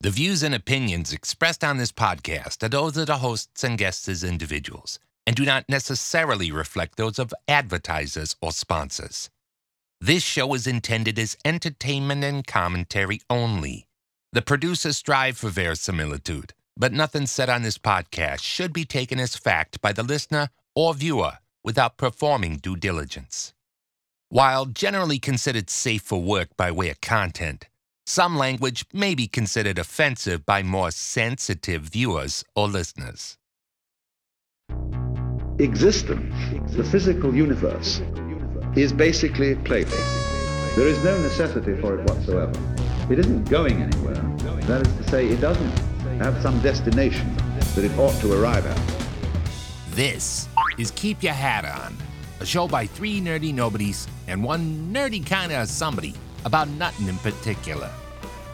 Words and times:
The 0.00 0.10
views 0.10 0.44
and 0.44 0.54
opinions 0.54 1.12
expressed 1.12 1.64
on 1.64 1.76
this 1.76 1.90
podcast 1.90 2.62
are 2.62 2.68
those 2.68 2.96
of 2.96 3.08
the 3.08 3.18
hosts 3.18 3.64
and 3.64 3.76
guests 3.76 4.08
as 4.08 4.22
individuals 4.22 5.00
and 5.26 5.34
do 5.34 5.44
not 5.44 5.68
necessarily 5.68 6.52
reflect 6.52 6.96
those 6.96 7.18
of 7.18 7.34
advertisers 7.48 8.36
or 8.40 8.52
sponsors. 8.52 9.28
This 10.00 10.22
show 10.22 10.54
is 10.54 10.68
intended 10.68 11.18
as 11.18 11.36
entertainment 11.44 12.22
and 12.22 12.46
commentary 12.46 13.22
only. 13.28 13.88
The 14.32 14.40
producers 14.40 14.96
strive 14.96 15.36
for 15.36 15.48
verisimilitude, 15.48 16.54
but 16.76 16.92
nothing 16.92 17.26
said 17.26 17.50
on 17.50 17.64
this 17.64 17.76
podcast 17.76 18.42
should 18.42 18.72
be 18.72 18.84
taken 18.84 19.18
as 19.18 19.34
fact 19.34 19.80
by 19.80 19.92
the 19.92 20.04
listener 20.04 20.50
or 20.76 20.94
viewer 20.94 21.38
without 21.64 21.96
performing 21.96 22.58
due 22.58 22.76
diligence. 22.76 23.52
While 24.28 24.66
generally 24.66 25.18
considered 25.18 25.68
safe 25.68 26.02
for 26.02 26.22
work 26.22 26.56
by 26.56 26.70
way 26.70 26.88
of 26.88 27.00
content, 27.00 27.66
some 28.08 28.38
language 28.38 28.86
may 28.90 29.14
be 29.14 29.26
considered 29.26 29.78
offensive 29.78 30.46
by 30.46 30.62
more 30.62 30.90
sensitive 30.90 31.82
viewers 31.82 32.42
or 32.56 32.66
listeners. 32.66 33.36
Existence, 35.58 36.34
the 36.74 36.84
physical 36.84 37.34
universe, 37.34 38.00
is 38.74 38.94
basically 38.94 39.56
playful. 39.56 39.98
There 40.74 40.88
is 40.88 41.04
no 41.04 41.20
necessity 41.20 41.78
for 41.82 41.98
it 41.98 42.08
whatsoever. 42.08 42.58
It 43.10 43.18
isn't 43.18 43.50
going 43.50 43.82
anywhere. 43.82 44.14
That 44.62 44.86
is 44.86 44.96
to 44.96 45.02
say, 45.10 45.26
it 45.26 45.42
doesn't 45.42 45.78
have 46.22 46.40
some 46.42 46.58
destination 46.60 47.36
that 47.74 47.84
it 47.84 47.92
ought 47.98 48.18
to 48.22 48.32
arrive 48.32 48.64
at. 48.64 48.80
This 49.90 50.48
is 50.78 50.92
Keep 50.92 51.22
Your 51.22 51.34
Hat 51.34 51.66
On, 51.66 51.94
a 52.40 52.46
show 52.46 52.66
by 52.66 52.86
three 52.86 53.20
nerdy 53.20 53.52
nobodies 53.52 54.08
and 54.28 54.42
one 54.42 54.94
nerdy 54.94 55.24
kind 55.26 55.52
of 55.52 55.68
somebody 55.68 56.14
about 56.48 56.66
nothing 56.68 57.08
in 57.08 57.18
particular. 57.18 57.90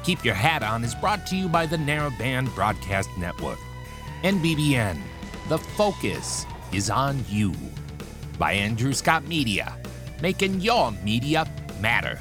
Keep 0.03 0.25
Your 0.25 0.35
Hat 0.35 0.65
On 0.65 0.83
is 0.83 0.97
brought 0.97 1.29
to 1.29 1.37
you 1.37 1.49
by 1.49 1.65
the 1.65 1.77
Narrowband 1.77 2.53
Broadcast 2.57 3.09
Network. 3.17 3.61
NBBN, 4.25 4.99
the 5.49 5.59
focus 5.59 6.45
is 6.73 6.91
on 6.91 7.25
you. 7.29 7.55
By 8.37 8.53
Andrew 8.55 8.93
Scott 8.93 9.29
Media, 9.29 9.79
making 10.21 10.61
your 10.61 10.91
media 11.05 11.47
matter. 11.81 12.19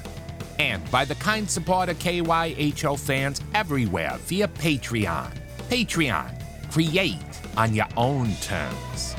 And 0.59 0.89
by 0.91 1.05
the 1.05 1.15
kind 1.15 1.49
support 1.49 1.89
of 1.89 1.97
KYHO 1.97 2.99
fans 2.99 3.41
everywhere 3.55 4.17
via 4.27 4.47
Patreon. 4.47 5.31
Patreon, 5.69 6.39
create 6.71 7.17
on 7.57 7.73
your 7.73 7.87
own 7.97 8.31
terms. 8.41 9.15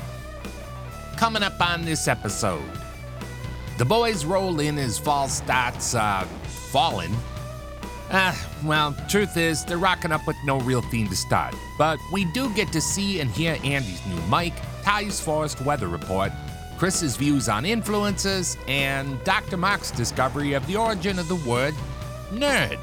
Coming 1.17 1.43
up 1.43 1.61
on 1.61 1.85
this 1.85 2.07
episode, 2.07 2.71
the 3.77 3.85
boys 3.85 4.25
roll 4.25 4.61
in 4.61 4.79
as 4.79 5.01
fall 5.01 5.29
starts 5.29 5.97
uh, 5.97 6.25
falling. 6.75 7.17
Ah, 8.11 8.37
well, 8.65 8.97
truth 9.09 9.37
is, 9.37 9.65
they're 9.65 9.79
rocking 9.79 10.11
up 10.11 10.27
with 10.27 10.35
no 10.45 10.59
real 10.59 10.83
theme 10.83 11.07
to 11.07 11.15
start. 11.15 11.55
But 11.79 12.01
we 12.13 12.25
do 12.25 12.53
get 12.53 12.73
to 12.73 12.81
see 12.81 13.21
and 13.21 13.31
hear 13.31 13.57
Andy's 13.63 14.05
new 14.07 14.21
mic, 14.23 14.53
Ty's 14.83 15.21
Forest 15.21 15.61
Weather 15.61 15.87
Report, 15.87 16.33
Chris's 16.77 17.15
views 17.17 17.49
on 17.49 17.65
influences, 17.65 18.59
and 18.67 19.23
Dr. 19.23 19.57
Mark's 19.57 19.93
discovery 19.93 20.55
of 20.55 20.67
the 20.67 20.75
origin 20.75 21.21
of 21.21 21.29
the 21.29 21.37
word 21.49 21.75
nerd. 22.33 22.81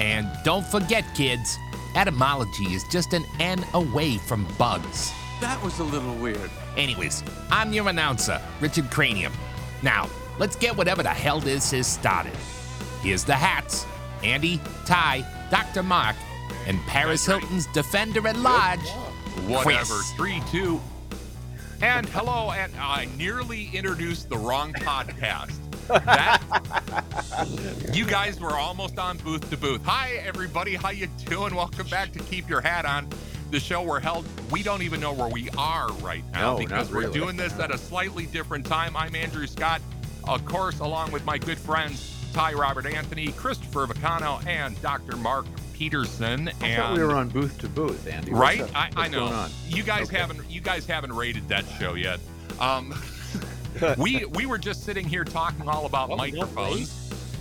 And 0.00 0.28
don't 0.42 0.66
forget, 0.66 1.04
kids, 1.14 1.56
etymology 1.94 2.74
is 2.74 2.82
just 2.90 3.12
an 3.12 3.24
N 3.38 3.64
away 3.74 4.18
from 4.18 4.48
bugs. 4.58 5.12
That 5.40 5.62
was 5.62 5.78
a 5.78 5.84
little 5.84 6.16
weird. 6.16 6.50
Anyways, 6.76 7.22
I'm 7.52 7.72
your 7.72 7.88
announcer, 7.88 8.40
Richard 8.60 8.90
Cranium. 8.90 9.32
Now, 9.80 10.10
let's 10.40 10.56
get 10.56 10.76
whatever 10.76 11.04
the 11.04 11.10
hell 11.10 11.38
this 11.38 11.72
is 11.72 11.86
started. 11.86 12.34
Here's 13.02 13.24
the 13.24 13.34
hats 13.34 13.84
Andy, 14.22 14.60
Ty, 14.86 15.26
Dr. 15.50 15.82
Mark, 15.82 16.14
and 16.66 16.78
Paris 16.82 17.26
Hilton's 17.26 17.66
defender 17.68 18.26
at 18.28 18.36
large. 18.36 18.88
Whatever. 19.48 19.84
Chris. 19.84 20.12
Three, 20.12 20.40
two. 20.52 20.80
And 21.80 22.08
hello, 22.10 22.52
and 22.52 22.72
I 22.76 23.08
nearly 23.18 23.70
introduced 23.72 24.28
the 24.28 24.38
wrong 24.38 24.72
podcast. 24.72 25.58
That 25.88 26.40
you 27.92 28.06
guys 28.06 28.38
were 28.38 28.52
almost 28.52 29.00
on 29.00 29.18
Booth2Booth. 29.18 29.82
Hi, 29.82 30.12
everybody. 30.24 30.76
How 30.76 30.90
you 30.90 31.08
doing? 31.26 31.56
Welcome 31.56 31.88
back 31.88 32.12
to 32.12 32.20
Keep 32.20 32.48
Your 32.48 32.60
Hat 32.60 32.84
On. 32.84 33.08
The 33.50 33.58
show 33.58 33.82
we're 33.82 33.98
held. 33.98 34.24
We 34.52 34.62
don't 34.62 34.82
even 34.82 35.00
know 35.00 35.12
where 35.12 35.28
we 35.28 35.50
are 35.58 35.90
right 35.94 36.22
now 36.32 36.52
No, 36.52 36.58
because 36.58 36.88
not 36.88 36.96
we're 36.96 37.10
doing 37.10 37.36
this 37.36 37.58
at 37.58 37.74
a 37.74 37.78
slightly 37.78 38.26
different 38.26 38.64
time. 38.64 38.96
I'm 38.96 39.16
Andrew 39.16 39.48
Scott, 39.48 39.82
of 40.28 40.44
course, 40.44 40.78
along 40.78 41.10
with 41.10 41.26
my 41.26 41.36
good 41.36 41.58
friends 41.58 42.21
Ty 42.32 42.54
Robert 42.54 42.86
Anthony, 42.86 43.32
Christopher 43.32 43.86
Vicano, 43.86 44.44
and 44.46 44.80
Dr. 44.82 45.16
Mark 45.16 45.46
Peterson. 45.74 46.48
I 46.60 46.66
and 46.66 46.76
thought 46.82 46.96
we 46.96 47.04
were 47.04 47.14
on 47.14 47.30
Booth2Booth, 47.30 48.10
Andy. 48.10 48.32
Right? 48.32 48.60
up? 48.62 48.70
I, 48.74 48.90
I 48.96 49.08
know. 49.08 49.46
You 49.68 49.82
guys 49.82 50.08
Okay. 50.08 50.18
haven't 50.18 50.50
you 50.50 50.60
guys 50.60 50.86
haven't 50.86 51.12
rated 51.12 51.48
that 51.48 51.64
show 51.78 51.94
yet. 51.94 52.20
Um, 52.60 52.94
we 53.98 54.24
we 54.26 54.46
were 54.46 54.58
just 54.58 54.84
sitting 54.84 55.06
here 55.06 55.24
talking 55.24 55.68
all 55.68 55.86
about 55.86 56.10
microphones. 56.16 56.98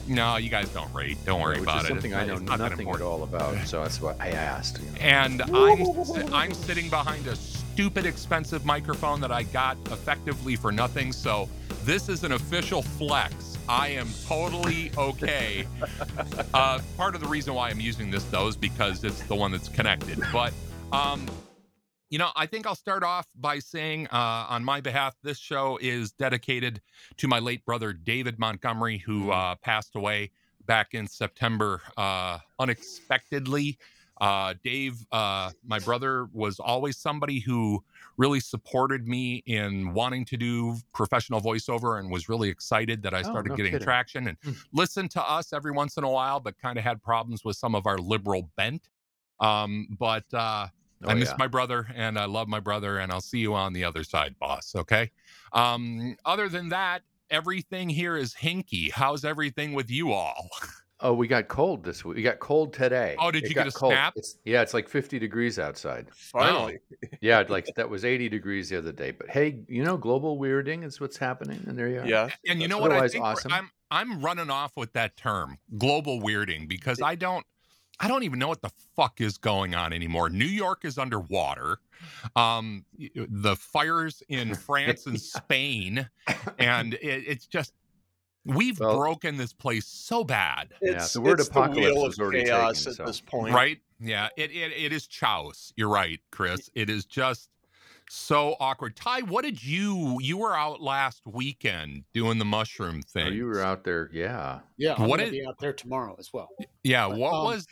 No, 0.07 0.37
you 0.37 0.49
guys 0.49 0.67
don't 0.69 0.91
rate. 0.93 1.17
Don't 1.25 1.39
worry 1.41 1.55
Which 1.59 1.63
about 1.63 1.83
is 1.83 1.85
it. 1.85 1.87
something 1.89 2.13
I 2.15 2.25
know 2.25 2.37
not 2.37 2.59
nothing 2.59 2.89
at 2.89 3.01
all 3.01 3.23
about, 3.23 3.55
so 3.67 3.83
that's 3.83 4.01
what 4.01 4.19
I 4.19 4.29
asked. 4.31 4.79
you 4.81 4.89
know. 4.91 4.97
And 4.99 5.41
I'm 5.43 6.33
I'm 6.33 6.53
sitting 6.53 6.89
behind 6.89 7.27
a 7.27 7.35
stupid 7.35 8.05
expensive 8.05 8.65
microphone 8.65 9.21
that 9.21 9.31
I 9.31 9.43
got 9.43 9.77
effectively 9.91 10.55
for 10.55 10.71
nothing. 10.71 11.13
So 11.13 11.47
this 11.83 12.09
is 12.09 12.23
an 12.23 12.33
official 12.33 12.81
flex. 12.81 13.50
I 13.71 13.87
am 13.91 14.09
totally 14.27 14.91
okay. 14.97 15.65
uh, 16.53 16.81
part 16.97 17.15
of 17.15 17.21
the 17.21 17.27
reason 17.27 17.53
why 17.53 17.69
I'm 17.69 17.79
using 17.79 18.11
this 18.11 18.25
though 18.25 18.49
is 18.49 18.57
because 18.57 19.05
it's 19.05 19.21
the 19.23 19.35
one 19.35 19.53
that's 19.53 19.69
connected. 19.69 20.19
But 20.33 20.51
um, 20.91 21.25
you 22.09 22.17
know, 22.17 22.31
I 22.35 22.47
think 22.47 22.67
I'll 22.67 22.75
start 22.75 23.01
off 23.01 23.27
by 23.33 23.59
saying, 23.59 24.07
uh, 24.07 24.47
on 24.49 24.65
my 24.65 24.81
behalf, 24.81 25.15
this 25.23 25.39
show 25.39 25.79
is 25.81 26.11
dedicated 26.11 26.81
to 27.15 27.29
my 27.29 27.39
late 27.39 27.63
brother 27.63 27.93
David 27.93 28.37
Montgomery, 28.37 28.97
who 28.97 29.31
uh, 29.31 29.55
passed 29.55 29.95
away 29.95 30.31
back 30.65 30.93
in 30.93 31.07
September 31.07 31.81
uh, 31.95 32.39
unexpectedly. 32.59 33.77
Uh, 34.19 34.53
Dave, 34.65 35.05
uh, 35.13 35.51
my 35.65 35.79
brother, 35.79 36.27
was 36.33 36.59
always 36.59 36.97
somebody 36.97 37.39
who 37.39 37.85
really 38.17 38.39
supported 38.39 39.07
me 39.07 39.43
in 39.45 39.93
wanting 39.93 40.25
to 40.25 40.37
do 40.37 40.77
professional 40.93 41.41
voiceover 41.41 41.99
and 41.99 42.11
was 42.11 42.29
really 42.29 42.49
excited 42.49 43.01
that 43.03 43.13
I 43.13 43.19
Oh, 43.19 43.23
started 43.23 43.49
no 43.49 43.55
getting 43.55 43.73
kidding. 43.73 43.85
traction 43.85 44.27
and 44.27 44.37
Hmm. 44.43 44.51
listened 44.73 45.11
to 45.11 45.21
us 45.23 45.53
every 45.53 45.71
once 45.71 45.97
in 45.97 46.03
a 46.03 46.09
while, 46.09 46.39
but 46.39 46.57
kind 46.57 46.77
of 46.77 46.83
had 46.83 47.01
problems 47.01 47.43
with 47.43 47.57
some 47.57 47.73
of 47.75 47.87
our 47.87 47.97
liberal 47.97 48.49
bent. 48.55 48.89
Um, 49.39 49.87
but 49.99 50.25
uh, 50.33 50.67
Oh, 51.03 51.09
I 51.09 51.15
miss 51.15 51.29
yeah. 51.29 51.35
my 51.39 51.47
brother 51.47 51.87
and 51.95 52.19
I 52.19 52.25
love 52.25 52.47
my 52.47 52.59
brother, 52.59 52.99
and 52.99 53.11
I'll 53.11 53.21
see 53.21 53.39
you 53.39 53.55
on 53.55 53.73
the 53.73 53.83
other 53.83 54.03
side, 54.03 54.37
boss. 54.37 54.75
Okay. 54.75 55.09
Um, 55.51 56.15
other 56.25 56.47
than 56.47 56.69
that, 56.69 57.01
everything 57.31 57.89
here 57.89 58.15
is 58.15 58.35
hinky. 58.35 58.91
How's 58.91 59.25
everything 59.25 59.73
with 59.73 59.89
you 59.89 60.11
all? 60.11 60.49
Oh, 61.03 61.13
we 61.13 61.27
got 61.27 61.47
cold 61.47 61.83
this 61.83 62.05
week. 62.05 62.17
We 62.17 62.21
got 62.21 62.39
cold 62.39 62.73
today. 62.73 63.15
Oh, 63.17 63.31
did 63.31 63.43
It 63.43 63.49
you 63.49 63.55
get 63.55 63.67
a 63.67 63.71
cold. 63.71 63.93
snap? 63.93 64.13
It's, 64.15 64.37
yeah, 64.45 64.61
it's 64.61 64.73
like 64.73 64.87
50 64.87 65.17
degrees 65.17 65.57
outside. 65.57 66.07
Finally. 66.13 66.79
Yeah, 67.21 67.43
like 67.49 67.67
that 67.75 67.89
was 67.89 68.05
80 68.05 68.29
degrees 68.29 68.69
the 68.69 68.77
other 68.77 68.91
day. 68.91 69.11
But 69.11 69.29
hey, 69.29 69.61
you 69.67 69.83
know, 69.83 69.97
global 69.97 70.37
weirding 70.37 70.83
is 70.83 70.99
what's 70.99 71.17
happening, 71.17 71.63
and 71.67 71.77
there 71.77 71.87
you 71.87 72.01
are. 72.01 72.05
Yeah. 72.05 72.29
And 72.47 72.61
you 72.61 72.67
know 72.67 72.77
what? 72.77 72.91
I 72.91 73.07
think 73.07 73.23
awesome. 73.23 73.51
I'm 73.51 73.71
I'm 73.89 74.21
running 74.21 74.49
off 74.49 74.77
with 74.77 74.93
that 74.93 75.17
term, 75.17 75.57
global 75.77 76.21
weirding, 76.21 76.67
because 76.67 77.01
I 77.01 77.15
don't 77.15 77.45
I 77.99 78.07
don't 78.07 78.23
even 78.23 78.39
know 78.39 78.47
what 78.47 78.61
the 78.61 78.71
fuck 78.95 79.21
is 79.21 79.37
going 79.37 79.75
on 79.75 79.93
anymore. 79.93 80.29
New 80.29 80.45
York 80.45 80.85
is 80.85 80.97
underwater. 80.97 81.77
Um, 82.35 82.83
the 82.97 83.55
fires 83.55 84.23
in 84.27 84.55
France 84.67 85.05
and 85.05 85.19
Spain, 85.21 86.09
and 86.57 86.95
it, 86.95 87.23
it's 87.27 87.45
just 87.45 87.73
we've 88.45 88.79
Well- 88.79 88.97
broken 88.97 89.37
this 89.37 89.53
place 89.53 89.85
so 89.85 90.23
bad. 90.23 90.73
Yeah, 90.81 90.93
It's, 90.93 91.13
the 91.13 91.21
word 91.21 91.39
it's 91.39 91.49
apocalypse 91.49 91.87
the 91.87 91.93
wheel 91.93 92.05
is 92.07 92.19
already 92.19 92.43
chaos 92.45 92.77
taken, 92.79 92.91
at 92.91 92.95
so- 92.97 93.05
this 93.05 93.21
point. 93.21 93.53
Right? 93.53 93.79
Yeah, 93.99 94.29
it, 94.35 94.51
it 94.51 94.71
it 94.73 94.91
is 94.93 95.05
chaos. 95.07 95.73
You're 95.75 95.89
right, 95.89 96.19
Chris. 96.31 96.69
It 96.73 96.89
is 96.89 97.05
just 97.05 97.49
so 98.09 98.55
awkward. 98.59 98.95
Ty, 98.95 99.21
what 99.21 99.43
did 99.43 99.63
you 99.63 100.17
you 100.21 100.37
were 100.37 100.55
out 100.57 100.81
last 100.81 101.21
weekend 101.25 102.03
doing 102.13 102.39
the 102.39 102.45
mushroom 102.45 103.01
Oh, 103.05 103.07
thing? 103.07 103.33
you 103.33 103.45
were 103.45 103.61
out 103.61 103.83
there. 103.83 104.09
Yeah. 104.11 104.61
Yeah, 104.77 104.95
I'm 104.97 105.07
What 105.07 105.19
gonna 105.19 105.31
be 105.31 105.45
out 105.45 105.59
there 105.59 105.71
tomorrow 105.73 106.15
as 106.19 106.33
well. 106.33 106.49
Yeah, 106.83 107.07
But, 107.09 107.17
what 107.19 107.33
um, 107.33 107.43
was 107.45 107.67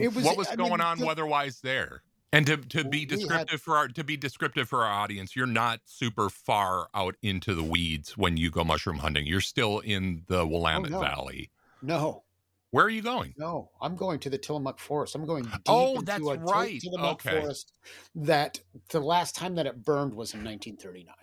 it 0.00 0.12
was- 0.14 0.24
what 0.24 0.36
was 0.38 0.48
I 0.48 0.56
going 0.56 0.70
mean, 0.70 0.80
on 0.80 0.98
the- 0.98 1.06
weather-wise 1.06 1.60
there? 1.60 2.02
And 2.34 2.46
to, 2.46 2.56
to 2.56 2.84
be 2.84 2.90
We 2.90 3.00
had- 3.00 3.08
descriptive 3.10 3.60
for 3.62 3.76
our 3.76 3.88
to 3.88 4.02
be 4.04 4.16
descriptive 4.16 4.68
for 4.68 4.82
our 4.84 4.92
audience, 4.92 5.36
you're 5.36 5.46
not 5.46 5.80
super 5.84 6.28
far 6.28 6.88
out 6.94 7.14
into 7.22 7.54
the 7.54 7.62
weeds 7.62 8.16
when 8.16 8.36
you 8.36 8.50
go 8.50 8.64
mushroom 8.64 8.98
hunting. 8.98 9.24
You're 9.24 9.40
still 9.40 9.78
in 9.78 10.22
the 10.26 10.40
oh, 10.40 10.46
Willamette 10.46 10.90
no. 10.90 11.00
Valley. 11.00 11.50
No, 11.80 12.24
Where 12.70 12.84
are 12.84 12.90
you 12.90 13.02
going? 13.02 13.34
no, 13.36 13.70
I'm 13.80 13.94
going 13.94 14.18
to 14.20 14.30
the 14.30 14.38
Tillamook 14.38 14.80
Forest. 14.80 15.14
I'm 15.14 15.26
going 15.26 15.44
deep 15.44 15.52
Oh, 15.68 15.92
into 15.94 16.04
that's 16.06 16.22
right. 16.24 16.80
Tillamook 16.80 17.24
Okay. 17.26 17.40
Forest. 17.40 17.72
That 18.16 18.58
the 18.88 19.00
last 19.00 19.36
time 19.36 19.54
that 19.56 19.66
it 19.66 19.84
burned 19.84 20.14
was 20.14 20.34
in 20.34 20.40
1939. 20.42 21.14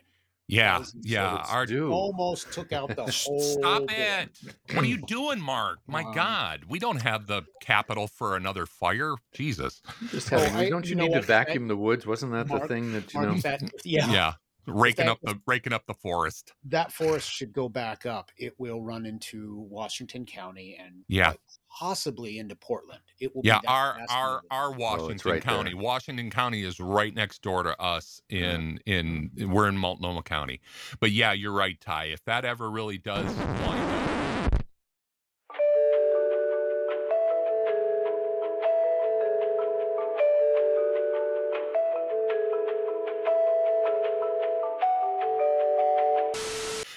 Yeah, 0.52 0.84
yeah. 1.02 1.40
it's 1.40 1.50
Our, 1.50 1.66
due. 1.66 1.92
almost 1.94 2.52
took 2.52 2.74
out 2.74 2.94
the 2.94 3.04
whole. 3.26 3.40
Stop 3.40 3.88
bit. 3.88 3.98
it. 4.46 4.76
What 4.76 4.84
are 4.84 4.88
you 4.88 4.98
doing, 5.08 5.40
Mark? 5.40 5.80
My 5.88 6.04
Um, 6.04 6.14
God. 6.14 6.66
We 6.68 6.78
don't 6.78 7.02
have 7.02 7.26
the 7.26 7.44
capital 7.62 8.08
for 8.08 8.36
another 8.36 8.66
fire. 8.66 9.16
Jesus. 9.34 9.82
Just 10.10 10.32
Oh, 10.34 10.38
having, 10.40 10.56
I- 10.58 10.70
don't 10.70 10.84
you, 10.86 10.90
you 10.90 10.96
need 10.98 11.12
to 11.14 11.20
what? 11.20 11.26
vacuum 11.26 11.70
the 11.70 11.78
woods? 11.78 12.06
Wasn't 12.06 12.34
that 12.34 12.50
the 12.50 12.68
thing 12.68 12.92
that 12.92 13.14
you 13.14 13.20
Mark, 13.22 13.32
know? 13.32 13.36
if 13.38 13.44
that, 13.44 13.62
yeah, 13.86 14.12
Yeah. 14.12 14.34
Raking 14.68 15.06
that- 15.06 15.14
up 15.14 15.20
the 15.24 15.40
raking 15.48 15.72
up 15.74 15.86
the 15.88 15.94
forest. 15.96 16.52
that 16.66 16.92
forest 16.92 17.32
should 17.32 17.54
go 17.54 17.70
back 17.70 18.06
up. 18.06 18.30
It 18.38 18.54
will 18.60 18.82
run 18.82 19.06
into 19.06 19.66
Washington 19.70 20.26
County 20.26 20.78
and 20.80 21.04
Yeah. 21.08 21.34
possibly 21.70 22.38
into 22.40 22.56
Portland. 22.58 23.02
It 23.22 23.36
will. 23.36 23.44
Yeah, 23.46 23.60
be 23.60 23.68
our 23.68 23.98
our 24.10 24.42
our 24.50 24.68
oh, 24.68 24.76
Washington 24.78 25.32
right 25.32 25.44
there. 25.44 25.56
County. 25.56 25.74
Washington 25.76 26.32
County 26.32 26.64
is 26.64 26.80
right 26.80 27.14
next 27.14 27.44
door 27.44 27.62
to 27.64 27.80
us 27.80 28.20
in 28.30 28.80
in 28.88 29.30
we're 29.38 29.68
in 29.68 29.78
Multnomah 29.78 30.24
County. 30.24 30.60
But 31.00 31.12
yeah, 31.12 31.32
you're 31.32 31.54
right, 31.54 31.80
Ty. 31.80 32.06
If 32.06 32.26
that 32.26 32.46
ever 32.46 32.70
really 32.70 32.98
does 32.98 33.34
wind 33.36 33.90
up 33.90 34.12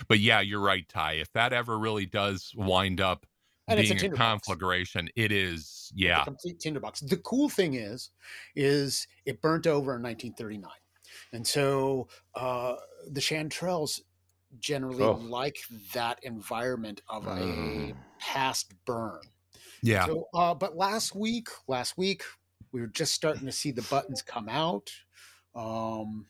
But 0.07 0.21
yeah, 0.21 0.41
you're 0.41 0.61
right, 0.61 0.89
Ty. 0.89 1.15
If 1.15 1.33
that 1.33 1.53
ever 1.53 1.79
really 1.79 2.07
does 2.07 2.53
wind 2.55 3.01
up 3.01 3.27
And 3.69 3.81
it's 3.81 3.91
a 3.91 3.95
being 3.95 4.13
a, 4.13 4.17
conflagration, 4.17 5.09
it 5.17 5.33
is 5.33 5.61
It's 5.61 5.93
a 5.95 5.95
yeah. 5.97 6.25
complete 6.25 6.61
tinderbox. 6.61 7.01
The 7.01 7.17
cool 7.19 7.49
thing 7.49 7.75
is, 7.75 8.11
is 8.55 9.07
it 9.25 9.41
burnt 9.41 9.67
over 9.67 9.97
in 9.97 10.03
1939, 10.03 10.71
and 11.33 11.47
so 11.47 12.09
uh, 12.35 12.77
the 13.09 13.21
chanterelles 13.21 14.01
generally 14.59 15.03
Oh. 15.05 15.13
like 15.13 15.57
that 15.95 16.21
environment 16.23 17.01
of 17.09 17.27
a 17.27 17.31
Mm. 17.41 17.97
past 18.19 18.73
burn. 18.85 19.21
Yeah. 19.83 20.07
So, 20.07 20.29
uh, 20.35 20.55
but 20.55 20.77
last 20.77 21.15
week, 21.15 21.49
last 21.67 21.97
week 21.99 22.23
we 22.73 22.81
were 22.81 22.87
just 22.87 23.15
starting 23.15 23.47
to 23.47 23.53
see 23.53 23.71
the 23.71 23.83
buttons 23.83 24.23
come 24.23 24.49
out. 24.49 24.91
Um, 25.55 26.27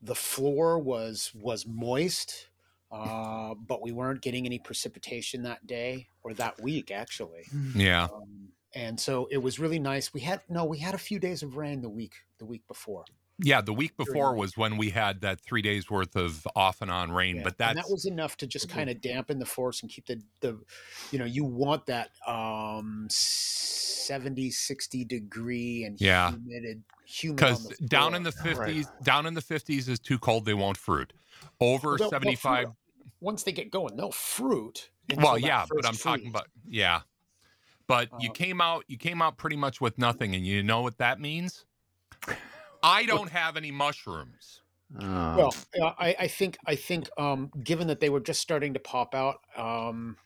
the 0.00 0.14
floor 0.14 0.78
was 0.78 1.32
was 1.34 1.66
moist, 1.66 2.48
uh, 2.92 3.54
but 3.54 3.82
we 3.82 3.90
weren't 3.90 4.20
getting 4.20 4.44
any 4.46 4.58
precipitation 4.58 5.42
that 5.42 5.66
day 5.66 6.06
or 6.22 6.34
that 6.34 6.60
week 6.62 6.90
actually. 6.90 7.44
Yeah. 7.74 8.04
Um, 8.04 8.48
and 8.74 8.98
so 9.00 9.28
it 9.30 9.38
was 9.38 9.58
really 9.58 9.78
nice. 9.78 10.12
We 10.14 10.20
had 10.20 10.40
no, 10.48 10.64
we 10.64 10.78
had 10.78 10.94
a 10.94 10.98
few 10.98 11.18
days 11.18 11.42
of 11.42 11.56
rain 11.56 11.80
the 11.80 11.88
week 11.88 12.12
the 12.38 12.44
week 12.46 12.66
before. 12.68 13.04
Yeah, 13.44 13.60
the 13.62 13.72
week 13.72 13.96
before 13.96 14.34
was 14.36 14.56
when 14.56 14.76
we 14.76 14.90
had 14.90 15.22
that 15.22 15.40
three 15.40 15.62
days 15.62 15.90
worth 15.90 16.14
of 16.16 16.46
off 16.54 16.80
and 16.82 16.90
on 16.90 17.10
rain, 17.10 17.36
Yeah, 17.36 17.42
but 17.44 17.56
and 17.60 17.76
that 17.78 17.86
was 17.90 18.04
enough 18.04 18.36
to 18.36 18.46
just 18.46 18.68
Mhm. 18.68 18.72
kind 18.72 18.90
of 18.90 19.00
dampen 19.00 19.38
the 19.38 19.46
force 19.46 19.82
and 19.82 19.90
keep 19.90 20.06
the 20.06 20.22
the 20.40 20.60
you 21.10 21.18
know 21.18 21.24
you 21.24 21.44
want 21.44 21.86
that 21.86 22.10
um 22.26 23.06
70 23.10 24.50
60 24.50 25.04
degree 25.04 25.84
and 25.84 26.00
Yeah. 26.00 26.30
humid 26.32 26.82
humid 27.06 27.36
because 27.36 27.66
down 27.78 28.14
in 28.14 28.22
floor. 28.22 28.32
the 28.32 28.60
Right. 28.60 28.66
fifties, 28.74 28.86
down 29.02 29.26
in 29.26 29.34
the 29.34 29.40
fifties 29.42 29.88
is 29.88 29.98
too 29.98 30.18
cold. 30.18 30.44
They 30.44 30.54
won't 30.54 30.76
fruit. 30.76 31.12
Over 31.60 31.88
Well, 31.88 31.96
they'll- 31.96 31.98
they'll 31.98 32.10
seventy 32.10 32.36
five. 32.36 32.68
Once 33.22 33.42
they 33.44 33.52
get 33.52 33.70
going 33.70 33.96
they'll 33.96 34.12
fruit 34.12 34.90
Well, 35.16 35.38
yeah, 35.38 35.64
but 35.68 35.86
I'm 35.86 35.96
talking 35.96 36.28
about 36.28 36.48
yeah. 36.66 37.02
But 37.86 38.08
you 38.20 38.30
Uh, 38.30 38.32
came 38.32 38.60
out, 38.60 38.84
you 38.86 38.96
came 38.96 39.20
out 39.20 39.36
pretty 39.36 39.56
much 39.56 39.80
with 39.80 39.98
nothing, 39.98 40.34
and 40.34 40.46
you 40.46 40.62
know 40.62 40.80
what 40.82 40.98
that 40.98 41.20
means? 41.20 41.66
I 42.82 43.04
don't 43.04 43.30
have 43.30 43.56
any 43.56 43.70
mushrooms. 43.70 44.62
Oh, 45.00 45.36
well 45.36 45.54
uh, 45.80 45.92
I, 45.98 46.16
I 46.20 46.28
think 46.28 46.58
i 46.66 46.76
think 46.76 47.08
um 47.16 47.50
given 47.64 47.86
that 47.86 47.98
they 48.00 48.10
were 48.10 48.20
just 48.20 48.42
starting 48.42 48.74
to 48.74 48.78
pop 48.78 49.14
out 49.14 49.38
um 49.56 50.18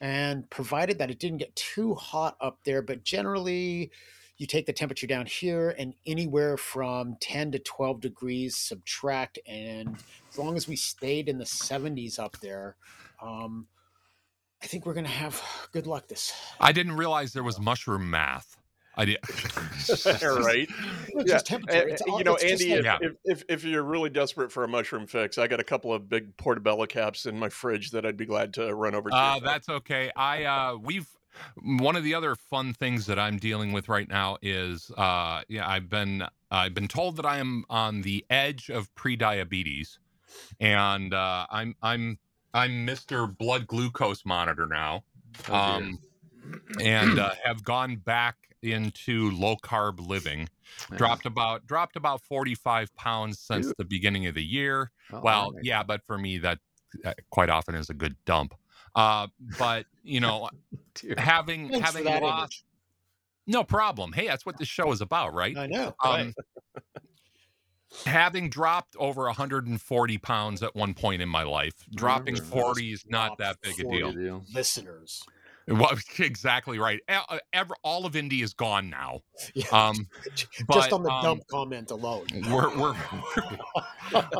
and 0.00 0.50
provided 0.50 0.98
that 0.98 1.12
it 1.12 1.20
didn't 1.20 1.38
get 1.38 1.54
too 1.54 1.94
hot 1.94 2.36
up 2.40 2.58
there 2.64 2.82
but 2.82 3.04
generally 3.04 3.92
you 4.40 4.46
take 4.46 4.64
the 4.64 4.72
temperature 4.72 5.06
down 5.06 5.26
here 5.26 5.74
and 5.78 5.92
anywhere 6.06 6.56
from 6.56 7.14
10 7.20 7.52
to 7.52 7.58
12 7.58 8.00
degrees 8.00 8.56
subtract 8.56 9.38
and 9.46 9.96
as 10.30 10.38
long 10.38 10.56
as 10.56 10.66
we 10.66 10.76
stayed 10.76 11.28
in 11.28 11.36
the 11.36 11.44
70s 11.44 12.18
up 12.18 12.38
there 12.40 12.74
um 13.22 13.66
i 14.62 14.66
think 14.66 14.86
we're 14.86 14.94
gonna 14.94 15.08
have 15.08 15.40
good 15.72 15.86
luck 15.86 16.08
this 16.08 16.32
I 16.58 16.72
didn't 16.72 16.96
realize 16.96 17.32
there 17.34 17.42
was 17.44 17.60
mushroom 17.60 18.08
math. 18.10 18.56
I 18.96 19.04
did. 19.04 19.18
right. 20.22 20.68
It's 21.08 21.14
Yeah, 21.16 21.22
just 21.34 21.46
temperature. 21.46 21.88
It's 21.88 22.02
all- 22.02 22.18
you 22.18 22.24
know, 22.24 22.34
it's 22.34 22.44
Andy, 22.62 22.70
like- 22.70 22.78
if, 22.80 22.84
Yeah. 22.84 22.98
if, 23.00 23.12
if 23.24 23.44
if 23.48 23.64
you're 23.64 23.82
really 23.82 24.10
desperate 24.10 24.50
for 24.52 24.64
a 24.64 24.68
mushroom 24.68 25.06
fix, 25.06 25.38
I 25.38 25.46
got 25.48 25.60
a 25.60 25.64
couple 25.64 25.92
of 25.94 26.08
big 26.08 26.36
portobello 26.36 26.86
caps 26.86 27.24
in 27.26 27.38
my 27.38 27.48
fridge 27.50 27.90
that 27.92 28.04
I'd 28.04 28.16
be 28.16 28.26
glad 28.26 28.54
to 28.54 28.74
run 28.74 28.94
over 28.94 29.10
to. 29.10 29.16
you 29.16 29.22
Uh, 29.22 29.38
that's 29.40 29.68
okay. 29.68 30.10
I 30.16 30.44
uh, 30.44 30.76
we've 30.76 31.06
one 31.62 31.96
of 31.96 32.04
the 32.04 32.14
other 32.14 32.34
fun 32.34 32.72
things 32.72 33.06
that 33.06 33.18
I'm 33.18 33.38
dealing 33.38 33.72
with 33.72 33.88
right 33.88 34.08
now 34.08 34.38
is 34.42 34.90
uh, 34.96 35.42
yeah, 35.48 35.68
I've 35.68 35.88
been 35.88 36.24
I've 36.50 36.74
been 36.74 36.88
told 36.88 37.16
that 37.16 37.26
I 37.26 37.38
am 37.38 37.64
on 37.70 38.02
the 38.02 38.24
edge 38.30 38.70
of 38.70 38.94
pre-diabetes, 38.94 39.98
and 40.58 41.14
uh, 41.14 41.46
I'm 41.50 41.74
I'm 41.82 42.18
I'm 42.52 42.86
Mr. 42.86 43.36
Blood 43.36 43.66
Glucose 43.66 44.24
Monitor 44.24 44.66
now, 44.66 45.04
oh 45.48 45.54
um, 45.54 45.98
and 46.80 47.18
uh, 47.18 47.30
have 47.44 47.62
gone 47.64 47.96
back 47.96 48.36
into 48.62 49.30
low 49.30 49.56
carb 49.56 50.06
living. 50.06 50.48
Yeah. 50.90 50.98
Dropped 50.98 51.26
about 51.26 51.66
dropped 51.66 51.96
about 51.96 52.22
45 52.22 52.94
pounds 52.96 53.38
since 53.38 53.66
Dude. 53.66 53.76
the 53.78 53.84
beginning 53.84 54.26
of 54.26 54.34
the 54.34 54.44
year. 54.44 54.90
Oh, 55.12 55.20
Well, 55.20 55.52
yeah, 55.62 55.82
but 55.82 56.02
for 56.06 56.18
me, 56.18 56.38
that 56.38 56.58
quite 57.30 57.50
often 57.50 57.74
is 57.74 57.90
a 57.90 57.94
good 57.94 58.16
dump. 58.24 58.54
Uh, 58.94 59.28
but 59.58 59.86
you 60.02 60.20
know, 60.20 60.48
having 61.16 61.68
Thanks 61.68 61.86
having 61.86 62.04
that 62.04 62.22
lost, 62.22 62.64
no 63.46 63.64
problem. 63.64 64.12
Hey, 64.12 64.26
that's 64.26 64.46
what 64.46 64.58
this 64.58 64.68
show 64.68 64.92
is 64.92 65.00
about, 65.00 65.34
right? 65.34 65.56
i 65.56 65.66
know 65.66 65.94
Um, 66.04 66.34
having 68.06 68.48
dropped 68.48 68.96
over 68.96 69.24
140 69.24 70.18
pounds 70.18 70.62
at 70.62 70.74
one 70.74 70.94
point 70.94 71.22
in 71.22 71.28
my 71.28 71.42
life, 71.42 71.74
dropping 71.94 72.36
40 72.36 72.92
is 72.92 73.04
not 73.08 73.38
that 73.38 73.60
big 73.62 73.80
a 73.80 73.88
deal. 73.88 74.12
Deal. 74.12 74.44
listeners 74.52 75.24
Well, 75.70 75.96
exactly 76.18 76.78
right. 76.78 77.00
Uh, 77.08 77.38
ever- 77.52 77.76
all 77.82 78.04
of 78.04 78.16
Indy 78.16 78.42
is 78.42 78.52
gone 78.54 78.90
now. 78.90 79.20
yeah, 79.54 79.66
Um, 79.72 80.06
just 80.34 80.66
but, 80.66 80.92
on 80.92 81.02
the 81.02 81.10
um, 81.10 81.22
dump 81.22 81.42
comment 81.50 81.90
alone 81.90 82.26
we're 82.50 82.76
we're 82.76 82.94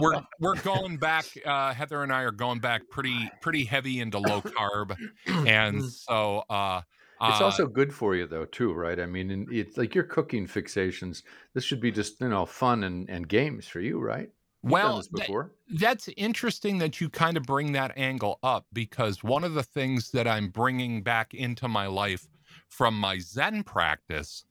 we're 0.00 0.20
we're 0.40 0.60
going 0.62 0.96
back. 0.96 1.24
Uh, 1.44 1.72
Heather 1.72 2.02
and 2.02 2.12
I 2.12 2.22
are 2.22 2.32
going 2.32 2.58
back 2.58 2.82
pretty 2.90 3.30
pretty 3.40 3.64
heavy 3.64 4.00
into 4.00 4.18
low 4.18 4.40
carb, 4.42 4.96
and 5.26 5.84
so 5.84 6.44
uh, 6.50 6.82
It's 7.22 7.40
uh, 7.40 7.44
also 7.44 7.66
good 7.66 7.92
for 7.94 8.16
you 8.16 8.26
though, 8.26 8.46
too, 8.46 8.72
right? 8.72 8.98
I 8.98 9.06
mean, 9.06 9.46
it's 9.50 9.76
like 9.76 9.94
your 9.94 10.04
cooking 10.04 10.46
fixations. 10.46 11.22
This 11.54 11.64
should 11.64 11.80
be 11.80 11.92
just 11.92 12.20
you 12.20 12.28
know 12.28 12.46
fun 12.46 12.84
and, 12.84 13.08
and 13.08 13.28
games 13.28 13.66
for 13.66 13.80
you, 13.80 14.00
right? 14.00 14.30
You've 14.62 14.72
well. 14.72 14.96
this 14.98 15.08
th- 15.08 15.26
before. 15.26 15.52
that's 15.74 16.08
interesting 16.16 16.78
that 16.78 17.00
you 17.00 17.08
kind 17.08 17.36
of 17.36 17.44
bring 17.44 17.72
that 17.72 17.96
angle 17.96 18.38
up 18.42 18.66
because 18.72 19.24
one 19.24 19.44
of 19.44 19.54
the 19.54 19.62
things 19.62 20.10
that 20.10 20.28
I'm 20.28 20.48
bringing 20.48 21.02
back 21.02 21.34
into 21.34 21.68
my 21.68 21.86
life 21.86 22.28
from 22.68 22.94
my 22.94 23.18
Zen 23.18 23.62
practice 23.62 24.44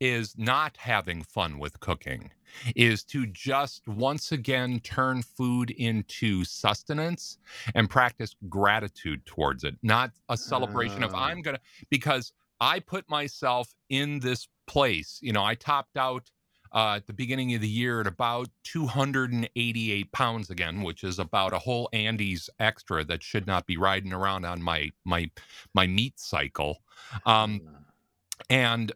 is 0.00 0.34
not 0.38 0.76
having 0.78 1.22
fun 1.22 1.58
with 1.58 1.78
cooking, 1.80 2.30
is 2.74 3.04
to 3.04 3.26
just 3.26 3.86
once 3.86 4.32
again 4.32 4.80
turn 4.80 5.22
food 5.22 5.70
into 5.72 6.42
sustenance 6.44 7.36
and 7.74 7.90
practice 7.90 8.34
gratitude 8.48 9.24
towards 9.26 9.62
it, 9.62 9.76
not 9.82 10.10
a 10.30 10.36
celebration 10.36 11.02
of 11.02 11.14
Ah. 11.14 11.26
I'm 11.26 11.42
going 11.42 11.56
to, 11.56 11.62
because 11.90 12.32
I 12.60 12.80
put 12.80 13.08
myself 13.10 13.74
in 13.90 14.20
this 14.20 14.48
place. 14.66 15.18
You 15.22 15.32
know, 15.32 15.44
I 15.44 15.54
topped 15.54 15.98
out 15.98 16.30
uh, 16.72 16.94
at 16.96 17.06
the 17.06 17.12
beginning 17.12 17.54
of 17.54 17.60
the 17.60 17.68
year 17.68 18.00
at 18.00 18.06
about 18.06 18.48
288 18.64 20.12
pounds 20.12 20.50
again, 20.50 20.82
which 20.82 21.04
is 21.04 21.18
about 21.18 21.52
a 21.52 21.58
whole 21.58 21.88
Andes 21.92 22.48
extra 22.58 23.04
that 23.04 23.22
should 23.22 23.46
not 23.46 23.66
be 23.66 23.76
riding 23.76 24.12
around 24.12 24.44
on 24.44 24.62
my 24.62 24.90
my 25.04 25.30
my 25.74 25.86
meat 25.86 26.18
cycle. 26.18 26.78
Um, 27.26 27.60
Uh, 27.66 27.76
and 28.48 28.92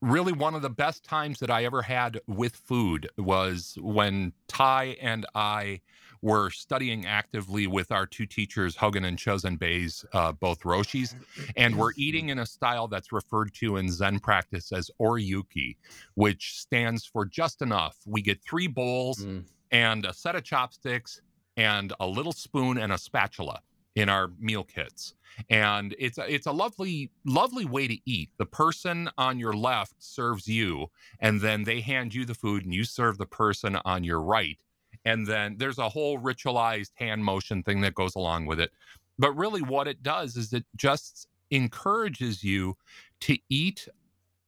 really, 0.00 0.32
one 0.32 0.54
of 0.54 0.62
the 0.62 0.70
best 0.70 1.04
times 1.04 1.38
that 1.40 1.50
I 1.50 1.64
ever 1.64 1.82
had 1.82 2.20
with 2.26 2.56
food 2.56 3.08
was 3.16 3.76
when 3.80 4.32
Ty 4.48 4.96
and 5.00 5.26
I 5.34 5.80
were 6.22 6.50
studying 6.50 7.06
actively 7.06 7.66
with 7.66 7.92
our 7.92 8.06
two 8.06 8.26
teachers, 8.26 8.76
Hogen 8.76 9.06
and 9.06 9.18
Chozen 9.18 9.58
Bays, 9.58 10.04
uh, 10.12 10.32
both 10.32 10.60
Roshis, 10.60 11.14
and 11.56 11.76
we're 11.76 11.92
eating 11.96 12.30
in 12.30 12.38
a 12.38 12.46
style 12.46 12.88
that's 12.88 13.12
referred 13.12 13.52
to 13.54 13.76
in 13.76 13.90
Zen 13.90 14.18
practice 14.20 14.72
as 14.72 14.90
Oryoki, 15.00 15.76
which 16.14 16.58
stands 16.58 17.04
for 17.04 17.24
just 17.24 17.62
enough. 17.62 17.96
We 18.06 18.22
get 18.22 18.42
three 18.42 18.66
bowls 18.66 19.24
mm, 19.24 19.44
and 19.70 20.04
a 20.04 20.12
set 20.12 20.36
of 20.36 20.44
chopsticks 20.44 21.20
and 21.56 21.92
a 22.00 22.06
little 22.06 22.32
spoon 22.32 22.78
and 22.78 22.92
a 22.92 22.98
spatula 22.98 23.60
in 23.94 24.08
our 24.08 24.30
meal 24.38 24.62
kits. 24.62 25.14
And 25.50 25.94
it's 25.98 26.18
a, 26.18 26.32
it's 26.32 26.46
a 26.46 26.52
lovely 26.52 27.10
lovely 27.24 27.64
way 27.64 27.88
to 27.88 27.98
eat. 28.06 28.30
The 28.38 28.46
person 28.46 29.10
on 29.18 29.38
your 29.38 29.52
left 29.52 29.94
serves 29.98 30.46
you 30.46 30.86
and 31.20 31.40
then 31.40 31.64
they 31.64 31.80
hand 31.80 32.14
you 32.14 32.24
the 32.24 32.34
food 32.34 32.64
and 32.64 32.72
you 32.74 32.84
serve 32.84 33.18
the 33.18 33.26
person 33.26 33.76
on 33.84 34.04
your 34.04 34.20
right 34.20 34.58
and 35.06 35.26
then 35.26 35.56
there's 35.56 35.78
a 35.78 35.88
whole 35.88 36.18
ritualized 36.18 36.90
hand 36.96 37.24
motion 37.24 37.62
thing 37.62 37.80
that 37.80 37.94
goes 37.94 38.14
along 38.16 38.44
with 38.46 38.60
it. 38.60 38.70
But 39.18 39.32
really, 39.36 39.62
what 39.62 39.88
it 39.88 40.02
does 40.02 40.36
is 40.36 40.52
it 40.52 40.66
just 40.76 41.28
encourages 41.50 42.42
you 42.44 42.76
to 43.20 43.38
eat 43.48 43.88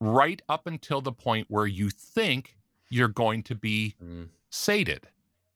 right 0.00 0.42
up 0.48 0.66
until 0.66 1.00
the 1.00 1.12
point 1.12 1.46
where 1.48 1.66
you 1.66 1.88
think 1.90 2.56
you're 2.90 3.08
going 3.08 3.42
to 3.44 3.54
be 3.54 3.94
Mm, 4.02 4.28
sated 4.50 5.08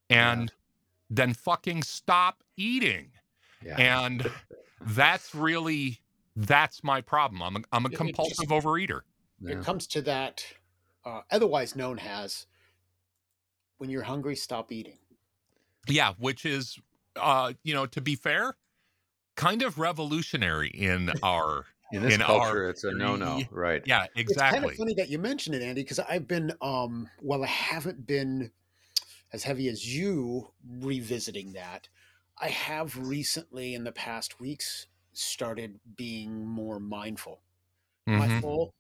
and 0.09 0.53
then 1.11 1.35
fucking 1.35 1.83
stop 1.83 2.43
eating. 2.57 3.11
yeah. 3.65 3.77
And 3.77 4.31
that's 4.81 5.35
really 5.35 5.99
that's 6.37 6.83
my 6.83 7.01
problem. 7.03 7.43
I'm 7.43 7.57
a, 7.57 7.61
I'm 7.73 7.85
a 7.85 7.89
It- 7.89 7.93
it 7.93 7.97
compulsive 7.97 8.49
just- 8.49 8.51
overeater. 8.51 9.01
yeah. 9.41 9.59
It 9.59 9.65
comes 9.65 9.87
to 9.89 10.01
that, 10.03 10.45
uh, 11.05 11.21
otherwise 11.31 11.77
known 11.77 11.99
as 11.99 12.47
when 13.83 13.91
you're 13.91 14.03
hungry, 14.05 14.37
stop 14.37 14.71
eating. 14.71 14.97
Yeah, 15.89 16.15
which 16.19 16.47
is 16.47 16.79
uh, 17.17 17.55
you 17.65 17.75
know, 17.75 17.85
to 17.87 18.01
be 18.01 18.15
fair, 18.15 18.55
kind 19.37 19.61
of 19.61 19.77
revolutionary 19.77 20.69
in 20.69 21.11
our 21.21 21.67
in 21.91 22.01
this 22.01 22.15
in 22.15 22.21
culture, 22.21 22.65
our- 22.67 22.71
it's 22.71 22.85
a 22.85 22.93
no-no, 22.93 23.43
right? 23.51 23.83
yeah, 23.85 24.07
exactly. 24.15 24.23
It's 24.23 24.43
kind 24.43 24.65
of 24.65 24.75
funny 24.77 24.95
that 24.95 25.09
you 25.09 25.19
mention 25.19 25.53
it, 25.53 25.63
Andy, 25.63 25.83
because 25.83 25.99
I've 25.99 26.29
been, 26.29 26.53
um, 26.63 27.11
well, 27.21 27.43
I 27.43 27.49
haven't 27.49 28.07
been 28.07 28.53
as 29.33 29.43
heavy 29.43 29.69
as 29.69 29.97
you 29.97 30.53
revisiting 30.79 31.53
that. 31.55 31.89
I 32.39 32.51
have 32.51 32.97
recently, 32.97 33.75
in 33.75 33.83
the 33.83 33.93
past 33.93 34.39
weeks, 34.41 34.87
started 35.13 35.81
being 35.97 36.47
more 36.47 36.79
mindful. 36.79 37.43
Am 38.07 38.21
I 38.23 38.29
Mhm. 38.29 38.41
full? 38.41 38.75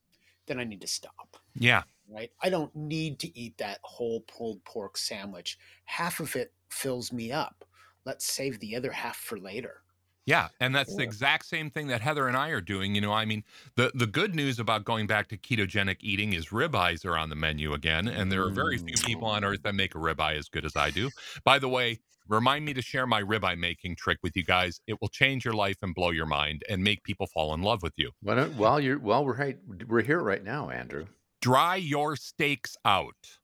Then 0.47 0.61
I 0.61 0.65
need 0.65 0.81
to 0.83 0.87
stop. 0.87 1.39
Yeah. 1.55 1.83
Right? 2.13 2.31
I 2.43 2.51
don't 2.51 2.75
need 2.77 3.19
to 3.21 3.39
eat 3.39 3.57
that 3.59 3.79
whole 3.83 4.21
pulled 4.23 4.63
pork 4.65 4.97
sandwich. 4.99 5.59
Half 5.85 6.21
of 6.21 6.37
it 6.37 6.53
fills 6.71 7.13
me 7.13 7.33
up. 7.33 7.65
Let's 8.05 8.27
save 8.27 8.59
the 8.61 8.77
other 8.77 8.93
half 8.93 9.17
for 9.17 9.39
later. 9.39 9.83
Yeah, 10.25 10.49
and 10.61 10.75
that's 10.75 10.95
the 10.95 11.03
exact 11.03 11.47
same 11.47 11.69
thing 11.69 11.89
that 11.89 12.01
Heather 12.01 12.29
and 12.29 12.37
I 12.37 12.51
are 12.51 12.61
doing. 12.61 12.95
You 12.95 13.01
know, 13.01 13.13
I 13.13 13.25
mean, 13.25 13.43
the 13.75 13.91
the 13.95 14.07
good 14.07 14.37
news 14.37 14.61
about 14.61 14.85
going 14.85 15.09
back 15.09 15.29
to 15.29 15.37
ketogenic 15.37 15.97
eating 16.01 16.33
is 16.33 16.49
ribeyes 16.49 17.05
are 17.05 17.19
on 17.19 17.29
the 17.29 17.35
menu 17.35 17.73
again, 17.73 18.07
and 18.07 18.31
there 18.31 18.45
are 18.45 18.51
very 18.51 18.79
few 18.79 18.95
mm. 18.95 19.05
people 19.05 19.27
on 19.27 19.43
earth 19.43 19.63
that 19.65 19.75
make 19.75 19.97
a 19.97 19.99
ribeye 19.99 20.39
as 20.39 20.49
good 20.49 20.65
as 20.65 20.77
I 20.77 20.91
do. 20.91 21.11
By 21.45 21.59
the 21.59 21.69
way, 21.69 21.99
remind 22.29 22.65
me 22.65 22.73
to 22.75 22.83
share 22.83 23.05
my 23.05 23.21
ribeye 23.21 23.59
making 23.59 23.97
trick 23.97 24.19
with 24.23 24.37
you 24.37 24.45
guys. 24.45 24.81
It 24.87 24.97
will 25.01 25.09
change 25.09 25.45
your 25.45 25.55
life 25.55 25.79
and 25.83 25.93
blow 25.93 26.11
your 26.11 26.27
mind 26.27 26.63
and 26.69 26.85
make 26.85 27.03
people 27.03 27.27
fall 27.27 27.53
in 27.55 27.63
love 27.63 27.83
with 27.83 27.95
you. 27.97 28.13
Why 28.23 28.37
don't, 28.37 28.57
while 28.57 28.79
you're 28.79 29.01
while 29.01 29.25
we're 29.25 29.37
right, 29.37 29.59
we're 29.89 30.03
here 30.03 30.21
right 30.21 30.45
now, 30.45 30.71
Andrew. 30.71 31.07
Dry 31.43 31.75
your 31.77 32.15
steaks 32.15 32.77
out. 32.85 33.39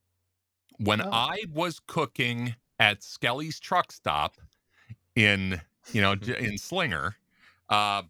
When 0.79 1.03
Oh. 1.03 1.11
I 1.13 1.45
was 1.53 1.81
cooking 1.81 2.55
at 2.79 3.03
Skelly's 3.03 3.59
truck 3.59 3.91
stop 3.91 4.37
in, 5.17 5.61
you 5.93 6.01
know, 6.01 6.13
in 6.13 6.57
Slinger, 6.59 7.17
uh, 7.69 8.05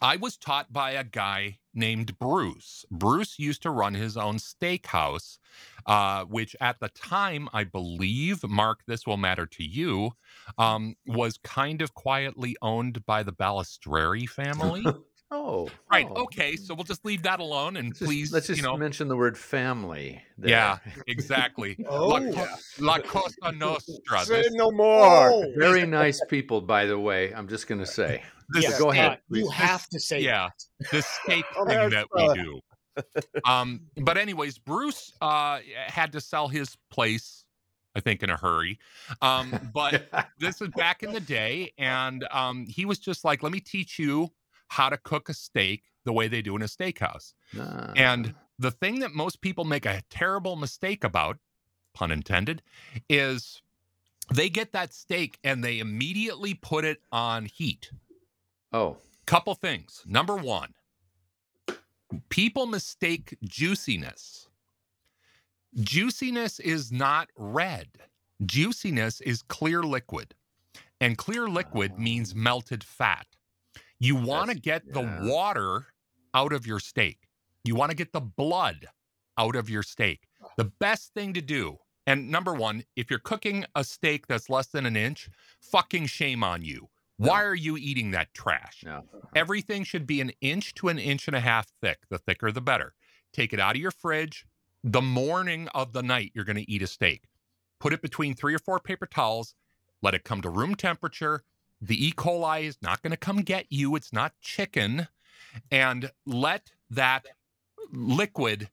I 0.00 0.16
was 0.16 0.36
taught 0.36 0.72
by 0.72 0.92
a 0.92 1.02
guy 1.02 1.58
named 1.74 2.16
Bruce. 2.20 2.84
Bruce 2.90 3.40
used 3.40 3.62
to 3.62 3.70
run 3.70 3.94
his 3.94 4.16
own 4.16 4.36
steakhouse, 4.36 5.38
uh, 5.86 6.24
which 6.26 6.54
at 6.60 6.78
the 6.78 6.88
time, 6.90 7.48
I 7.52 7.64
believe, 7.64 8.44
Mark, 8.44 8.84
this 8.86 9.04
will 9.04 9.16
matter 9.16 9.46
to 9.46 9.64
you, 9.64 10.12
um, 10.58 10.96
was 11.06 11.38
kind 11.38 11.82
of 11.82 11.94
quietly 11.94 12.56
owned 12.62 13.04
by 13.04 13.24
the 13.24 13.32
Balistreri 13.32 14.28
family. 14.28 14.84
Oh, 15.36 15.68
right. 15.92 16.06
oh. 16.10 16.22
Okay. 16.24 16.56
So 16.56 16.74
we'll 16.74 16.84
just 16.84 17.04
leave 17.04 17.22
that 17.24 17.40
alone 17.40 17.76
and 17.76 17.88
Let's 17.88 17.98
just, 17.98 18.08
please, 18.08 18.32
let's 18.32 18.46
just 18.46 18.56
you 18.58 18.62
know, 18.62 18.76
mention 18.76 19.06
the 19.08 19.16
word 19.16 19.36
family. 19.36 20.22
there. 20.38 20.50
yeah, 20.50 20.78
exactly. 21.06 21.76
La, 21.78 22.18
Oh, 22.22 22.48
La 22.78 22.98
Costa 22.98 23.52
Nostra. 23.52 24.24
Say 24.24 24.42
This, 24.42 24.52
no 24.54 24.70
more. 24.70 25.30
Oh, 25.30 25.52
Very 25.56 25.86
nice 25.86 26.20
people, 26.28 26.60
by 26.62 26.86
the 26.86 26.98
way. 26.98 27.34
I'm 27.34 27.48
just 27.48 27.66
going 27.66 27.80
to 27.80 27.86
say. 27.86 28.22
this 28.50 28.64
yes, 28.64 28.78
go 28.78 28.90
ahead, 28.90 29.12
uh, 29.12 29.16
you 29.30 29.48
have 29.50 29.86
to 29.88 29.98
say 29.98 30.20
yeah 30.20 30.48
the 30.92 31.02
steak 31.02 31.44
Oh, 31.56 31.66
thing 31.66 31.90
that 31.90 32.06
we 32.14 32.32
do 32.34 32.60
um 33.44 33.80
but 33.96 34.16
anyways 34.16 34.56
bruce 34.58 35.12
uh 35.20 35.58
had 35.88 36.12
to 36.12 36.20
sell 36.20 36.46
his 36.46 36.76
place 36.90 37.44
i 37.96 38.00
think 38.00 38.22
in 38.22 38.30
a 38.30 38.36
hurry 38.36 38.78
um 39.20 39.52
but 39.74 40.08
this 40.38 40.62
is 40.62 40.68
back 40.76 41.02
in 41.02 41.12
the 41.12 41.18
day 41.20 41.72
and 41.76 42.24
um 42.30 42.66
he 42.68 42.84
was 42.84 42.98
just 43.00 43.24
like 43.24 43.42
let 43.42 43.50
me 43.52 43.58
teach 43.60 43.98
you 43.98 44.30
how 44.68 44.88
to 44.88 44.96
cook 44.96 45.28
a 45.28 45.34
steak 45.34 45.84
the 46.04 46.12
way 46.12 46.28
they 46.28 46.42
do 46.42 46.56
in 46.56 46.62
a 46.62 46.66
steakhouse 46.66 47.34
Ah, 47.58 47.92
and 47.96 48.34
the 48.58 48.70
thing 48.70 49.00
that 49.00 49.12
most 49.12 49.40
people 49.40 49.64
make 49.64 49.86
a 49.86 50.02
terrible 50.10 50.56
mistake 50.56 51.04
about 51.04 51.38
pun 51.94 52.10
intended 52.10 52.62
is 53.08 53.62
they 54.32 54.48
get 54.48 54.72
that 54.72 54.92
steak 54.92 55.38
and 55.44 55.62
they 55.62 55.78
immediately 55.78 56.54
put 56.54 56.84
it 56.84 56.98
on 57.12 57.46
heat 57.46 57.90
oh, 58.72 58.96
couple 59.26 59.54
things. 59.54 60.02
Number 60.06 60.36
one, 60.36 60.74
people 62.28 62.66
mistake 62.66 63.36
juiciness. 63.44 64.48
Juiciness 65.74 66.58
is 66.60 66.90
not 66.90 67.28
red. 67.36 67.88
Juiciness 68.44 69.20
is 69.20 69.42
clear 69.42 69.82
liquid. 69.82 70.34
And 71.00 71.18
clear 71.18 71.48
liquid 71.48 71.98
means 71.98 72.34
melted 72.34 72.82
fat. 72.82 73.26
You 73.98 74.16
want 74.16 74.50
to 74.50 74.56
get 74.56 74.92
the 74.92 75.02
yeah. 75.02 75.24
water 75.24 75.86
out 76.34 76.52
of 76.52 76.66
your 76.66 76.80
steak. 76.80 77.18
You 77.64 77.74
want 77.74 77.90
to 77.90 77.96
get 77.96 78.12
the 78.12 78.20
blood 78.20 78.86
out 79.38 79.56
of 79.56 79.68
your 79.70 79.82
steak. 79.82 80.28
The 80.56 80.64
best 80.64 81.12
thing 81.14 81.32
to 81.34 81.40
do, 81.40 81.78
and 82.06 82.30
number 82.30 82.54
one, 82.54 82.84
if 82.94 83.10
you're 83.10 83.18
cooking 83.18 83.64
a 83.74 83.84
steak 83.84 84.26
that's 84.26 84.48
less 84.48 84.68
than 84.68 84.86
an 84.86 84.96
inch, 84.96 85.28
fucking 85.60 86.06
shame 86.06 86.44
on 86.44 86.62
you. 86.62 86.88
Why 87.18 87.42
are 87.42 87.54
you 87.54 87.76
eating 87.78 88.10
that 88.10 88.34
trash? 88.34 88.82
no. 88.84 88.98
Uh-huh. 88.98 89.20
Everything 89.34 89.84
should 89.84 90.06
be 90.06 90.20
an 90.20 90.32
inch 90.40 90.74
to 90.74 90.88
an 90.88 90.98
inch 90.98 91.26
and 91.26 91.36
a 91.36 91.40
half 91.40 91.66
thick. 91.80 92.00
The 92.10 92.18
thicker, 92.18 92.52
the 92.52 92.60
better. 92.60 92.94
Take 93.32 93.52
it 93.52 93.60
out 93.60 93.74
of 93.74 93.80
your 93.80 93.90
fridge. 93.90 94.44
The 94.84 95.02
morning 95.02 95.68
of 95.74 95.92
the 95.92 96.02
night 96.02 96.32
you're 96.34 96.44
going 96.44 96.56
to 96.56 96.70
eat 96.70 96.82
a 96.82 96.86
steak. 96.86 97.24
Put 97.80 97.92
it 97.92 98.02
between 98.02 98.34
three 98.34 98.54
or 98.54 98.58
four 98.58 98.78
paper 98.78 99.06
towels. 99.06 99.54
Let 100.02 100.14
it 100.14 100.24
come 100.24 100.42
to 100.42 100.50
room 100.50 100.74
temperature. 100.74 101.42
The 101.80 102.06
E. 102.06 102.12
coli 102.12 102.64
is 102.64 102.78
not 102.82 103.02
going 103.02 103.10
to 103.10 103.16
come 103.16 103.42
get 103.42 103.66
you. 103.68 103.96
It's 103.96 104.12
not 104.12 104.32
chicken. 104.40 105.08
And 105.70 106.10
let 106.26 106.70
that 106.90 107.26
liquid 107.92 108.68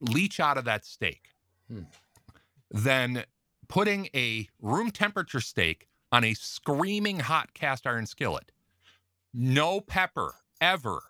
leach 0.00 0.40
out 0.40 0.58
of 0.58 0.64
that 0.64 0.84
steak. 0.84 1.30
Hmm. 1.68 1.82
Then 2.70 3.24
putting 3.68 4.08
a 4.14 4.48
room 4.60 4.90
temperature 4.90 5.40
steak 5.40 5.88
on 6.12 6.24
a 6.24 6.34
screaming 6.34 7.20
hot 7.20 7.54
cast 7.54 7.86
iron 7.86 8.06
skillet. 8.06 8.52
No 9.32 9.80
pepper, 9.80 10.34
ever. 10.60 11.00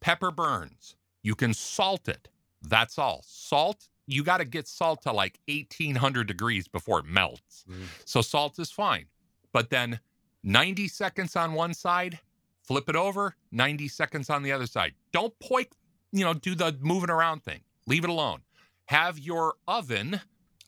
Pepper 0.00 0.30
burns. 0.30 0.96
You 1.22 1.34
can 1.34 1.54
salt 1.54 2.08
it. 2.08 2.28
That's 2.62 2.98
all. 2.98 3.22
Salt, 3.26 3.88
you 4.06 4.22
got 4.22 4.38
to 4.38 4.44
get 4.44 4.68
salt 4.68 5.02
to 5.02 5.12
like 5.12 5.40
1800 5.48 6.26
degrees 6.26 6.68
before 6.68 7.00
it 7.00 7.06
melts. 7.06 7.64
Mm. 7.68 7.86
So 8.04 8.22
salt 8.22 8.58
is 8.58 8.70
fine. 8.70 9.06
But 9.52 9.70
then 9.70 10.00
90 10.44 10.88
seconds 10.88 11.34
on 11.34 11.54
one 11.54 11.74
side, 11.74 12.20
flip 12.62 12.88
it 12.88 12.96
over, 12.96 13.34
90 13.50 13.88
seconds 13.88 14.30
on 14.30 14.42
the 14.42 14.52
other 14.52 14.66
side. 14.66 14.92
Don't 15.12 15.36
point, 15.40 15.68
you 16.12 16.24
know, 16.24 16.34
do 16.34 16.54
the 16.54 16.76
moving 16.80 17.10
around 17.10 17.42
thing. 17.42 17.60
Leave 17.86 18.04
it 18.04 18.10
alone. 18.10 18.42
Have 18.86 19.18
your 19.18 19.54
oven 19.66 20.20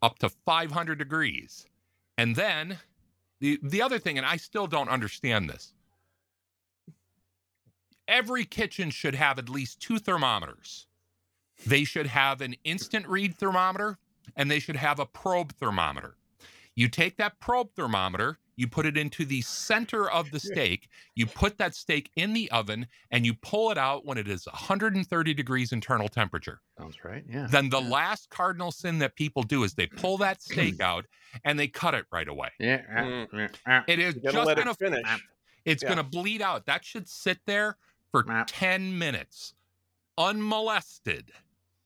up 0.03 0.19
to 0.21 0.29
500 0.29 0.99
degrees. 0.99 1.67
And 2.19 2.35
then 2.35 2.79
the 3.41 3.59
the 3.63 3.83
other 3.83 3.99
thing, 3.99 4.17
and 4.17 4.27
I 4.27 4.37
still 4.37 4.67
don't 4.67 4.89
understand 4.89 5.51
this. 5.51 5.75
Every 8.09 8.45
kitchen 8.45 8.91
should 8.91 9.15
have 9.15 9.39
at 9.39 9.49
least 9.49 9.81
two 9.81 9.99
thermometers. 9.99 10.87
They 11.67 11.85
should 11.85 12.07
have 12.07 12.41
an 12.41 12.55
instant 12.65 13.07
read 13.09 13.37
thermometer 13.37 13.99
and 14.37 14.51
they 14.51 14.61
should 14.61 14.77
have 14.77 14.99
a 14.99 15.07
probe 15.07 15.53
thermometer. 15.55 16.17
You 16.75 16.89
take 16.89 17.17
that 17.17 17.41
probe 17.41 17.73
thermometer, 17.75 18.39
you 18.57 18.67
put 18.67 18.87
it 18.87 18.97
into 18.97 19.25
the 19.25 19.43
center 19.43 20.11
of 20.11 20.31
the 20.31 20.41
steak, 20.41 20.89
you 21.15 21.27
put 21.27 21.59
that 21.59 21.75
steak 21.75 22.11
in 22.17 22.33
the 22.33 22.51
oven, 22.51 22.87
and 23.11 23.27
you 23.27 23.35
pull 23.35 23.71
it 23.71 23.79
out 23.79 24.07
when 24.07 24.17
it 24.19 24.29
is 24.29 24.47
130 24.47 25.35
degrees 25.35 25.73
internal 25.73 26.09
temperature. 26.09 26.61
Sounds 26.79 27.05
right. 27.05 27.23
Yeah. 27.29 27.47
Then 27.51 27.69
the 27.69 27.81
last 27.81 28.31
cardinal 28.31 28.73
sin 28.73 28.99
that 29.01 29.15
people 29.15 29.43
do 29.43 29.63
is 29.65 29.75
they 29.75 29.87
pull 29.87 30.17
that 30.19 30.43
steak 30.43 30.81
out 30.81 31.05
and 31.45 31.59
they 31.59 31.69
cut 31.69 31.95
it 31.95 32.07
right 32.11 32.29
away. 32.29 32.49
yeah. 32.59 32.83
ah, 32.91 33.01
Mm. 33.03 33.55
ah. 33.67 33.85
It 33.87 33.99
is 33.99 34.15
just 34.15 34.35
gonna 34.35 34.71
it 34.71 34.79
finish. 34.79 35.07
it's 35.65 35.83
Yeah. 35.83 35.91
gonna 35.91 36.05
bleed 36.05 36.41
out. 36.43 36.67
That 36.67 36.85
should 36.85 37.09
sit 37.09 37.39
there 37.47 37.77
for 38.11 38.25
10 38.47 38.99
minutes 38.99 39.55
unmolested. 40.19 41.31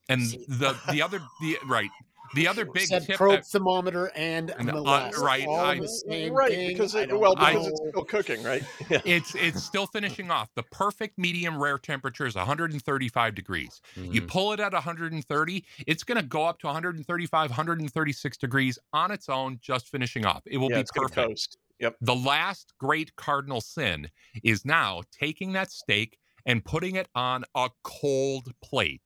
And 0.09 0.23
the 0.49 0.77
the 0.91 1.03
other 1.03 1.21
the 1.41 1.57
right 1.67 1.91
the 2.35 2.47
other 2.49 2.65
big 2.65 2.87
said 2.87 3.05
tip 3.05 3.17
probe 3.17 3.33
that- 3.33 3.47
thermometer 3.47 4.11
and 4.15 4.51
And, 4.59 4.71
uh, 4.71 5.11
right, 5.19 5.47
all 5.47 5.57
I- 5.61 5.79
the 5.81 5.89
same 5.89 6.33
right, 6.33 6.51
thing. 6.51 6.69
because 6.69 6.95
it, 6.95 7.17
well, 7.19 7.35
because 7.35 7.55
know. 7.67 7.69
it's 7.71 7.81
still 7.91 8.05
cooking, 8.05 8.43
right? 8.43 8.63
Yeah. 8.91 9.01
it's 9.05 9.35
it's 9.35 9.63
still 9.63 9.87
finishing 9.87 10.31
off. 10.31 10.49
The 10.55 10.63
perfect 10.65 11.19
medium 11.19 11.61
rare 11.61 11.79
temperature 11.79 12.27
is 12.27 12.35
135 12.37 13.35
degrees. 13.35 13.81
You 13.97 14.23
Mhm. 14.23 14.29
pull 14.29 14.53
it 14.53 14.61
at 14.61 14.73
130, 14.73 15.65
it's 15.87 16.03
going 16.05 16.17
to 16.21 16.27
go 16.27 16.45
up 16.45 16.59
to 16.61 16.67
135, 16.67 17.51
136 17.51 18.37
degrees 18.37 18.79
on 18.93 19.11
its 19.11 19.29
own, 19.29 19.59
just 19.61 19.89
finishing 19.89 20.25
off. 20.25 20.43
It 20.47 20.57
will 20.59 20.71
yeah, 20.71 20.77
be 20.77 20.81
it's 20.83 20.93
perfect. 20.93 21.15
toast. 21.15 21.59
Yep. 21.81 21.97
The 22.03 22.15
last 22.15 22.75
great 22.79 23.17
cardinal 23.17 23.61
sin 23.61 24.11
is 24.45 24.65
now 24.65 25.03
taking 25.13 25.53
that 25.53 25.71
steak 25.73 26.19
and 26.47 26.65
putting 26.65 26.97
it 26.97 27.09
on 27.15 27.45
a 27.55 27.71
cold 27.83 28.53
plate. 28.63 29.01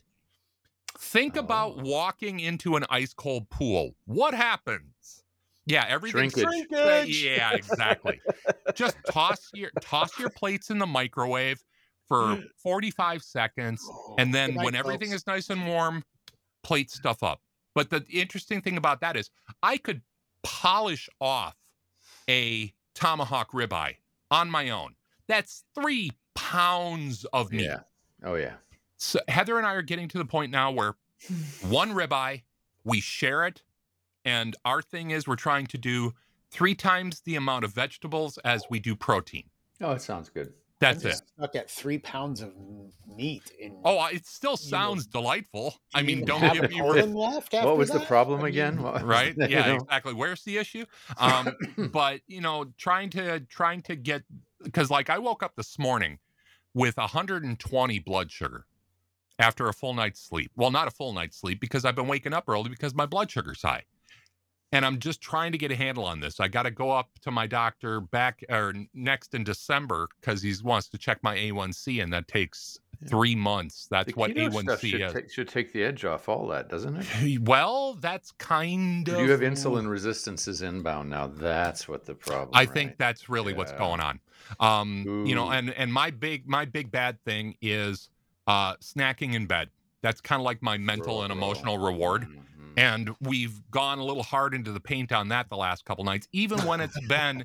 Think 0.99 1.37
oh. 1.37 1.41
about 1.41 1.75
Oh. 1.79 1.83
walking 1.85 2.41
into 2.41 2.77
an 2.77 2.85
ice 2.91 3.13
cold 3.15 3.49
pool. 3.51 3.95
What 4.05 4.35
happens? 4.35 5.23
Yeah, 5.67 5.87
everything. 5.89 6.31
Shrinkage. 6.31 6.45
Shrinkage. 6.45 7.25
Yeah, 7.25 7.53
exactly. 7.53 8.21
Just 8.75 8.97
toss 9.11 9.51
your 9.55 9.71
toss 9.81 10.19
your 10.19 10.31
plates 10.31 10.71
in 10.71 10.79
the 10.79 10.87
microwave 10.87 11.63
for 12.07 12.43
45 12.59 13.23
seconds 13.23 13.83
oh, 13.91 14.15
and 14.19 14.35
then 14.35 14.51
Good 14.51 14.57
night, 14.57 14.65
when 14.67 14.75
everything 14.75 15.09
folks. 15.09 15.23
is 15.23 15.27
nice 15.27 15.51
and 15.51 15.67
warm, 15.67 16.05
plate 16.63 16.91
stuff 16.91 17.23
up. 17.23 17.41
But 17.75 17.89
the 17.89 18.05
interesting 18.11 18.61
thing 18.61 18.77
about 18.77 19.01
that 19.01 19.17
is 19.17 19.31
I 19.63 19.79
could 19.79 20.03
polish 20.43 21.09
off 21.21 21.57
a 22.29 22.73
tomahawk 22.95 23.53
ribeye 23.53 23.97
on 24.31 24.51
my 24.51 24.69
own. 24.71 24.95
That's 25.29 25.65
three 25.75 26.11
pounds 26.35 27.25
of 27.33 27.51
meat. 27.53 27.63
Yeah. 27.63 27.81
Oh 28.23 28.35
yeah. 28.35 28.55
So 29.05 29.21
Heather 29.29 29.59
and 29.59 29.67
I 29.67 29.75
are 29.75 29.83
getting 29.83 30.09
to 30.09 30.19
the 30.19 30.25
point 30.25 30.51
now 30.51 30.71
where 30.71 30.95
one 31.69 31.93
ribeye, 31.93 32.43
we 32.85 33.01
share 33.01 33.47
it, 33.47 33.63
and 34.25 34.57
our 34.65 34.81
thing 34.81 35.11
is 35.11 35.29
we're 35.29 35.37
trying 35.37 35.67
to 35.67 35.79
do 35.79 36.15
three 36.51 36.75
times 36.75 37.21
the 37.21 37.37
amount 37.37 37.67
of 37.67 37.73
vegetables 37.73 38.39
as 38.39 38.65
we 38.71 38.81
do 38.81 38.97
protein. 38.97 39.45
Oh, 39.83 39.93
it 39.93 40.01
sounds 40.01 40.31
good. 40.31 40.55
That's 40.81 41.05
I'm 41.05 41.09
it. 41.09 41.11
just 41.13 41.25
Stuck 41.37 41.55
at 41.55 41.71
three 41.71 41.99
pounds 41.99 42.41
of 42.41 42.55
meat. 43.15 43.53
In, 43.61 43.77
Oh, 43.85 44.07
it 44.07 44.27
still 44.27 44.53
know, 44.53 44.57
sounds 44.57 45.07
delightful. 45.07 45.75
I 45.95 46.03
mean, 46.03 46.25
don't 46.25 46.41
have 46.41 46.55
get 46.55 46.71
me 46.71 46.79
colon 46.79 47.15
left 47.15 47.53
what 47.53 47.77
was 47.77 47.91
the 47.91 48.01
problem 48.01 48.41
I 48.41 48.45
mean, 48.45 48.53
again? 48.53 48.83
What- 48.83 49.03
right 49.05 49.35
you 49.37 49.47
yeah 49.49 49.67
know? 49.67 49.75
exactly 49.77 50.15
where's 50.15 50.43
the 50.45 50.57
issue 50.57 50.85
um 51.19 51.49
but 51.93 52.21
you 52.27 52.41
know 52.41 52.67
trying 52.79 53.11
to 53.11 53.41
trying 53.41 53.83
to 53.83 53.97
get 53.97 54.23
because 54.63 54.91
like 54.91 55.11
i 55.11 55.19
woke 55.19 55.43
up 55.43 55.55
this 55.57 55.79
morning 55.79 56.19
with 56.75 56.97
120 56.97 57.99
blood 58.01 58.33
sugar 58.33 58.67
after 59.39 59.69
a 59.69 59.73
full 59.73 59.95
night's 59.95 60.21
sleep. 60.21 60.51
Well 60.57 60.71
not 60.71 60.89
a 60.89 60.91
full 60.91 61.13
night's 61.13 61.37
sleep 61.39 61.61
because 61.61 61.85
i've 61.85 61.97
been 61.97 62.09
waking 62.09 62.33
up 62.33 62.45
early 62.49 62.69
because 62.71 62.95
my 62.95 63.07
blood 63.07 63.31
sugar's 63.31 63.63
high. 63.63 63.83
And 64.73 64.85
i'm 64.85 64.99
just 64.99 65.21
trying 65.21 65.53
to 65.53 65.59
get 65.59 65.71
a 65.71 65.77
handle 65.77 66.05
on 66.05 66.21
this. 66.21 66.41
I 66.41 66.49
got 66.49 66.65
to 66.65 66.71
go 66.71 66.91
up 66.91 67.09
to 67.23 67.31
my 67.31 67.47
doctor 67.47 68.01
back 68.01 68.45
or 68.49 68.75
next 68.93 69.35
in 69.35 69.45
december 69.45 70.09
because 70.21 70.43
he 70.43 70.55
wants 70.63 70.89
to 70.89 70.99
check 70.99 71.19
my 71.23 71.37
a1c 71.37 72.03
and 72.03 72.13
that 72.13 72.29
takes 72.29 72.79
three 73.09 73.35
months. 73.35 73.87
That's 73.91 74.07
The 74.13 74.19
what 74.19 74.31
a1c 74.31 74.79
should, 74.79 75.01
is. 75.01 75.13
take, 75.13 75.31
should 75.31 75.49
take 75.49 75.73
the 75.73 75.83
edge 75.85 76.05
off 76.05 76.29
all 76.29 76.47
that, 76.49 76.69
doesn't 76.69 76.97
it? 77.23 77.39
well 77.43 77.95
that's 77.95 78.31
kind 78.33 79.09
of 79.09 79.21
you 79.21 79.31
have 79.31 79.41
insulin 79.41 79.89
resistances 79.89 80.63
inbound 80.63 81.11
now, 81.11 81.27
that's 81.27 81.89
what 81.89 82.05
the 82.07 82.15
problem. 82.15 82.51
I 82.55 82.67
think 82.67 82.97
that's 82.97 83.29
really 83.29 83.53
what's 83.53 83.73
going 83.73 84.01
on. 84.01 84.21
Um, 84.61 85.25
you 85.27 85.35
know, 85.35 85.51
and 85.51 85.71
and 85.71 85.93
my 85.93 86.11
big 86.11 86.47
my 86.49 86.65
big 86.65 86.91
bad 86.91 87.21
thing 87.25 87.57
is 87.61 88.11
uh 88.47 88.77
snacking 88.77 89.35
in 89.35 89.47
bed. 89.47 89.71
That's 90.03 90.21
kind 90.21 90.41
of 90.41 90.45
like 90.45 90.63
my 90.63 90.77
mental 90.79 91.23
and 91.23 91.33
emotional 91.33 91.79
reward. 91.79 92.23
Mhm. 92.23 92.41
And 92.77 93.11
we've 93.21 93.61
gone 93.71 93.99
a 94.01 94.05
little 94.05 94.25
hard 94.25 94.53
into 94.53 94.73
the 94.73 94.81
paint 94.81 95.13
on 95.13 95.29
that 95.29 95.49
the 95.49 95.57
last 95.57 95.85
couple 95.85 96.03
nights, 96.05 96.27
even 96.33 96.59
when 96.67 96.81
it's 96.81 96.99
been 97.07 97.45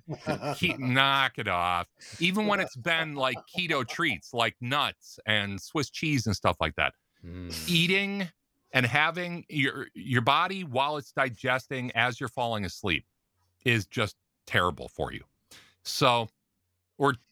ke- 0.58 0.80
knock 0.80 1.34
it 1.38 1.48
off. 1.48 1.88
Even 2.20 2.48
when 2.48 2.60
it's 2.60 2.76
been 2.92 3.16
like 3.16 3.38
keto 3.56 3.88
treats, 3.88 4.34
like 4.34 4.56
nuts 4.60 5.20
and 5.28 5.62
Swiss 5.62 5.90
cheese 5.92 6.26
and 6.26 6.36
stuff 6.36 6.58
like 6.60 6.76
that. 6.78 6.94
Mm. 7.24 7.70
Eating 7.70 8.28
and 8.72 8.86
having 8.86 9.46
your 9.50 9.88
your 9.94 10.22
body 10.22 10.64
while 10.64 10.98
it's 10.98 11.12
digesting 11.12 11.92
as 11.92 12.20
you're 12.20 12.30
falling 12.30 12.66
asleep 12.66 13.06
is 13.66 13.86
just 13.86 14.16
terrible 14.48 14.88
for 14.88 15.14
you. 15.14 15.24
So 15.84 16.30
we're 16.98 17.14
just 17.14 17.24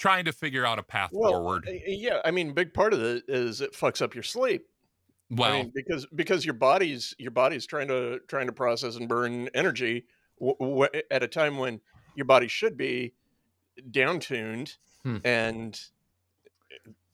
trying 0.00 0.24
to 0.24 0.32
figure 0.32 0.64
out 0.66 0.78
a 0.78 0.82
path 0.82 1.10
Well, 1.12 1.32
forward. 1.32 1.68
yeah, 1.86 2.20
I 2.24 2.30
mean, 2.32 2.52
big 2.54 2.72
part 2.74 2.92
of 2.94 3.00
it 3.02 3.22
is 3.28 3.60
it 3.60 3.74
fucks 3.74 4.00
up 4.02 4.14
your 4.14 4.24
sleep. 4.24 4.66
Well, 5.30 5.52
I 5.52 5.56
mean, 5.62 5.72
because 5.74 6.06
because 6.14 6.44
your 6.44 6.54
body's 6.54 7.14
your 7.18 7.30
body's 7.30 7.66
trying 7.66 7.86
to 7.88 8.18
trying 8.26 8.46
to 8.48 8.52
process 8.52 8.96
and 8.96 9.08
burn 9.08 9.48
energy 9.54 10.06
w- 10.40 10.56
w- 10.58 11.02
at 11.10 11.22
a 11.22 11.28
time 11.28 11.58
when 11.58 11.80
your 12.16 12.24
body 12.24 12.48
should 12.48 12.76
be 12.76 13.12
down 13.92 14.18
tuned 14.18 14.76
Hmm. 15.04 15.18
and 15.24 15.80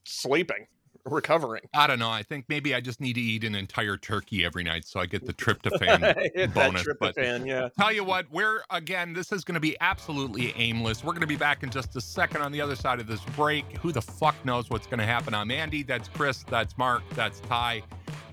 sleeping, 0.03 0.67
recovering. 1.11 1.63
I 1.73 1.87
don't 1.87 1.99
know. 1.99 2.09
I 2.09 2.23
think 2.23 2.45
maybe 2.49 2.73
I 2.75 2.81
just 2.81 2.99
need 3.01 3.13
to 3.13 3.21
eat 3.21 3.43
an 3.43 3.55
entire 3.55 3.97
turkey 3.97 4.45
every 4.45 4.63
night 4.63 4.85
so 4.85 4.99
I 4.99 5.05
get 5.05 5.25
the 5.25 5.33
tryptophan 5.33 6.53
bonus. 6.53 6.85
that 6.85 6.97
But 6.99 7.15
tryptophan, 7.15 7.45
yeah. 7.47 7.69
tell 7.79 7.91
you 7.91 8.03
what, 8.03 8.29
we're 8.31 8.61
again, 8.69 9.13
this 9.13 9.31
is 9.31 9.43
going 9.43 9.55
to 9.55 9.59
be 9.61 9.75
absolutely 9.81 10.53
aimless. 10.57 11.03
We're 11.03 11.13
going 11.13 11.21
to 11.21 11.27
be 11.27 11.35
back 11.35 11.63
in 11.63 11.69
just 11.69 11.95
a 11.95 12.01
second 12.01 12.41
on 12.41 12.51
the 12.51 12.61
other 12.61 12.75
side 12.75 12.99
of 12.99 13.07
this 13.07 13.21
break. 13.35 13.65
Who 13.77 13.91
the 13.91 14.01
fuck 14.01 14.35
knows 14.45 14.69
what's 14.69 14.87
going 14.87 14.99
to 14.99 15.05
happen? 15.05 15.33
I'm 15.33 15.51
Andy. 15.51 15.83
That's 15.83 16.07
Chris. 16.09 16.43
That's 16.49 16.77
Mark. 16.77 17.03
That's 17.15 17.39
Ty. 17.41 17.83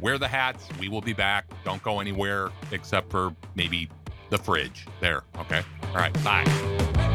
Wear 0.01 0.19
the 0.19 0.29
hats. 0.29 0.69
We 0.81 0.89
will 0.89 1.01
be 1.01 1.13
back. 1.13 1.47
Don't 1.65 1.83
go 1.83 2.01
anywhere 2.01 2.51
except 2.73 3.11
for 3.11 3.35
maybe 3.55 3.89
the 4.31 4.39
fridge 4.39 4.87
there. 5.01 5.23
Okay. 5.39 5.63
All 5.89 5.95
right. 5.95 6.13
Bye. 6.25 7.14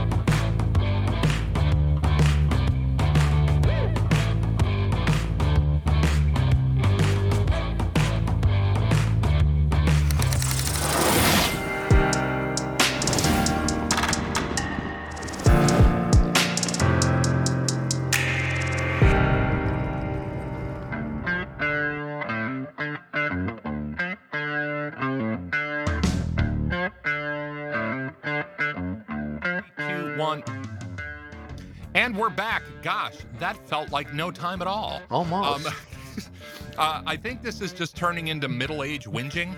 We're 32.30 32.36
back. 32.36 32.64
Gosh, 32.84 33.16
that 33.40 33.58
felt 33.68 33.92
like 33.92 34.14
no 34.14 34.30
time 34.30 34.62
at 34.62 34.68
all. 34.68 35.02
Almost. 35.10 35.66
Um, 35.68 35.74
uh, 36.78 37.02
I 37.06 37.16
think 37.16 37.42
this 37.42 37.60
is 37.60 37.74
just 37.74 37.96
turning 37.96 38.28
into 38.28 38.48
middle 38.48 38.84
age 38.84 39.06
whinging. 39.06 39.56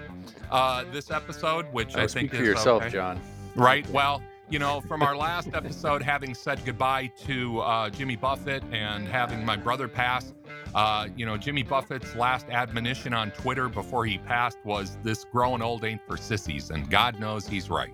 Uh, 0.49 0.85
this 0.91 1.11
episode, 1.11 1.65
which 1.73 1.95
I 1.95 2.03
Uh, 2.03 2.07
think 2.07 2.29
for 2.31 2.37
is 2.37 2.47
yourself, 2.47 2.83
okay. 2.83 2.91
John. 2.91 3.19
Right. 3.55 3.87
Well, 3.89 4.21
you 4.49 4.59
know, 4.59 4.79
from 4.81 5.01
our 5.01 5.15
last 5.17 5.49
episode, 5.53 6.01
having 6.01 6.33
said 6.33 6.63
goodbye 6.65 7.11
to 7.25 7.59
uh, 7.59 7.89
Jimmy 7.89 8.15
Buffett 8.15 8.63
and 8.71 9.07
having 9.07 9.45
my 9.45 9.55
brother 9.57 9.87
pass, 9.87 10.33
uh, 10.73 11.07
you 11.15 11.25
know, 11.25 11.37
Jimmy 11.37 11.63
Buffett's 11.63 12.15
last 12.15 12.47
admonition 12.49 13.13
on 13.13 13.31
Twitter 13.31 13.67
before 13.69 14.05
he 14.05 14.17
passed 14.17 14.57
was 14.63 14.97
this 15.03 15.25
growing 15.25 15.61
old 15.61 15.83
ain't 15.83 16.01
for 16.07 16.15
sissies. 16.17 16.69
And 16.69 16.89
God 16.89 17.19
knows 17.19 17.47
he's 17.47 17.69
right. 17.69 17.93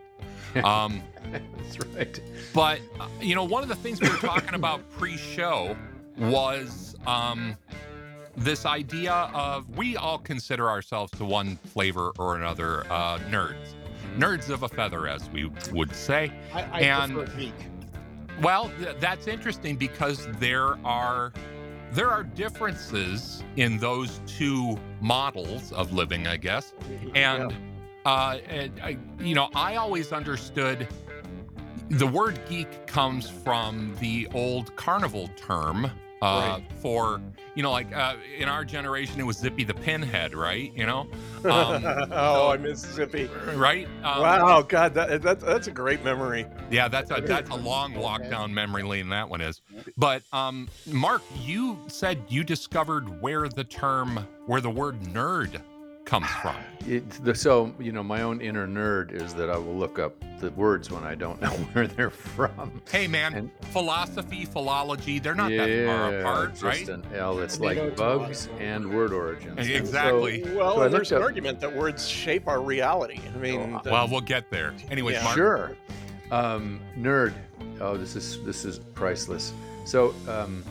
Um, 0.63 1.01
That's 1.31 1.79
right. 1.95 2.21
but, 2.53 2.79
uh, 2.99 3.07
you 3.21 3.36
know, 3.36 3.43
one 3.43 3.63
of 3.63 3.69
the 3.69 3.75
things 3.75 3.99
we 4.01 4.10
were 4.10 4.15
talking 4.17 4.53
about 4.55 4.89
pre 4.97 5.17
show 5.17 5.75
was 6.17 6.95
um, 7.05 7.55
this 8.36 8.65
idea 8.65 9.13
of 9.33 9.69
we 9.77 9.97
all 9.97 10.17
consider 10.17 10.69
ourselves 10.69 11.12
to 11.17 11.25
one 11.25 11.57
flavor 11.57 12.12
or 12.17 12.36
another 12.38 12.86
uh, 12.91 13.19
nerds. 13.29 13.75
Nerds 14.17 14.49
of 14.49 14.63
a 14.63 14.69
feather, 14.69 15.07
as 15.07 15.29
we 15.29 15.51
would 15.71 15.93
say. 15.93 16.31
I, 16.53 16.62
I 16.63 16.79
And- 16.81 17.13
prefer 17.13 17.38
geek. 17.38 17.53
Well, 18.41 18.71
th- 18.79 18.97
that's 18.99 19.27
interesting 19.27 19.75
because 19.77 20.27
there 20.39 20.77
are 20.86 21.33
there 21.91 22.10
are 22.10 22.21
differences 22.23 23.43
in 23.55 23.77
those 23.79 24.19
two 24.27 24.77
models 25.01 25.71
of 25.71 25.91
living, 25.93 26.27
I 26.27 26.38
guess. 26.38 26.73
And 27.15 27.53
uh, 28.08 28.39
and 28.48 28.80
I, 28.82 28.98
you 29.20 29.36
know, 29.36 29.50
I 29.54 29.76
always 29.76 30.13
understood 30.13 30.88
the 31.89 32.08
word 32.08 32.39
geek 32.48 32.88
comes 32.88 33.30
from 33.30 33.93
the 34.00 34.30
old 34.34 34.74
carnival 34.78 35.30
term 35.36 35.91
uh, 36.22 36.62
for 36.82 37.22
you 37.54 37.63
know, 37.63 37.72
like 37.72 37.93
uh, 37.93 38.15
in 38.38 38.48
our 38.48 38.63
generation, 38.63 39.20
it 39.20 39.24
was 39.24 39.38
Zippy 39.38 39.63
the 39.63 39.74
Pinhead, 39.74 40.36
right? 40.36 40.72
You 40.76 40.86
know, 40.86 41.00
um, 41.46 41.84
oh, 42.12 42.52
I 42.52 42.58
Mississippi. 42.58 43.30
right? 43.56 43.88
Um, 44.04 44.22
Wow, 44.22 44.62
God, 44.62 44.93
that, 44.93 45.22
that 45.24 45.39
that's 45.41 45.67
a 45.67 45.72
great 45.72 46.04
memory. 46.04 46.46
Yeah, 46.72 46.88
that's 46.88 47.12
a 47.12 47.20
that's 47.20 47.50
a 47.50 47.56
long 47.56 47.93
walk 47.93 48.22
down 48.30 48.54
memory 48.54 48.84
lane. 48.84 49.10
That 49.10 49.28
one 49.28 49.41
is. 49.41 49.62
But 49.98 50.22
um, 50.32 50.70
Mark, 50.86 51.24
you 51.41 51.78
said 51.88 52.22
you 52.30 52.46
discovered 52.46 53.22
where 53.22 53.50
the 53.50 53.65
term, 53.65 54.26
where 54.46 54.62
the 54.62 54.70
word 54.70 55.02
nerd 55.02 55.60
comes 56.08 56.28
from. 56.41 56.56
It, 56.88 57.08
the, 57.24 57.36
so 57.36 57.74
you 57.80 57.91
know, 57.91 58.02
my 58.02 58.22
own 58.22 58.39
inner 58.41 58.65
nerd 58.65 59.12
is 59.12 59.34
that 59.36 59.50
I 59.50 59.58
will 59.58 59.76
look 59.76 60.00
up 60.00 60.15
the 60.39 60.50
words 60.52 60.89
when 60.89 61.04
I 61.04 61.15
don't 61.15 61.39
know 61.41 61.50
where 61.50 61.86
they're 61.86 62.10
from. 62.10 62.82
Hey, 62.89 63.08
man, 63.08 63.34
And- 63.36 63.52
philosophy, 63.72 64.46
philology, 64.46 65.20
they're 65.20 65.36
not 65.36 65.52
yeah, 65.52 65.65
that 65.65 65.86
far 65.86 66.20
apart, 66.20 66.52
just 66.54 66.63
right? 66.63 66.88
an 66.89 67.04
L. 67.13 67.39
It's 67.39 67.58
Tomato, 67.58 67.86
like 67.88 67.96
bugs 67.98 68.48
and 68.60 68.89
word 68.96 69.12
origins. 69.12 69.58
And 69.58 69.67
so- 69.67 69.74
Exactly. 69.74 70.43
Well, 70.56 70.78
So 70.78 70.89
there's 70.89 71.12
an 71.12 71.17
up- 71.17 71.24
argument 71.24 71.60
that 71.60 71.76
words 71.76 72.08
shape 72.08 72.48
our 72.48 72.62
reality. 72.62 73.20
I 73.36 73.38
mean, 73.38 73.76
Oh, 73.76 73.82
the- 73.84 73.91
Well, 73.91 74.08
we'll 74.08 74.22
get 74.22 74.50
there. 74.50 74.74
Anyways, 74.89 75.15
Yeah. 75.17 75.34
Sure. 75.36 75.78
Um, 76.32 76.80
nerd. 76.98 77.34
Oh, 77.82 77.98
this 77.98 78.15
is 78.15 78.41
this 78.43 78.65
is 78.65 78.80
priceless. 78.96 79.54
So, 79.86 80.13
um, 80.28 80.63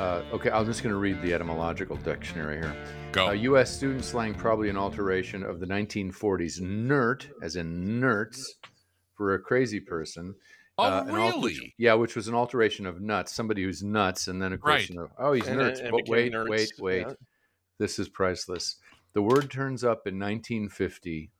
uh, 0.00 0.22
okay, 0.32 0.50
I'm 0.50 0.64
just 0.66 0.82
going 0.82 0.92
to 0.92 0.98
read 0.98 1.20
the 1.22 1.34
etymological 1.34 1.96
dictionary 1.96 2.56
here. 2.58 2.74
Go. 3.12 3.28
Uh, 3.28 3.32
U.S. 3.32 3.70
student 3.76 4.04
slang, 4.04 4.32
probably 4.34 4.70
an 4.70 4.76
alteration 4.78 5.42
of 5.42 5.60
the 5.60 5.66
1940s 5.66 6.60
nerd, 6.62 7.26
as 7.42 7.56
in 7.56 8.00
nerds, 8.00 8.40
for 9.16 9.34
a 9.34 9.38
crazy 9.38 9.80
person. 9.80 10.34
oh, 10.78 10.84
Uh, 10.84 11.02
an 11.06 11.14
alter- 11.16 11.36
really? 11.36 11.74
yeah, 11.76 11.92
which 11.92 12.16
was 12.16 12.28
an 12.28 12.34
alteration 12.34 12.86
of 12.86 13.02
nuts, 13.02 13.32
somebody 13.34 13.62
who's 13.64 13.82
nuts, 13.82 14.28
and 14.28 14.40
then 14.40 14.54
a 14.54 14.58
course, 14.58 14.72
Right. 14.82 14.88
you 14.88 14.96
know, 14.96 15.10
oh, 15.18 15.32
he's 15.34 15.46
and- 15.46 15.58
nuts. 15.58 15.80
and 15.80 15.90
but 15.90 16.08
wait, 16.08 16.32
nerds, 16.32 16.48
wait, 16.48 16.70
wait. 16.78 17.06
yeah. 17.06 17.12
This 17.78 17.98
is 17.98 18.08
priceless. 18.08 18.76
The 19.12 19.20
word 19.22 19.50
turns 19.50 19.84
up 19.84 20.06
in 20.06 20.18
1950 20.18 21.30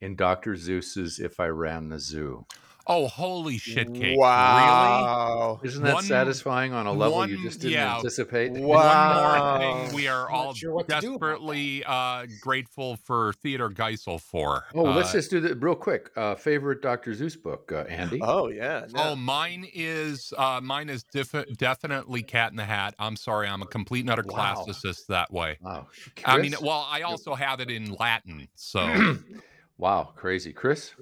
in 0.00 0.14
Dr. 0.14 0.54
Seuss's 0.54 1.18
"If 1.18 1.40
I 1.40 1.48
Ran 1.48 1.88
the 1.88 1.98
Zoo." 1.98 2.46
Oh, 2.92 3.06
holy 3.06 3.56
shit 3.56 3.86
cake. 3.94 4.02
Really? 4.02 4.16
Wow. 4.18 5.60
Isn't 5.62 5.84
that 5.84 5.94
One- 5.94 6.02
satisfying 6.02 6.72
on 6.72 6.86
a 6.86 6.92
level 6.92 7.24
you 7.28 7.40
just 7.40 7.60
didn't 7.60 7.74
yeah. 7.74 7.96
anticipate? 7.96 8.50
One 8.50 8.62
Wow. 8.62 9.58
more 9.58 9.58
thing 9.86 9.94
we 9.94 10.08
are 10.08 10.28
all 10.28 10.54
sure 10.54 10.72
what 10.74 10.88
to 10.88 11.00
do 11.00 11.14
about 11.14 11.20
desperately 11.20 11.84
uh, 11.84 12.26
grateful 12.40 12.96
for 12.96 13.32
Theodore 13.34 13.70
Geisel 13.70 14.20
for. 14.20 14.64
Oh, 14.74 14.82
let's 14.82 15.10
Uh, 15.10 15.12
just 15.12 15.30
do 15.30 15.38
that 15.40 15.62
real 15.62 15.76
quick. 15.76 16.10
Uh, 16.16 16.34
favorite 16.34 16.82
Dr. 16.82 17.12
Seuss 17.12 17.40
book, 17.40 17.70
uh, 17.72 17.84
Andy? 17.88 18.18
Oh 18.22 18.48
yeah. 18.48 18.86
no. 18.92 19.10
Oh, 19.10 19.16
mine 19.16 19.68
is 19.72 20.32
uh, 20.36 20.60
mine 20.60 20.88
is 20.88 21.04
diff- 21.04 21.46
definitely 21.58 22.24
Cat 22.24 22.50
in 22.50 22.56
the 22.56 22.64
Hat. 22.64 22.96
I'm 22.98 23.14
sorry, 23.14 23.46
I'm 23.46 23.62
a 23.62 23.66
complete 23.66 24.00
and 24.00 24.10
utter 24.10 24.24
Wow. 24.26 24.64
classicist 24.66 25.06
that 25.08 25.32
way. 25.32 25.58
wow. 25.60 25.86
I 26.24 26.38
mean, 26.38 26.54
well, 26.60 26.88
I 26.90 27.02
also 27.02 27.34
have 27.36 27.60
it 27.60 27.70
in 27.70 27.92
Latin, 27.94 28.48
so 28.56 29.14
wow, 29.78 30.12
crazy. 30.16 30.52
Chris? 30.52 30.92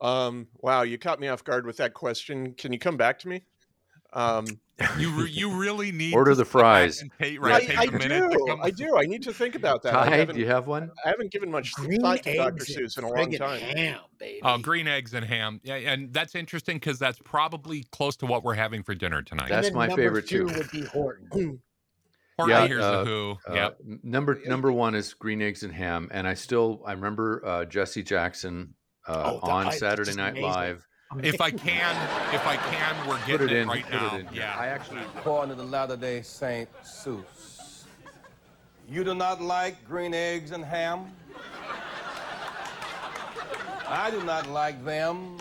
Um. 0.00 0.48
Wow. 0.58 0.82
You 0.82 0.98
caught 0.98 1.20
me 1.20 1.28
off 1.28 1.44
guard 1.44 1.66
with 1.66 1.76
that 1.78 1.94
question. 1.94 2.54
Can 2.54 2.72
you 2.72 2.78
come 2.78 2.96
back 2.96 3.18
to 3.20 3.28
me? 3.28 3.42
Um. 4.12 4.46
you 4.98 5.10
re- 5.10 5.30
you 5.30 5.56
really 5.58 5.92
need 5.92 6.14
Order 6.14 6.30
to 6.32 6.36
the 6.36 6.44
fries. 6.44 7.02
and 7.02 7.10
Take, 7.20 7.38
I, 7.38 7.42
right, 7.42 7.62
take 7.66 7.78
I 7.78 7.84
a 7.84 7.90
minute 7.92 8.30
to 8.30 8.38
do. 8.46 8.58
I 8.62 8.70
do. 8.70 8.96
I 8.96 9.02
need 9.02 9.22
to 9.24 9.32
think 9.32 9.54
about 9.56 9.82
that. 9.82 9.94
I 9.94 10.08
Ty, 10.08 10.16
haven't, 10.16 10.36
do 10.36 10.40
you 10.40 10.46
have 10.48 10.66
one? 10.66 10.90
I 11.04 11.10
haven't 11.10 11.30
given 11.30 11.50
much 11.50 11.72
Green 11.74 12.00
thought 12.00 12.22
to 12.22 12.34
Dr. 12.34 12.64
Seuss 12.64 12.96
in 12.96 13.04
and 13.04 13.12
a 13.12 13.16
long 13.20 13.30
time. 13.32 13.60
ham, 13.60 14.00
baby. 14.18 14.40
Oh, 14.42 14.56
green 14.58 14.88
eggs 14.88 15.12
and 15.12 15.24
ham. 15.24 15.60
Yeah, 15.62 15.74
and 15.74 16.12
that's 16.14 16.34
interesting 16.34 16.76
because 16.76 16.98
that's 16.98 17.18
probably 17.24 17.84
close 17.92 18.16
to 18.16 18.26
what 18.26 18.42
we're 18.42 18.54
having 18.54 18.82
for 18.82 18.94
dinner 18.94 19.20
tonight. 19.22 19.50
That's 19.50 19.70
my 19.72 19.88
favorite, 19.88 20.26
two 20.26 20.48
too. 20.48 20.54
Would 20.54 20.70
be 20.70 20.84
Horton. 20.86 21.28
Horton 22.38 22.56
yeah, 22.56 22.66
here's 22.66 22.82
uh, 22.82 23.04
the 23.04 23.04
Who. 23.04 23.36
Uh, 23.48 23.54
yep. 23.54 23.78
Number 24.02 24.40
number 24.46 24.72
one 24.72 24.94
is 24.94 25.12
green 25.12 25.42
eggs 25.42 25.62
and 25.62 25.74
ham, 25.74 26.08
and 26.10 26.26
I 26.26 26.32
still 26.32 26.82
I 26.86 26.92
remember 26.92 27.42
uh, 27.44 27.64
Jesse 27.66 28.02
Jackson 28.02 28.74
uh, 29.08 29.22
Oh, 29.34 29.40
that- 29.46 29.50
on 29.52 29.66
I- 29.68 29.76
Saturday 29.76 30.14
Night 30.14 30.30
amazing. 30.30 30.50
Live. 30.50 30.86
If 31.24 31.40
I 31.40 31.50
can, 31.50 31.96
if 32.32 32.46
I 32.46 32.56
can, 32.56 33.08
we're 33.08 33.16
Put 33.18 33.26
getting 33.26 33.48
it 33.48 33.52
in. 33.56 33.68
right 33.68 33.82
put 33.82 33.92
now. 33.92 34.14
it 34.16 34.20
in. 34.20 34.28
Yeah. 34.32 34.54
I 34.56 34.66
actually 34.68 35.00
According 35.16 35.56
to 35.56 35.60
the 35.60 35.68
Latter 35.68 35.96
day 35.96 36.22
Saint 36.22 36.68
Seuss. 36.84 37.82
You 38.88 39.02
do 39.02 39.14
not 39.14 39.40
like 39.42 39.84
green 39.84 40.14
eggs 40.14 40.52
and 40.52 40.64
ham? 40.64 41.06
I 43.88 44.10
do 44.12 44.22
not 44.22 44.48
like 44.48 44.84
them. 44.84 45.36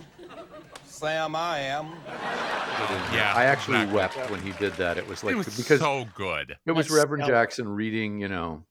Sam, 0.86 1.36
I 1.36 1.60
am. 1.60 1.86
put 1.88 2.90
it 2.90 2.94
in. 2.96 3.02
here. 3.12 3.20
Yeah, 3.20 3.34
I 3.36 3.46
actually 3.46 3.82
exactly. 3.82 3.96
wept 4.22 4.32
when 4.32 4.42
he 4.42 4.52
did 4.54 4.74
that. 4.74 4.98
It 4.98 5.08
was 5.08 5.24
like 5.24 5.34
it 5.34 5.38
was 5.38 5.56
because 5.56 5.80
so 5.80 6.06
good. 6.16 6.56
it 6.66 6.72
was 6.72 6.88
That's 6.88 6.98
Reverend 6.98 7.24
stellar. 7.26 7.42
Jackson 7.44 7.70
reading, 7.70 8.20
you 8.20 8.28
know. 8.28 8.66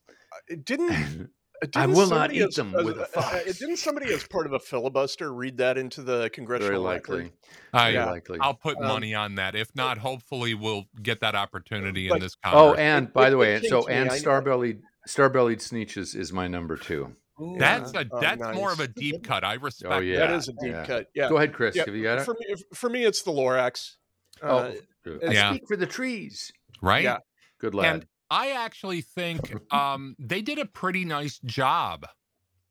It 0.49 0.65
didn't. 1.67 1.77
I 1.77 1.87
will 1.87 2.09
not 2.09 2.33
eat 2.33 2.43
as- 2.43 2.55
them 2.55 2.75
as- 2.75 2.85
with 2.85 2.99
a 2.99 3.09
uh. 3.19 3.43
Didn't 3.45 3.77
somebody, 3.79 4.13
as 4.13 4.25
part 4.27 4.47
of 4.47 4.53
a 4.53 4.59
filibuster, 4.59 5.33
read 5.33 5.57
that 5.59 5.77
into 5.79 6.03
the 6.03 6.31
congressional 6.31 6.83
Very 6.85 6.95
record? 6.97 7.13
likely. 7.19 7.33
I, 7.73 7.89
Yeah. 7.91 8.07
likely. 8.07 8.39
I'll 8.41 8.55
put 8.55 8.77
Um, 8.79 8.85
money 8.85 9.15
on 9.15 9.35
that. 9.37 9.55
If 9.55 9.75
not, 9.75 9.99
hopefully 9.99 10.55
we'll 10.55 10.85
get 11.03 11.21
that 11.21 11.35
opportunity 11.35 12.07
in 12.07 12.11
But- 12.15 12.21
this 12.21 12.37
Oh, 12.45 12.75
and 12.75 13.13
by 13.13 13.27
it- 13.29 13.31
the 13.31 13.37
way, 13.39 13.55
it 13.55 13.65
so 13.65 13.87
and 13.89 14.11
I- 14.11 14.19
Starbellied 14.19 14.81
Starbellied 15.09 15.57
Sneetches 15.59 16.15
is 16.15 16.33
my 16.33 16.47
number 16.49 16.77
two. 16.77 17.17
that's 17.57 17.93
a 17.95 18.05
Oh, 18.11 18.21
that's 18.21 18.43
more 18.55 18.73
of 18.73 18.81
a 18.81 18.89
deep 18.89 19.23
cut. 19.25 19.45
I 19.45 19.55
respect. 19.55 19.93
Oh, 19.95 20.01
yeah. 20.01 20.19
That 20.19 20.31
is 20.33 20.49
a 20.49 20.53
deep 20.55 20.73
yeah. 20.73 20.85
cut. 20.87 21.07
Yeah. 21.15 21.29
Go 21.29 21.37
ahead, 21.39 21.53
Chris. 21.55 21.77
Yeah, 21.77 21.85
Have 21.87 21.95
you 21.95 22.03
got 22.03 22.19
it? 22.19 22.25
For 22.25 22.35
me, 22.35 22.55
for 22.75 22.91
me, 22.91 23.05
it's 23.05 23.23
the 23.23 23.31
Lorax. 23.31 23.97
Uh, 24.43 24.47
oh, 24.47 24.75
good. 25.05 25.17
it's- 25.19 25.33
Yeah. 25.35 25.51
speak 25.51 25.63
for 25.69 25.77
the 25.77 25.87
trees. 25.87 26.53
right. 26.83 27.03
Yeah. 27.05 27.19
Good 27.61 27.75
lad. 27.75 27.95
And 27.95 28.07
I 28.31 28.51
actually 28.51 29.01
think 29.01 29.55
um, 29.73 30.15
they 30.19 30.43
did 30.43 30.59
a 30.59 30.67
pretty 30.67 31.05
nice 31.05 31.39
job 31.45 32.07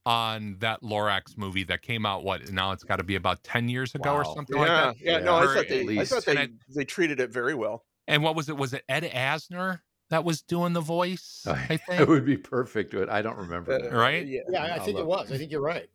on 0.06 0.58
that 0.60 0.82
Lorax 0.82 1.38
movie 1.38 1.64
that 1.66 1.82
came 1.82 2.06
out. 2.06 2.24
What 2.24 2.52
now? 2.52 2.72
It's 2.72 2.84
got 2.84 2.98
to 2.98 3.04
be 3.04 3.16
about 3.16 3.44
ten 3.44 3.68
years 3.68 3.94
ago 3.96 4.14
or 4.14 4.26
something 4.26 4.56
yeah, 4.56 4.62
like 4.62 4.70
that. 4.98 5.04
yeah, 5.04 5.12
yeah. 5.18 5.24
No, 5.26 5.36
I 5.36 5.44
Or 5.44 5.48
thought 5.48 5.58
at 5.66 5.70
they, 5.70 6.00
I 6.00 6.06
thought 6.06 6.26
they, 6.26 6.38
it- 6.44 6.52
they 6.74 6.86
treated 6.86 7.20
it 7.20 7.32
very 7.32 7.56
well. 7.56 7.86
And 8.08 8.24
what 8.24 8.36
was 8.36 8.48
it? 8.50 8.56
Was 8.56 8.74
it 8.74 8.84
Ed 8.88 9.04
Asner 9.04 9.82
that 10.10 10.24
was 10.24 10.42
doing 10.42 10.72
the 10.74 10.80
voice? 10.82 11.46
I 11.46 11.80
it 11.90 12.08
would 12.08 12.26
be 12.26 12.38
perfect. 12.38 12.94
But 12.94 13.10
I 13.10 13.22
don't 13.22 13.38
remember. 13.38 13.74
Uh, 13.74 13.80
that. 13.80 13.92
Right? 13.92 14.26
Yeah. 14.26 14.42
Yeah, 14.50 14.64
I 14.64 14.68
I'll 14.76 14.80
think 14.86 14.98
it 14.98 15.02
look. 15.06 15.08
was. 15.10 15.32
I 15.32 15.38
think 15.38 15.52
you're 15.52 15.60
right. 15.62 15.90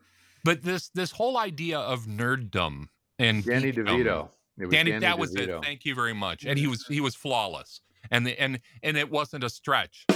But 0.44 0.62
this 0.62 0.88
this 0.90 1.12
whole 1.12 1.38
idea 1.38 1.78
of 1.78 2.06
nerddom 2.06 2.88
and 3.18 3.44
Danny 3.44 3.72
geekdom- 3.72 3.86
DeVito. 3.86 4.28
Danny, 4.58 4.90
Danny 4.90 4.98
that 5.00 5.18
was 5.18 5.34
it. 5.34 5.48
Thank 5.62 5.86
you 5.86 5.94
very 5.94 6.12
much. 6.12 6.44
And 6.44 6.58
he 6.58 6.66
was 6.66 6.84
he 6.86 7.00
was 7.00 7.14
flawless. 7.14 7.80
And 8.10 8.26
the, 8.26 8.40
and 8.40 8.60
and 8.82 8.96
it 8.96 9.10
wasn't 9.10 9.44
a 9.44 9.50
stretch. 9.50 10.06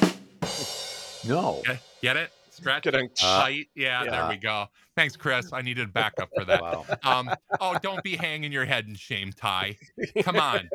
No. 1.26 1.62
Get, 1.64 1.80
get 2.02 2.16
it? 2.16 2.30
Stretch 2.50 2.84
Kidding. 2.84 3.10
tight. 3.14 3.68
Yeah, 3.74 4.04
there 4.04 4.28
we 4.28 4.36
go. 4.36 4.66
Thanks, 4.96 5.14
Chris. 5.14 5.52
I 5.52 5.60
needed 5.60 5.92
backup 5.92 6.30
for 6.34 6.44
that. 6.46 6.62
Wow. 6.62 6.86
Um, 7.04 7.30
oh, 7.60 7.76
don't 7.82 8.02
be 8.02 8.16
hanging 8.16 8.50
your 8.50 8.64
head 8.64 8.86
in 8.86 8.94
shame, 8.94 9.30
Ty. 9.30 9.76
Come 10.22 10.36
on. 10.36 10.70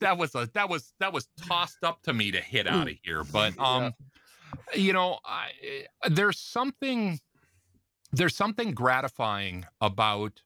That 0.00 0.16
was 0.16 0.34
a 0.34 0.48
that 0.54 0.70
was 0.70 0.94
that 0.98 1.12
was 1.12 1.28
tossed 1.38 1.84
up 1.84 2.02
to 2.04 2.14
me 2.14 2.30
to 2.30 2.40
hit 2.40 2.66
out 2.66 2.88
of 2.88 2.94
here. 3.02 3.24
But 3.24 3.58
um, 3.58 3.92
you 4.74 4.94
know, 4.94 5.18
I, 5.22 5.50
there's 6.08 6.38
something 6.38 7.20
there's 8.12 8.34
something 8.34 8.72
gratifying 8.72 9.66
about 9.82 10.40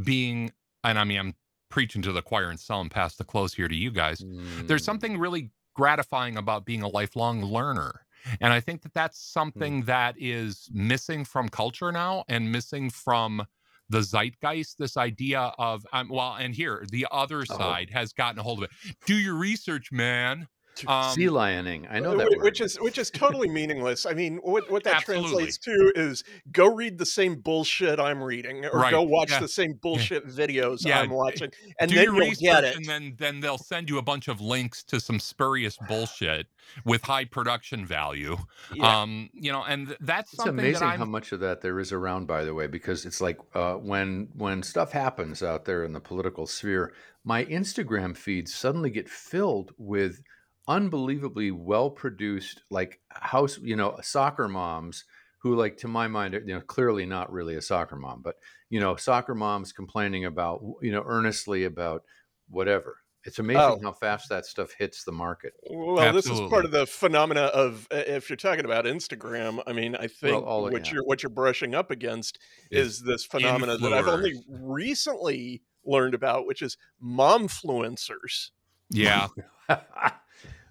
being, 0.00 0.52
and 0.84 0.96
I 0.96 1.02
mean, 1.02 1.18
I'm 1.18 1.34
preaching 1.72 2.02
to 2.02 2.12
the 2.12 2.20
choir 2.22 2.50
and 2.50 2.60
selling 2.60 2.90
past 2.90 3.16
the 3.18 3.24
close 3.24 3.54
here 3.54 3.66
to 3.66 3.74
you 3.74 3.90
guys 3.90 4.22
there's 4.66 4.82
Mm. 4.82 4.84
something 4.84 5.18
really 5.18 5.50
gratifying 5.74 6.36
about 6.36 6.66
being 6.66 6.82
a 6.82 6.88
lifelong 6.88 7.42
learner 7.42 8.04
and 8.42 8.52
i 8.52 8.60
think 8.60 8.82
that 8.82 8.92
that's 8.92 9.18
something 9.18 9.82
that 9.84 10.14
is 10.18 10.68
missing 10.72 11.24
from 11.24 11.48
culture 11.48 11.90
now 11.90 12.24
and 12.28 12.52
missing 12.52 12.90
from 12.90 13.46
the 13.88 14.02
zeitgeist 14.02 14.76
this 14.78 14.96
idea 14.98 15.52
of 15.58 15.84
um, 15.94 16.08
well 16.10 16.34
and 16.34 16.54
here 16.54 16.84
the 16.90 17.06
other 17.10 17.40
Oh. 17.48 17.56
side 17.56 17.88
has 17.90 18.12
gotten 18.12 18.38
a 18.38 18.42
hold 18.42 18.58
of 18.62 18.64
it 18.64 18.70
do 19.06 19.16
your 19.16 19.34
research 19.34 19.90
man 19.90 20.46
um, 20.86 21.12
sea 21.14 21.26
lioning. 21.26 21.86
I 21.90 22.00
know 22.00 22.16
that 22.16 22.28
wh- 22.28 22.36
word. 22.36 22.42
which 22.44 22.60
is 22.60 22.76
which 22.80 22.98
is 22.98 23.10
totally 23.10 23.48
meaningless. 23.48 24.06
I 24.06 24.14
mean, 24.14 24.38
what 24.42 24.70
what 24.70 24.84
that 24.84 24.96
Absolutely. 24.96 25.30
translates 25.30 25.58
to 25.58 25.92
is 25.94 26.24
go 26.50 26.74
read 26.74 26.98
the 26.98 27.06
same 27.06 27.36
bullshit 27.36 28.00
I'm 28.00 28.22
reading, 28.22 28.64
or 28.64 28.80
Right, 28.80 28.90
go 28.90 29.02
watch 29.02 29.30
yeah. 29.30 29.40
the 29.40 29.48
same 29.48 29.74
bullshit 29.82 30.26
videos 30.26 30.84
Yeah, 30.84 31.00
I'm 31.00 31.10
watching, 31.10 31.50
and 31.80 31.90
do 31.90 31.96
then 31.96 32.14
you'll 32.14 32.30
get 32.40 32.64
it. 32.64 32.76
and 32.76 32.84
then 32.86 33.14
then 33.18 33.40
they'll 33.40 33.58
send 33.58 33.88
you 33.90 33.98
a 33.98 34.02
bunch 34.02 34.28
of 34.28 34.40
links 34.40 34.82
to 34.84 35.00
some 35.00 35.18
spurious 35.20 35.76
bullshit 35.88 36.46
with 36.84 37.02
high 37.02 37.24
production 37.24 37.84
value 37.84 38.36
Yeah. 38.72 39.00
um 39.02 39.30
you 39.34 39.50
know 39.52 39.64
and 39.64 39.96
that's 40.00 40.32
It's 40.32 40.42
something 40.44 40.58
amazing 40.64 40.88
that 40.88 40.98
how 40.98 41.04
much 41.04 41.32
of 41.32 41.40
that 41.40 41.60
there 41.60 41.78
is 41.80 41.92
around, 41.92 42.26
by 42.26 42.44
the 42.44 42.54
way, 42.54 42.66
because 42.66 43.04
it's 43.04 43.20
like 43.20 43.38
uh, 43.54 43.74
when 43.74 44.28
when 44.34 44.62
stuff 44.62 44.92
happens 44.92 45.42
out 45.42 45.64
there 45.64 45.84
in 45.84 45.92
the 45.92 46.00
political 46.00 46.46
sphere, 46.46 46.92
my 47.24 47.44
Instagram 47.44 48.16
feeds 48.16 48.54
suddenly 48.54 48.90
get 48.90 49.08
filled 49.08 49.72
with 49.78 50.22
unbelievably 50.68 51.50
well 51.50 51.90
produced, 51.90 52.62
like 52.70 53.00
house, 53.10 53.58
you 53.58 53.76
know, 53.76 53.98
soccer 54.02 54.48
moms 54.48 55.04
who, 55.42 55.56
like 55.56 55.76
to 55.78 55.88
my 55.88 56.06
mind, 56.08 56.34
are, 56.34 56.40
you 56.40 56.54
know, 56.54 56.60
clearly 56.60 57.04
not 57.06 57.32
really 57.32 57.56
a 57.56 57.62
soccer 57.62 57.96
mom, 57.96 58.22
but 58.22 58.36
you 58.70 58.80
know, 58.80 58.96
soccer 58.96 59.34
moms 59.34 59.72
complaining 59.72 60.24
about, 60.24 60.62
you 60.80 60.92
know, 60.92 61.02
earnestly 61.06 61.64
about 61.64 62.02
whatever. 62.48 62.96
It's 63.24 63.38
amazing 63.38 63.60
Oh. 63.62 63.78
how 63.82 63.92
fast 63.92 64.28
that 64.30 64.46
stuff 64.46 64.72
hits 64.76 65.04
the 65.04 65.12
market. 65.12 65.52
Well, 65.70 66.12
this 66.12 66.26
is 66.28 66.40
part 66.50 66.64
of 66.64 66.72
the 66.72 66.86
phenomena 66.86 67.42
of 67.42 67.86
uh, 67.92 68.02
if 68.06 68.28
you're 68.28 68.36
talking 68.36 68.64
about 68.64 68.84
Instagram. 68.84 69.62
I 69.66 69.72
mean, 69.72 69.94
I 69.94 70.08
think 70.08 70.44
all- 70.44 70.62
what 70.62 70.90
you're 70.90 71.04
what 71.04 71.22
you're 71.22 71.30
brushing 71.30 71.74
up 71.74 71.90
against 71.92 72.38
Is 72.70 72.94
is 72.98 73.00
this 73.02 73.24
phenomena 73.24 73.76
that 73.78 73.92
I've 73.92 74.08
only 74.08 74.34
recently 74.48 75.62
learned 75.84 76.14
about, 76.14 76.46
which 76.46 76.62
is 76.62 76.76
momfluencers. 77.02 78.50
yeah 78.90 79.28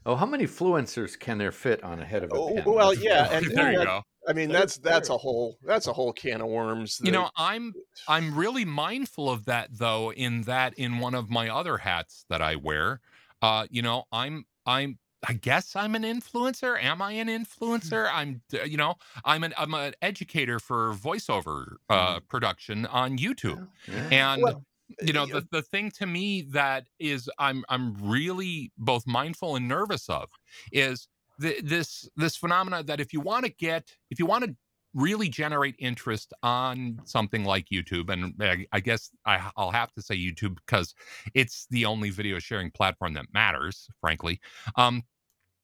oh, 0.06 0.16
how 0.16 0.26
many 0.26 0.46
fluencers 0.46 1.18
can 1.20 1.38
there 1.38 1.52
fit 1.52 1.84
on 1.84 2.00
a 2.00 2.06
head 2.06 2.24
of 2.24 2.32
a 2.32 2.36
Oh, 2.36 2.54
pin? 2.56 2.64
well, 2.66 2.94
yeah, 2.94 3.30
and 3.32 3.46
there 3.52 3.72
you 3.72 3.80
and- 3.80 3.88
go 3.88 4.02
I 4.30 4.34
mean, 4.34 4.50
that's 4.50 4.78
that's 4.78 5.10
a 5.10 5.18
whole 5.18 5.58
that's 5.64 5.88
a 5.88 5.94
whole 5.94 6.14
can 6.14 6.42
of 6.42 6.48
worms. 6.48 7.02
You 7.04 7.12
know, 7.12 7.32
I'm 7.38 7.74
I'm 8.08 8.36
really 8.38 8.66
mindful 8.66 9.32
of 9.32 9.46
that 9.46 9.70
though 9.72 10.12
in 10.14 10.44
that 10.44 10.76
in 10.76 11.00
one 11.00 11.16
of 11.16 11.32
my 11.32 11.50
other 11.50 11.78
hats 11.78 12.24
that 12.30 12.40
I 12.40 12.56
wear. 12.56 13.02
Uh, 13.42 13.66
you 13.72 13.82
know, 13.82 14.04
I'm 14.12 14.46
I'm 14.68 15.00
I 15.28 15.34
guess 15.34 15.76
I'm 15.76 15.96
an 15.96 16.04
influencer. 16.04 16.80
Am 16.82 17.02
I 17.02 17.14
an 17.14 17.30
influencer? 17.30 18.08
I'm 18.14 18.44
you 18.64 18.78
know, 18.78 18.94
I'm 19.26 19.44
an 19.44 19.56
I'm 19.58 19.74
an 19.74 19.94
educator 20.04 20.60
for 20.60 20.94
voiceover 20.94 21.78
uh 21.90 22.20
production 22.20 22.86
on 22.86 23.18
YouTube. 23.18 23.68
Yeah. 23.88 24.08
And 24.12 24.44
Well, 24.44 24.64
you 25.00 25.14
know, 25.14 25.26
the 25.26 25.46
the 25.52 25.62
thing 25.62 25.92
to 25.92 26.06
me 26.06 26.44
that 26.52 26.88
is 27.00 27.30
I'm 27.40 27.64
I'm 27.70 27.96
really 28.02 28.72
both 28.78 29.06
mindful 29.08 29.56
and 29.56 29.68
nervous 29.68 30.10
of 30.10 30.30
is 30.72 31.08
th- 31.42 31.62
this 31.64 32.10
this 32.16 32.36
phenomena 32.36 32.84
that 32.84 33.00
if 33.00 33.14
you 33.14 33.22
want 33.22 33.46
to 33.46 33.52
get 33.52 33.96
if 34.10 34.20
you 34.20 34.26
want 34.26 34.46
to 34.46 34.56
really 34.94 35.30
generate 35.30 35.76
interest 35.80 36.34
on 36.44 37.00
something 37.06 37.46
like 37.46 37.68
YouTube, 37.70 38.10
and 38.10 38.36
I, 38.42 38.66
I 38.72 38.80
guess 38.80 39.10
I, 39.26 39.50
I'll 39.56 39.72
have 39.72 39.94
to 39.94 40.02
say 40.02 40.16
YouTube 40.16 40.58
because 40.66 40.94
it's 41.34 41.66
the 41.70 41.86
only 41.86 42.10
video 42.10 42.40
sharing 42.40 42.72
platform 42.72 43.14
that 43.14 43.26
matters, 43.34 43.88
frankly. 44.02 44.40
Um, 44.76 45.04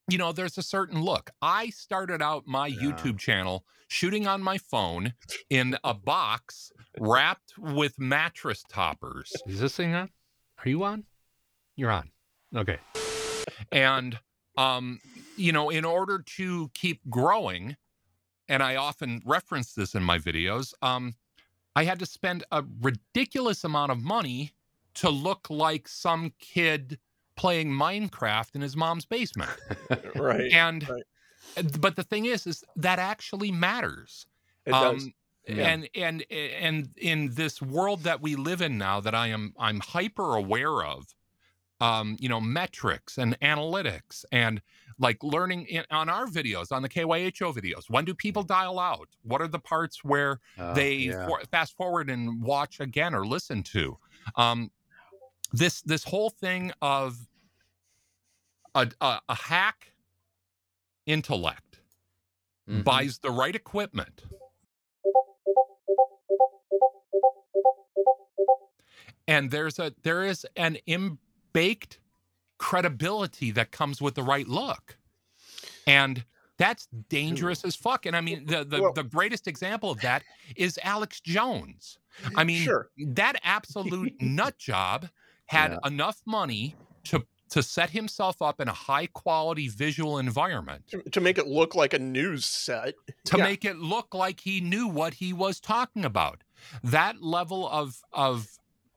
you 0.10 0.18
know, 0.18 0.32
there's 0.32 0.58
a 0.58 0.64
certain 0.64 1.02
look. 1.02 1.30
I 1.42 1.70
started 1.70 2.22
out 2.22 2.48
my 2.48 2.68
Yeah. 2.68 2.80
YouTube 2.92 3.20
channel 3.20 3.66
shooting 3.90 4.28
on 4.28 4.42
my 4.42 4.58
phone 4.58 5.14
in 5.50 5.78
a 5.84 5.94
box 5.94 6.72
wrapped 7.00 7.58
with 7.58 8.00
mattress 8.00 8.64
toppers. 8.70 9.34
Is 9.46 9.60
this 9.60 9.76
thing 9.76 9.94
on? 9.94 10.10
Are 10.64 10.70
you 10.70 10.84
on? 10.84 11.06
You're 11.76 11.92
on. 11.92 12.12
Okay. 12.56 12.78
And 13.72 14.18
um, 14.58 15.00
you 15.36 15.52
know, 15.52 15.70
in 15.70 15.86
order 15.86 16.20
to 16.38 16.70
keep 16.74 17.00
growing, 17.10 17.78
and 18.50 18.64
I 18.64 18.76
often 18.78 19.22
reference 19.26 19.74
this 19.74 19.94
in 19.94 20.02
my 20.04 20.18
videos, 20.18 20.74
um, 20.82 21.14
I 21.76 21.84
had 21.84 22.00
to 22.00 22.08
spend 22.08 22.44
a 22.52 22.64
ridiculous 22.82 23.64
amount 23.64 23.92
of 23.92 24.02
money 24.02 24.54
to 24.96 25.12
look 25.12 25.48
like 25.52 25.88
some 25.88 26.34
kid 26.40 26.98
playing 27.38 27.70
Minecraft 27.72 28.56
in 28.56 28.62
his 28.62 28.76
mom's 28.76 29.06
basement. 29.06 29.52
right. 30.16 30.52
And 30.52 30.88
right. 30.90 31.04
but 31.80 31.96
the 31.96 32.04
thing 32.04 32.26
is, 32.26 32.46
is 32.46 32.64
that 32.76 33.00
actually 33.00 33.52
matters. 33.52 34.28
It 34.66 34.72
does. 34.72 35.04
Um, 35.06 35.14
Yeah. 35.48 35.70
and 35.70 35.90
and 35.96 36.26
and 36.30 36.90
in 36.98 37.34
this 37.36 37.62
world 37.62 38.04
that 38.04 38.22
we 38.22 38.36
live 38.36 38.62
in 38.62 38.78
now 38.78 39.00
that 39.00 39.16
i 39.16 39.28
am 39.28 39.54
i'm 39.58 39.80
hyper 39.80 40.36
aware 40.36 40.84
of 40.84 41.06
um 41.80 42.18
you 42.20 42.28
know 42.28 42.42
metrics 42.42 43.18
and 43.18 43.40
analytics 43.40 44.26
and 44.34 44.62
like 45.00 45.18
learning 45.24 45.66
in, 45.68 45.86
on 45.90 46.10
our 46.10 46.26
videos 46.28 46.74
on 46.74 46.82
the 46.82 46.90
kyho 46.90 47.32
videos 47.56 47.84
when 47.90 48.04
do 48.04 48.14
people 48.14 48.44
dial 48.44 48.78
out 48.78 49.08
what 49.24 49.42
are 49.42 49.48
the 49.48 49.60
parts 49.74 50.04
where 50.04 50.42
Oh, 50.58 50.74
they 50.74 50.96
yeah. 50.96 51.26
for, 51.28 51.40
fast 51.50 51.78
forward 51.78 52.10
and 52.10 52.42
watch 52.42 52.82
again 52.82 53.16
or 53.16 53.26
listen 53.26 53.64
to 53.72 53.98
um 54.36 54.70
this 55.54 55.82
this 55.82 56.04
whole 56.04 56.30
thing 56.30 56.72
of 56.82 57.18
a 58.76 58.90
a, 59.02 59.20
a 59.30 59.36
hack 59.36 59.94
intellect 61.06 61.64
Mhm. 62.70 62.84
buys 62.84 63.20
the 63.20 63.32
right 63.32 63.56
equipment 63.56 64.24
and 69.28 69.52
there's 69.52 69.80
a 69.80 69.94
there 70.04 70.24
is 70.24 70.46
an 70.56 70.78
imbaked 70.88 71.98
credibility 72.58 73.52
that 73.52 73.72
comes 73.72 74.02
with 74.02 74.16
the 74.16 74.24
right 74.24 74.48
look 74.48 74.98
and 75.86 76.26
that's 76.58 76.88
dangerous 77.10 77.64
as 77.64 77.76
fuck 77.76 78.06
and 78.06 78.16
i 78.16 78.22
mean 78.22 78.46
the 78.46 78.64
the, 78.64 78.82
Well- 78.82 78.94
the 78.94 79.04
greatest 79.04 79.48
example 79.48 79.92
of 79.92 80.02
that 80.02 80.24
is 80.56 80.80
alex 80.84 81.20
jones 81.22 82.00
i 82.36 82.44
mean 82.44 82.64
Sure. 82.64 82.90
that 82.98 83.40
absolute 83.44 84.14
nut 84.22 84.58
job 84.58 85.08
had 85.48 85.72
Yeah. 85.72 85.88
enough 85.88 86.22
money 86.26 86.76
to 87.06 87.26
to 87.50 87.64
set 87.64 87.90
himself 87.92 88.42
up 88.42 88.60
in 88.60 88.68
a 88.68 88.74
high 88.74 89.08
quality 89.08 89.70
visual 89.70 90.18
environment 90.20 90.86
to, 90.90 91.02
to 91.12 91.22
make 91.22 91.38
it 91.38 91.48
look 91.48 91.76
like 91.76 91.94
a 91.94 92.00
news 92.00 92.46
set. 92.46 92.94
to 93.26 93.38
Yeah. 93.38 93.44
make 93.46 93.64
it 93.64 93.78
look 93.78 94.14
like 94.14 94.42
he 94.42 94.60
knew 94.60 94.88
what 94.88 95.14
he 95.14 95.32
was 95.32 95.60
talking 95.62 96.04
about. 96.04 96.44
That 96.84 97.22
level 97.22 97.68
of 97.70 98.02
of 98.12 98.48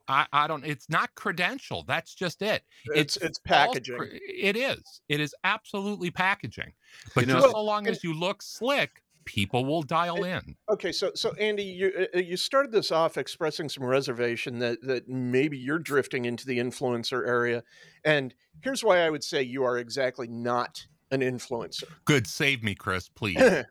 I, 0.08 0.26
I 0.32 0.48
don't 0.48 0.64
it's 0.64 0.88
not 0.88 1.14
credential. 1.14 1.84
That's 1.84 2.12
just 2.12 2.42
it. 2.42 2.64
It's 2.86 3.16
it's 3.18 3.38
false 3.46 3.68
packaging. 3.68 3.96
cre- 3.98 4.06
It 4.26 4.56
is. 4.56 4.82
It 5.08 5.20
is 5.20 5.32
absolutely 5.44 6.10
packaging. 6.10 6.72
But 7.14 7.20
You 7.28 7.34
know- 7.34 7.40
just 7.42 7.52
so 7.52 7.62
long 7.62 7.86
as 7.86 8.02
you 8.02 8.12
look 8.12 8.42
slick, 8.42 9.02
people 9.24 9.64
will 9.64 9.82
dial 9.82 10.24
in. 10.24 10.56
Okay, 10.68 10.92
so 10.92 11.12
so 11.14 11.32
Andy, 11.32 11.64
you 11.64 12.08
uh, 12.14 12.18
you 12.18 12.36
started 12.36 12.72
this 12.72 12.90
off 12.90 13.16
expressing 13.16 13.68
some 13.68 13.84
reservation 13.84 14.58
that 14.58 14.82
that 14.82 15.08
maybe 15.08 15.58
you're 15.58 15.78
drifting 15.78 16.24
into 16.24 16.46
the 16.46 16.58
influencer 16.58 17.26
area, 17.26 17.62
and 18.04 18.34
here's 18.62 18.84
why 18.84 19.00
I 19.00 19.10
would 19.10 19.24
say 19.24 19.42
you 19.42 19.64
are 19.64 19.78
exactly 19.78 20.28
not 20.28 20.86
an 21.10 21.20
influencer. 21.20 21.84
Good, 22.04 22.26
save 22.26 22.62
me, 22.62 22.74
Chris, 22.74 23.08
please. 23.14 23.38
Eh, 23.38 23.64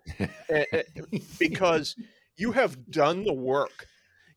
eh, 0.50 0.84
because 1.40 1.96
you 2.36 2.52
have 2.54 2.90
done 2.90 3.24
the 3.24 3.34
work 3.34 3.88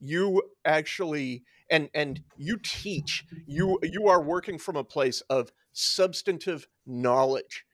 you 0.03 0.43
actually 0.65 1.45
and 1.71 1.89
and 1.95 2.21
you 2.37 2.59
teach 2.63 3.25
you 3.47 3.79
you 3.83 4.09
are 4.09 4.21
working 4.21 4.59
from 4.59 4.77
a 4.77 4.85
place 4.85 5.21
of 5.31 5.53
substantive 5.73 6.67
knowledge 6.85 7.65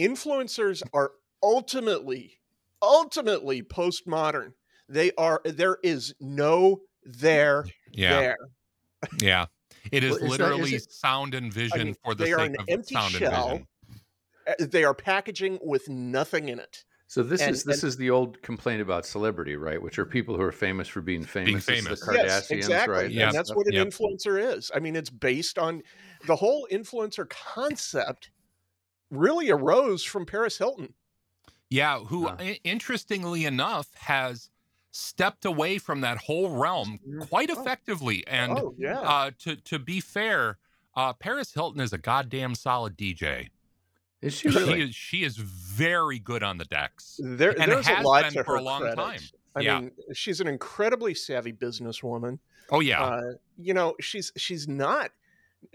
influencers 0.00 0.82
are 0.92 1.12
ultimately 1.42 2.38
ultimately 2.84 3.62
postmodern 3.62 4.52
they 4.88 5.10
are 5.18 5.40
there 5.44 5.78
is 5.82 6.14
no 6.20 6.80
there 7.04 7.64
Yeah, 7.92 8.20
there 8.20 8.36
yeah. 9.20 9.46
It 9.92 10.02
is 10.04 10.12
Well, 10.12 10.14
is 10.14 10.20
that- 10.20 10.24
is 10.24 10.38
literally 10.38 10.74
it- 10.76 10.92
sound 10.92 11.34
and 11.34 11.52
vision 11.52 11.86
mean, 11.88 11.96
for 12.04 12.14
the 12.14 12.26
sake 12.26 12.58
of 12.58 12.64
empty 12.68 12.94
sound 12.94 13.12
shell. 13.12 13.48
and 13.50 13.58
vision. 13.60 13.66
Uh, 14.46 14.66
they 14.70 14.84
are 14.84 14.94
packaging 14.94 15.58
with 15.62 15.88
nothing 15.88 16.48
in 16.48 16.58
it 16.58 16.84
So 17.06 17.22
this 17.22 17.40
And- 17.42 17.54
is 17.54 17.64
this 17.64 17.84
is 17.84 17.96
the 17.96 18.10
old 18.10 18.40
complaint 18.42 18.80
about 18.82 19.06
celebrity, 19.06 19.56
right? 19.56 19.80
Which 19.80 19.98
are 19.98 20.04
people 20.06 20.36
who 20.36 20.42
are 20.42 20.52
famous 20.52 20.88
for 20.88 21.00
being 21.02 21.24
famous. 21.24 21.66
This 21.66 21.78
is 21.78 21.84
famous. 21.84 22.00
The 22.00 22.06
Kardashians, 22.06 22.24
yes, 22.26 22.50
exactly. 22.50 22.94
right? 22.94 23.10
Yep. 23.10 23.28
And 23.28 23.36
that's 23.36 23.54
what 23.54 23.66
an 23.66 23.74
Yep. 23.74 23.86
influencer 23.88 24.56
is. 24.56 24.70
I 24.74 24.80
mean, 24.80 24.96
it's 24.96 25.10
based 25.10 25.58
on 25.58 25.82
the 26.26 26.36
whole 26.36 26.66
influencer 26.72 27.28
concept 27.28 28.30
really 29.10 29.50
arose 29.50 30.02
from 30.02 30.26
Paris 30.26 30.58
Hilton. 30.58 30.94
Yeah, 31.74 31.98
who 32.00 32.28
Huh. 32.28 32.36
i- 32.38 32.60
interestingly 32.64 33.44
enough 33.46 33.92
has 33.94 34.48
stepped 34.92 35.44
away 35.44 35.78
from 35.78 36.02
that 36.02 36.18
whole 36.18 36.50
realm 36.56 37.00
quite 37.28 37.50
Oh. 37.50 37.60
effectively. 37.60 38.24
And 38.28 38.52
oh, 38.52 38.74
yeah. 38.78 39.00
uh, 39.00 39.30
to 39.40 39.56
to 39.56 39.78
be 39.80 40.00
fair, 40.00 40.58
uh, 40.94 41.12
Paris 41.14 41.52
Hilton 41.52 41.80
is 41.80 41.92
a 41.92 41.98
goddamn 41.98 42.54
solid 42.54 42.96
DJ. 42.96 43.50
Is 44.22 44.34
she 44.34 44.50
She 44.50 44.56
really? 44.56 44.82
is 44.82 44.94
she 44.94 45.24
is 45.24 45.36
very 45.36 46.18
good 46.20 46.42
on 46.44 46.58
the 46.58 46.64
decks. 46.64 47.18
there, 47.22 47.50
and 47.60 47.70
there's 47.72 47.86
has 47.88 48.04
a 48.04 48.06
lot 48.06 48.22
been 48.22 48.32
to 48.34 48.44
for 48.44 48.52
her 48.52 48.58
a 48.58 48.62
long 48.62 48.80
credit. 48.82 48.96
time. 48.96 49.20
I 49.56 49.60
Yeah. 49.60 49.80
mean, 49.80 49.90
she's 50.12 50.40
an 50.40 50.46
incredibly 50.48 51.14
savvy 51.14 51.52
businesswoman. 51.52 52.38
Oh 52.70 52.80
yeah, 52.80 53.02
Uh, 53.04 53.32
you 53.56 53.74
know, 53.74 53.94
she's 54.00 54.30
she's 54.36 54.68
not 54.68 55.10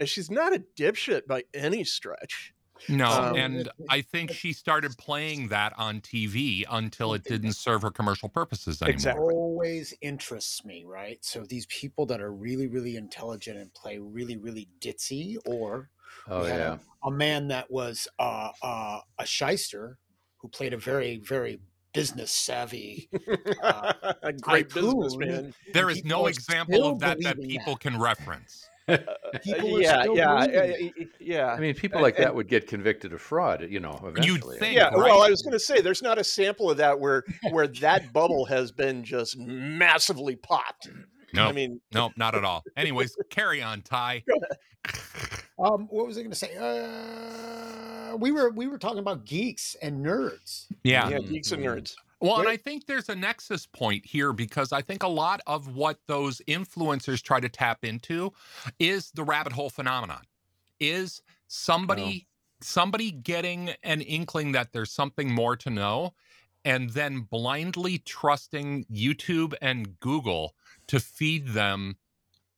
she's 0.04 0.30
not 0.30 0.54
a 0.54 0.60
dipshit 0.76 1.26
by 1.26 1.44
any 1.52 1.84
stretch. 1.84 2.54
No, 2.88 3.10
um, 3.10 3.36
and 3.36 3.68
I 3.88 4.00
think 4.00 4.32
she 4.32 4.52
started 4.52 4.96
playing 4.96 5.48
that 5.48 5.72
on 5.76 6.00
TV 6.00 6.64
until 6.70 7.14
it 7.14 7.24
didn't 7.24 7.52
serve 7.52 7.82
her 7.82 7.90
commercial 7.90 8.28
purposes 8.28 8.80
anymore. 8.80 8.94
Exactly. 8.94 9.34
always 9.34 9.94
interests 10.00 10.64
me, 10.64 10.84
right? 10.86 11.18
So 11.22 11.44
these 11.44 11.66
people 11.66 12.06
that 12.06 12.20
are 12.20 12.32
really, 12.32 12.66
really 12.66 12.96
intelligent 12.96 13.58
and 13.58 13.72
play 13.74 13.98
really, 13.98 14.36
really 14.36 14.68
ditzy, 14.80 15.36
or 15.46 15.90
Oh 16.28 16.46
yeah. 16.46 16.78
a, 17.04 17.08
a 17.08 17.10
man 17.10 17.48
that 17.48 17.70
was 17.70 18.08
uh, 18.18 18.50
uh, 18.62 19.00
a 19.18 19.26
shyster 19.26 19.98
who 20.38 20.48
played 20.48 20.72
a 20.72 20.78
very, 20.78 21.18
very 21.18 21.60
business 21.92 22.30
savvy. 22.30 23.08
a 23.62 24.32
great 24.40 24.70
tycoon. 24.70 25.00
businessman. 25.00 25.54
There 25.72 25.90
is 25.90 26.04
no 26.04 26.26
example 26.26 26.86
of 26.86 27.00
that 27.00 27.20
that 27.22 27.40
people 27.40 27.74
that. 27.74 27.80
can 27.80 27.98
reference. 27.98 28.68
People 29.42 29.76
are 29.76 29.80
yeah, 29.80 30.02
still 30.02 30.16
yeah, 30.16 30.46
believing 30.46 30.92
uh, 31.00 31.04
yeah. 31.20 31.46
I 31.52 31.60
mean, 31.60 31.74
people 31.74 31.98
and- 31.98 32.02
like 32.02 32.16
that 32.16 32.34
would 32.34 32.48
get 32.48 32.66
convicted 32.66 33.12
of 33.12 33.20
fraud, 33.20 33.66
you 33.70 33.80
know, 33.80 34.00
eventually. 34.04 34.58
think, 34.58 34.76
yeah, 34.76 34.88
right? 34.88 34.96
well, 34.96 35.22
I 35.22 35.30
was 35.30 35.42
going 35.42 35.52
to 35.52 35.60
say 35.60 35.80
there's 35.80 36.02
not 36.02 36.18
a 36.18 36.24
sample 36.24 36.70
of 36.70 36.76
that 36.78 36.98
where 36.98 37.24
where 37.50 37.66
that 37.68 38.12
bubble 38.12 38.44
has 38.46 38.72
been 38.72 39.02
just 39.04 39.38
massively 39.38 40.36
popped. 40.36 40.88
No, 41.32 41.46
I 41.46 41.52
mean, 41.52 41.80
no, 41.94 42.10
not 42.16 42.34
at 42.34 42.44
all. 42.44 42.64
Anyways, 42.76 43.16
carry 43.30 43.62
on, 43.62 43.82
Ty. 43.82 44.24
Um, 45.62 45.88
what 45.90 46.06
was 46.06 46.16
I 46.16 46.22
going 46.22 46.30
to 46.30 46.36
say? 46.36 46.56
Uh, 46.56 48.16
we 48.16 48.32
were 48.32 48.48
we 48.50 48.66
were 48.66 48.78
talking 48.78 48.98
about 48.98 49.26
geeks 49.26 49.76
and 49.82 50.02
nerds. 50.04 50.68
Yeah. 50.84 51.06
yeah, 51.10 51.18
geeks 51.18 51.52
and 51.52 51.62
Mhm. 51.62 51.66
nerds. 51.66 51.94
Well, 52.20 52.40
and 52.40 52.48
I 52.48 52.56
think 52.56 52.86
there's 52.86 53.08
a 53.08 53.14
nexus 53.14 53.66
point 53.66 54.04
here 54.04 54.32
because 54.32 54.72
I 54.72 54.82
think 54.82 55.02
a 55.02 55.08
lot 55.08 55.40
of 55.46 55.74
what 55.74 55.98
those 56.06 56.42
influencers 56.46 57.22
try 57.22 57.40
to 57.40 57.48
tap 57.48 57.84
into 57.84 58.32
is 58.78 59.10
the 59.12 59.24
rabbit 59.24 59.52
hole 59.52 59.70
phenomenon. 59.70 60.22
Is 60.78 61.22
somebody 61.48 62.26
somebody 62.62 63.10
getting 63.10 63.70
an 63.82 64.02
inkling 64.02 64.52
that 64.52 64.72
there's 64.72 64.92
something 64.92 65.32
more 65.32 65.56
to 65.56 65.70
know 65.70 66.12
and 66.64 66.90
then 66.90 67.20
blindly 67.20 67.98
trusting 67.98 68.84
YouTube 68.92 69.54
and 69.62 69.98
Google 70.00 70.54
to 70.88 71.00
feed 71.00 71.48
them 71.48 71.96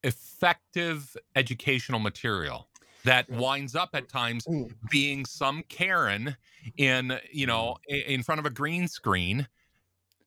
effective 0.03 1.17
educational 1.37 2.01
material 2.01 2.69
that 3.05 3.29
winds 3.31 3.75
up 3.75 3.91
at 3.95 4.09
times 4.09 4.47
being 4.91 5.25
some 5.25 5.65
Karen 5.69 6.37
in, 6.77 7.19
you 7.33 7.47
know, 7.47 7.77
in 7.89 8.23
front 8.23 8.39
of 8.39 8.47
a 8.47 8.51
green 8.51 8.89
screen 8.89 9.49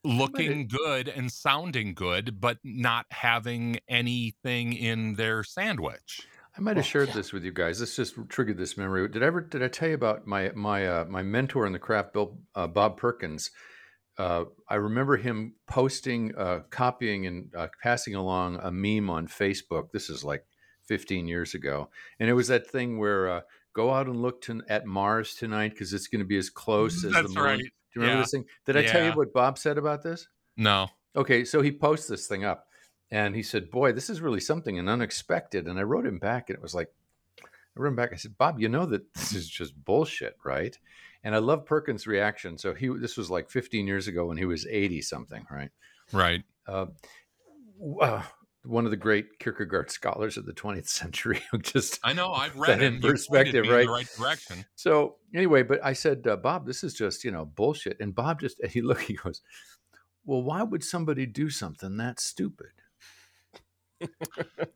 looking 0.04 0.68
good 0.68 1.08
and 1.08 1.32
sounding 1.32 1.94
good 1.94 2.40
but 2.40 2.60
not 2.64 3.06
having 3.10 3.80
anything 3.90 4.74
in 4.74 5.16
their 5.16 5.44
sandwich. 5.44 6.28
I 6.58 6.62
might 6.62 6.78
have 6.78 6.86
shared 6.86 7.10
this 7.10 7.34
with 7.34 7.44
you 7.44 7.52
guys. 7.52 7.80
This 7.80 7.98
just 7.98 8.16
triggered 8.30 8.58
this 8.58 8.78
memory. 8.78 9.10
Did 9.10 9.24
I 9.24 9.26
ever 9.26 9.42
did 9.42 9.62
I 9.62 9.68
tell 9.68 9.90
you 9.90 9.96
about 9.96 10.26
my 10.26 10.52
my 10.56 10.88
uh, 10.88 11.06
my 11.06 11.22
mentor 11.22 11.66
in 11.66 11.74
the 11.74 11.80
craft, 11.80 12.14
Bill 12.14 12.38
uh, 12.56 12.68
Bob 12.68 12.98
Perkins? 12.98 13.52
Uh, 14.18 14.46
I 14.70 14.76
remember 14.76 15.18
him 15.18 15.56
posting, 15.68 16.34
uh, 16.38 16.62
copying, 16.70 17.28
and 17.28 17.54
uh, 17.54 17.68
passing 17.84 18.16
along 18.16 18.60
a 18.62 18.72
meme 18.72 19.10
on 19.10 19.28
Facebook. 19.28 19.92
This 19.92 20.10
is 20.10 20.24
like 20.24 20.46
15 20.88 21.28
years 21.28 21.54
ago, 21.54 21.90
and 22.20 22.30
it 22.30 22.34
was 22.34 22.48
that 22.48 22.68
thing 22.68 22.98
where 22.98 23.30
uh, 23.30 23.42
go 23.74 23.94
out 23.94 24.08
and 24.08 24.22
look 24.22 24.42
to, 24.42 24.62
at 24.70 24.86
Mars 24.86 25.36
tonight 25.36 25.72
because 25.72 25.94
it's 25.94 26.08
going 26.08 26.20
to 26.20 26.26
be 26.26 26.38
as 26.38 26.50
close 26.50 27.04
as 27.04 27.14
That's 27.14 27.28
the 27.28 27.40
moon. 27.40 27.44
right. 27.44 27.58
Do 27.60 27.64
you 27.96 28.02
remember 28.02 28.18
Yeah. 28.18 28.22
this 28.24 28.32
thing? 28.32 28.46
Did 28.66 28.78
I 28.78 28.84
tell 28.84 29.06
you 29.06 29.12
what 29.14 29.34
Bob 29.34 29.58
said 29.58 29.78
about 29.78 30.02
this? 30.04 30.28
No. 30.58 30.88
Okay, 31.16 31.46
so 31.46 31.62
he 31.62 31.72
posts 31.72 32.08
this 32.08 32.28
thing 32.28 32.44
up 32.44 32.68
and 33.12 33.36
he 33.36 33.44
said, 33.44 33.72
Boy, 33.72 33.92
this 33.94 34.10
is 34.10 34.22
really 34.22 34.40
something 34.42 34.78
and 34.80 34.90
unexpected. 34.90 35.68
And 35.68 35.80
I 35.80 35.84
wrote 35.84 36.06
him 36.06 36.20
back 36.20 36.50
and 36.50 36.58
it 36.58 36.62
was 36.62 36.76
like, 36.76 36.90
I 37.42 37.46
wrote 37.76 37.90
him 37.90 37.96
back. 37.96 38.12
I 38.14 38.18
said, 38.18 38.38
Bob, 38.38 38.60
you 38.60 38.68
know 38.70 38.86
that 38.86 39.14
this 39.14 39.34
is 39.34 39.50
just 39.50 39.76
bullshit, 39.86 40.36
right? 40.44 40.78
And 41.24 41.34
I 41.34 41.40
love 41.40 41.66
Perkins' 41.66 42.06
reaction. 42.06 42.58
So 42.58 42.74
he, 42.74 42.88
this 42.90 43.18
was 43.18 43.30
like 43.30 43.50
15 43.50 43.88
years 43.88 44.08
ago 44.08 44.26
when 44.28 44.38
he 44.38 44.46
was 44.46 44.66
80 44.68 45.02
something, 45.02 45.46
right? 45.50 45.72
Right. 46.12 46.44
Uh, 46.68 46.88
uh, 48.02 48.22
one 48.66 48.86
of 48.86 48.92
the 48.92 48.98
great 48.98 49.40
Kierkegaard 49.40 49.92
scholars 49.92 50.38
of 50.38 50.46
the 50.46 50.54
20th 50.54 50.88
century 50.88 51.42
just 51.62 52.00
I 52.04 52.14
know. 52.14 52.32
I've 52.34 52.56
read 52.58 52.82
it. 52.82 52.94
in 52.94 53.02
perspective, 53.02 53.64
me 53.64 53.70
in 53.70 53.76
right? 53.76 53.86
the 53.86 53.92
right 53.92 54.10
direction. 54.18 54.66
So 54.76 55.16
anyway, 55.34 55.64
but 55.64 55.80
I 55.84 55.94
said, 55.94 56.26
uh, 56.28 56.36
Bob, 56.38 56.66
this 56.66 56.84
is 56.84 56.94
just 56.94 57.24
you 57.24 57.32
know 57.32 57.46
bullshit. 57.46 57.98
And 58.00 58.14
Bob 58.16 58.40
just 58.42 58.64
he 58.66 58.82
look, 58.84 59.02
he 59.02 59.14
goes, 59.14 59.42
well, 60.26 60.42
why 60.42 60.64
would 60.64 60.84
somebody 60.84 61.26
do 61.26 61.50
something 61.50 61.98
that 61.98 62.20
stupid? 62.20 62.68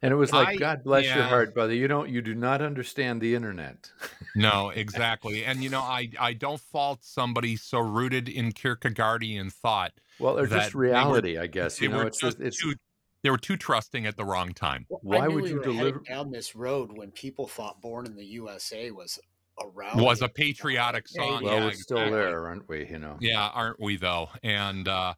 And 0.02 0.14
it 0.14 0.16
was 0.16 0.32
like, 0.32 0.48
I- 0.48 0.56
God 0.56 0.84
bless 0.84 1.04
your 1.06 1.24
heart, 1.24 1.54
brother. 1.54 1.74
You 1.74 1.88
don't, 1.90 2.10
you 2.10 2.22
do 2.22 2.34
not 2.34 2.62
understand 2.62 3.20
the 3.22 3.36
internet. 3.36 3.92
No, 4.36 4.70
exactly. 4.70 5.44
And 5.44 5.62
you 5.62 5.70
know, 5.70 5.82
I 5.82 6.10
I 6.20 6.34
don't 6.34 6.60
fault 6.60 7.00
somebody 7.04 7.58
so 7.58 7.80
rooted 7.80 8.30
in 8.30 8.54
Kierkegaardian 8.54 9.52
thought. 9.52 9.92
Well, 10.20 10.40
or 10.40 10.48
just 10.48 10.72
they 10.72 10.78
were- 10.78 10.84
reality, 10.84 11.38
I 11.38 11.48
guess. 11.48 11.82
You 11.82 11.90
know, 11.90 12.02
it's 12.02 12.18
just 12.20 12.40
it's 12.40 12.62
too 12.62 12.76
they 13.24 13.30
were 13.30 13.38
too 13.38 13.58
trusting 13.58 14.06
at 14.06 14.16
the 14.18 14.26
wrong 14.26 14.54
time. 14.54 14.86
Well, 14.90 15.00
Why 15.04 15.26
I 15.26 15.28
knew 15.28 15.36
would 15.36 15.44
we 15.44 15.50
you 15.52 15.58
were 15.58 15.64
deliver- 15.64 16.00
down 16.08 16.32
this 16.32 16.56
road 16.56 16.92
when 16.98 17.12
people 17.12 17.48
thought 17.48 17.82
"Born 17.82 18.06
in 18.06 18.16
the 18.16 18.26
USA" 18.26 18.92
was 18.92 19.20
around? 19.62 20.02
Was 20.02 20.22
a 20.22 20.30
patriotic 20.30 21.06
Yeah, 21.12 21.22
song. 21.22 21.44
well, 21.44 21.54
yeah, 21.56 21.66
we're 21.66 21.72
still 21.74 21.98
exactly. 21.98 22.18
there, 22.20 22.48
aren't 22.48 22.70
we? 22.70 22.88
You 22.88 23.00
know. 23.00 23.18
Yeah, 23.20 23.48
aren't 23.50 23.80
we 23.80 23.98
though? 23.98 24.30
And 24.44 24.88
uh 24.88 25.14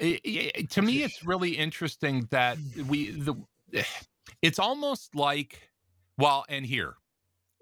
i- 0.00 0.20
i- 0.26 0.66
to 0.70 0.82
me 0.82 1.02
it's 1.02 1.24
really 1.24 1.56
interesting 1.56 2.26
that 2.30 2.58
we 2.88 3.10
the 3.10 3.34
it's 4.42 4.58
almost 4.58 5.14
like 5.14 5.70
well, 6.18 6.44
and 6.50 6.66
here 6.66 6.96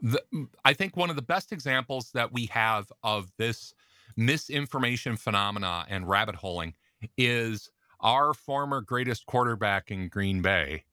the, 0.01 0.21
I 0.64 0.75
think 0.75 0.97
one 0.97 1.11
of 1.11 1.17
the 1.17 1.23
best 1.23 1.53
examples 1.53 2.11
that 2.12 2.33
we 2.33 2.47
have 2.47 2.91
of 3.03 3.31
this 3.37 3.73
misinformation 4.17 5.17
phenomena 5.17 5.85
and 5.88 6.09
rabbit 6.09 6.35
holing 6.35 6.75
is 7.17 7.71
our 8.01 8.35
former 8.35 8.81
greatest 8.81 9.27
quarterback 9.27 9.91
in 9.91 10.09
Green 10.09 10.43
Bay, 10.43 10.85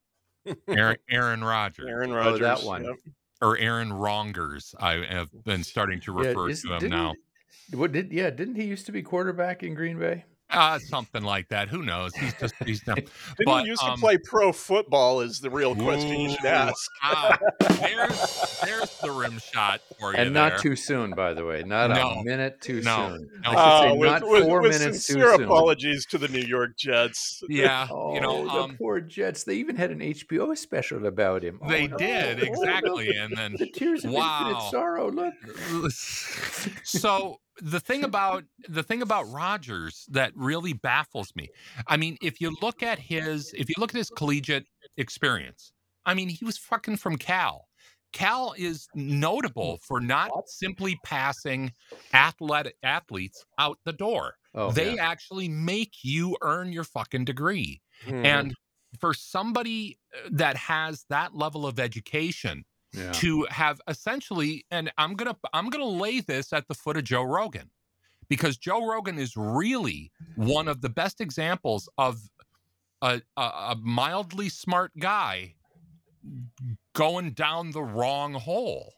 Aaron, 0.68 0.98
Aaron 1.10 1.44
Rodgers, 1.44 1.86
Aaron 1.90 2.12
Oh, 2.12 2.16
Rodgers. 2.16 2.40
that 2.42 2.64
one. 2.64 2.86
yep. 2.86 2.96
or 3.42 3.58
Aaron 3.58 3.92
Wrongers. 3.94 4.74
I 4.80 5.04
have 5.10 5.30
been 5.44 5.64
starting 5.64 6.00
to 6.02 6.14
Yeah, 6.22 6.30
refer 6.30 6.50
is- 6.50 6.62
to 6.64 6.78
him 6.78 6.90
now. 6.90 7.14
he- 7.70 7.76
what 7.76 7.92
did? 7.92 8.12
Yeah, 8.12 8.30
didn't 8.30 8.56
he 8.56 8.64
used 8.66 8.86
to 8.88 8.92
be 8.92 9.02
quarterback 9.02 9.64
in 9.64 9.74
Green 9.74 9.98
Bay? 10.00 10.26
Uh, 10.48 10.78
something 10.80 11.24
like 11.24 11.50
that. 11.50 11.68
Who 11.70 11.82
knows? 11.82 12.14
He's 12.16 12.34
just 12.36 12.54
he's 12.66 12.82
done. 12.84 12.96
Didn't 12.96 13.10
But, 13.46 13.64
he 13.64 13.68
used 13.70 13.82
um, 13.84 13.96
to 13.96 14.00
play 14.00 14.18
pro 14.18 14.52
football? 14.54 15.22
Is 15.22 15.40
the 15.40 15.50
real 15.50 15.76
question 15.76 16.20
you 16.20 16.30
should 16.30 16.46
ask. 16.46 16.90
ah, 17.04 17.38
there's 17.80 18.60
there's 18.64 18.98
the 19.00 19.12
rim 19.12 19.40
shot 19.40 19.82
for 20.00 20.12
you. 20.14 20.20
And 20.20 20.34
not 20.34 20.52
there. 20.52 20.60
too 20.60 20.76
soon, 20.76 21.12
by 21.12 21.34
the 21.34 21.44
way. 21.44 21.64
Not 21.66 21.90
No. 21.90 22.10
a 22.10 22.24
minute 22.24 22.62
too 22.62 22.82
No. 22.82 23.10
soon. 23.18 23.30
No. 23.44 23.50
I 23.50 23.52
should 23.52 23.58
Uh, 23.60 23.82
say 23.82 23.98
with, 23.98 24.10
not 24.12 24.30
with- 24.30 24.44
four 24.44 24.62
with 24.62 24.72
minutes 24.80 25.08
too 25.08 25.14
sincere 25.14 25.34
soon. 25.36 25.44
apologies 25.46 26.06
to 26.08 26.18
the 26.20 26.28
New 26.28 26.46
York 26.46 26.78
Jets. 26.78 27.44
Yeah, 27.50 27.88
Oh, 27.90 28.14
you 28.14 28.22
know, 28.22 28.46
the 28.46 28.52
um, 28.52 28.78
poor 28.78 29.02
Jets. 29.02 29.44
They 29.46 29.56
even 29.56 29.76
had 29.76 29.90
an 29.92 30.00
HBO 30.00 30.56
special 30.58 31.06
about 31.08 31.44
him. 31.44 31.60
Oh, 31.62 31.68
they 31.70 31.88
no. 31.88 31.98
did 31.98 32.40
Oh, 32.42 32.44
exactly, 32.46 33.16
and 33.16 33.36
then 33.36 33.56
The 33.58 33.68
tears 33.68 34.06
of 34.06 34.12
Wow. 34.12 34.42
infinite 34.48 34.70
sorrow. 34.72 35.10
Look. 35.12 35.34
so 36.84 37.40
the 37.62 37.80
thing 37.80 38.04
about 38.04 38.44
the 38.68 38.84
thing 38.84 39.02
about 39.02 39.30
Rodgers 39.32 40.06
that 40.12 40.32
really 40.36 40.74
baffles 40.74 41.34
me. 41.36 41.50
I 41.88 41.98
mean, 41.98 42.18
if 42.22 42.42
you 42.42 42.56
look 42.62 42.84
at 42.84 43.00
his 43.00 43.54
if 43.54 43.70
you 43.70 43.76
look 43.78 43.92
at 43.92 43.98
his 43.98 44.10
collegiate 44.10 44.66
experience, 44.98 45.72
I 46.06 46.14
mean, 46.14 46.30
he 46.30 46.44
was 46.46 46.58
fucking 46.58 46.98
from 46.98 47.18
Cal. 47.18 47.68
Cal 48.14 48.54
is 48.58 48.88
notable 48.96 49.78
for 49.86 50.00
not 50.00 50.32
simply 50.48 50.98
passing 51.04 51.74
athletic 52.14 52.78
athletes 52.84 53.46
out 53.60 53.78
the 53.84 53.94
door. 53.94 54.36
Oh, 54.54 54.72
they 54.72 54.96
yeah. 54.96 55.06
actually 55.06 55.50
make 55.50 55.96
you 56.02 56.38
earn 56.42 56.72
your 56.72 56.86
fucking 56.86 57.26
degree. 57.26 57.82
Mhm. 58.06 58.26
And 58.26 58.56
for 59.00 59.14
somebody 59.14 60.00
uh, 60.16 60.30
that 60.32 60.56
has 60.56 61.06
that 61.10 61.36
level 61.36 61.66
of 61.66 61.80
education 61.80 62.64
yeah. 62.98 63.12
to 63.14 63.48
have 63.50 63.82
essentially 63.88 64.66
and 64.72 64.92
I'm 64.98 65.16
to 65.32 65.38
I'm 65.54 65.70
to 65.70 65.86
lay 65.86 66.20
this 66.22 66.54
at 66.54 66.68
the 66.68 66.74
foot 66.74 66.98
of 66.98 67.04
Joe 67.04 67.24
Rogan 67.24 67.70
because 68.30 68.58
Joe 68.58 68.88
Rogan 68.88 69.20
is 69.20 69.36
really 69.36 70.12
one 70.36 70.68
of 70.68 70.82
the 70.82 70.90
best 70.90 71.22
examples 71.22 71.90
of 71.98 72.22
a, 73.02 73.22
a, 73.38 73.42
a 73.42 73.76
mildly 73.82 74.50
smart 74.50 74.92
guy 74.98 75.56
going 76.94 77.32
down 77.32 77.72
the 77.72 77.84
wrong 77.84 78.34
hole. 78.34 78.94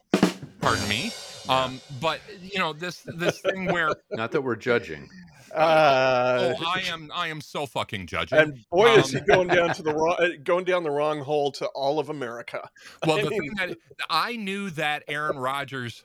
Pardon 0.60 0.88
me. 0.88 1.12
Um, 1.48 1.80
but 2.00 2.20
you 2.42 2.58
know 2.58 2.72
this 2.72 3.02
this 3.06 3.40
thing 3.40 3.66
where 3.66 3.90
Not 4.10 4.32
that 4.32 4.42
we're 4.42 4.56
judging. 4.56 5.08
Uh, 5.52 6.54
oh 6.60 6.64
I 6.66 6.80
am 6.92 7.10
I 7.14 7.28
am 7.28 7.40
so 7.40 7.66
fucking 7.66 8.06
judging. 8.06 8.38
and 8.38 8.58
boy, 8.70 8.94
is 8.96 9.10
he 9.10 9.18
Um, 9.18 9.24
going 9.26 9.48
down 9.48 9.74
to 9.74 9.82
the 9.82 9.94
wrong, 9.94 10.16
uh, 10.18 10.28
going 10.42 10.64
down 10.64 10.82
the 10.82 10.90
wrong 10.90 11.20
hole 11.20 11.50
to 11.52 11.66
all 11.68 11.98
of 11.98 12.08
America. 12.10 12.68
Well, 13.06 13.18
I 13.18 13.22
the 13.22 13.30
mean- 13.30 13.40
thing 13.56 13.68
that 13.68 13.78
I 14.10 14.36
knew 14.36 14.70
that 14.70 15.04
Aaron 15.08 15.38
Rodgers 15.38 16.04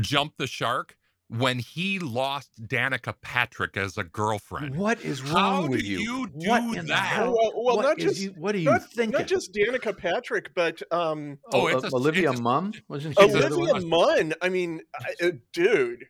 jumped 0.00 0.38
the 0.38 0.46
shark 0.46 0.96
when 1.28 1.58
he 1.58 1.98
lost 1.98 2.50
Danica 2.66 3.14
Patrick 3.22 3.74
as 3.76 3.96
a 3.96 4.04
girlfriend. 4.04 4.76
What 4.76 5.02
is 5.02 5.20
How 5.20 5.34
wrong 5.60 5.64
do 5.66 5.70
with 5.72 5.82
you? 5.84 5.98
you 6.00 6.26
do 6.26 6.48
what 6.50 6.62
in 6.62 6.70
the 6.72 6.82
that? 6.88 6.98
hell? 6.98 7.32
Well, 7.32 7.52
well, 7.64 7.76
What 7.76 7.82
not 7.84 7.98
just 7.98 8.20
you, 8.20 8.30
what 8.36 8.54
are 8.54 8.58
you 8.58 8.70
not, 8.70 8.82
thinking? 8.92 9.18
not 9.18 9.26
just 9.28 9.50
Danica 9.54 9.96
Patrick, 9.96 10.54
but 10.54 10.82
um, 10.92 11.38
Oh, 11.52 11.62
Oh, 11.62 11.66
it's 11.68 11.84
uh, 11.84 11.88
a- 11.90 11.96
Olivia 11.96 12.32
it's 12.32 12.40
Munn 12.40 12.74
wasn't 12.88 13.16
she? 13.18 13.24
it's 13.24 13.34
a- 13.34 13.38
the 13.38 13.46
other 13.46 13.54
Olivia? 13.56 13.86
Munn. 13.88 14.34
I 14.42 14.48
mean, 14.50 14.82
I, 14.94 15.26
uh, 15.26 15.30
dude, 15.54 16.04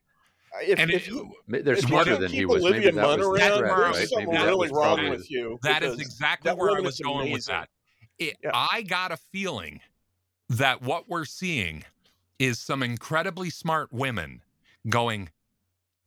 if, 0.63 0.79
And 0.79 0.91
if 0.91 1.07
it, 1.07 1.11
you, 1.13 1.33
They're 1.49 1.75
if 1.75 1.83
you 1.83 1.89
smarter 1.89 2.17
than 2.17 2.31
he 2.31 2.39
keep 2.41 2.49
was. 2.49 2.63
Maybe 2.63 2.85
that 2.85 2.95
Munn 2.95 3.19
was 3.21 3.27
the 3.27 3.39
That's 3.39 3.59
around, 3.59 3.59
threat, 3.59 3.73
I 3.73 3.83
there's 3.83 3.93
was- 3.93 3.99
right? 4.01 4.09
something 4.09 4.27
Maybe 4.29 4.39
that 4.39 4.47
really 4.47 4.59
was 4.59 4.71
wrong 4.71 4.97
probably 4.97 5.11
with 5.11 5.31
you. 5.31 5.59
that 5.63 5.83
is 5.83 6.01
exactly 6.01 6.49
that 6.51 6.59
where 6.59 6.77
I 6.77 6.81
was 6.81 6.95
is 6.95 7.01
going 7.01 7.33
with 7.33 7.47
that. 7.47 7.69
It, 8.19 8.37
Yeah. 8.43 8.51
I 8.55 8.83
got 8.83 9.13
a 9.13 9.17
feeling 9.17 9.81
that 10.49 10.83
what 10.83 11.09
we're 11.09 11.25
seeing 11.25 11.85
is 12.39 12.59
some 12.59 12.83
incredibly 12.83 13.51
smart 13.51 13.93
women 13.93 14.43
going, 14.89 15.31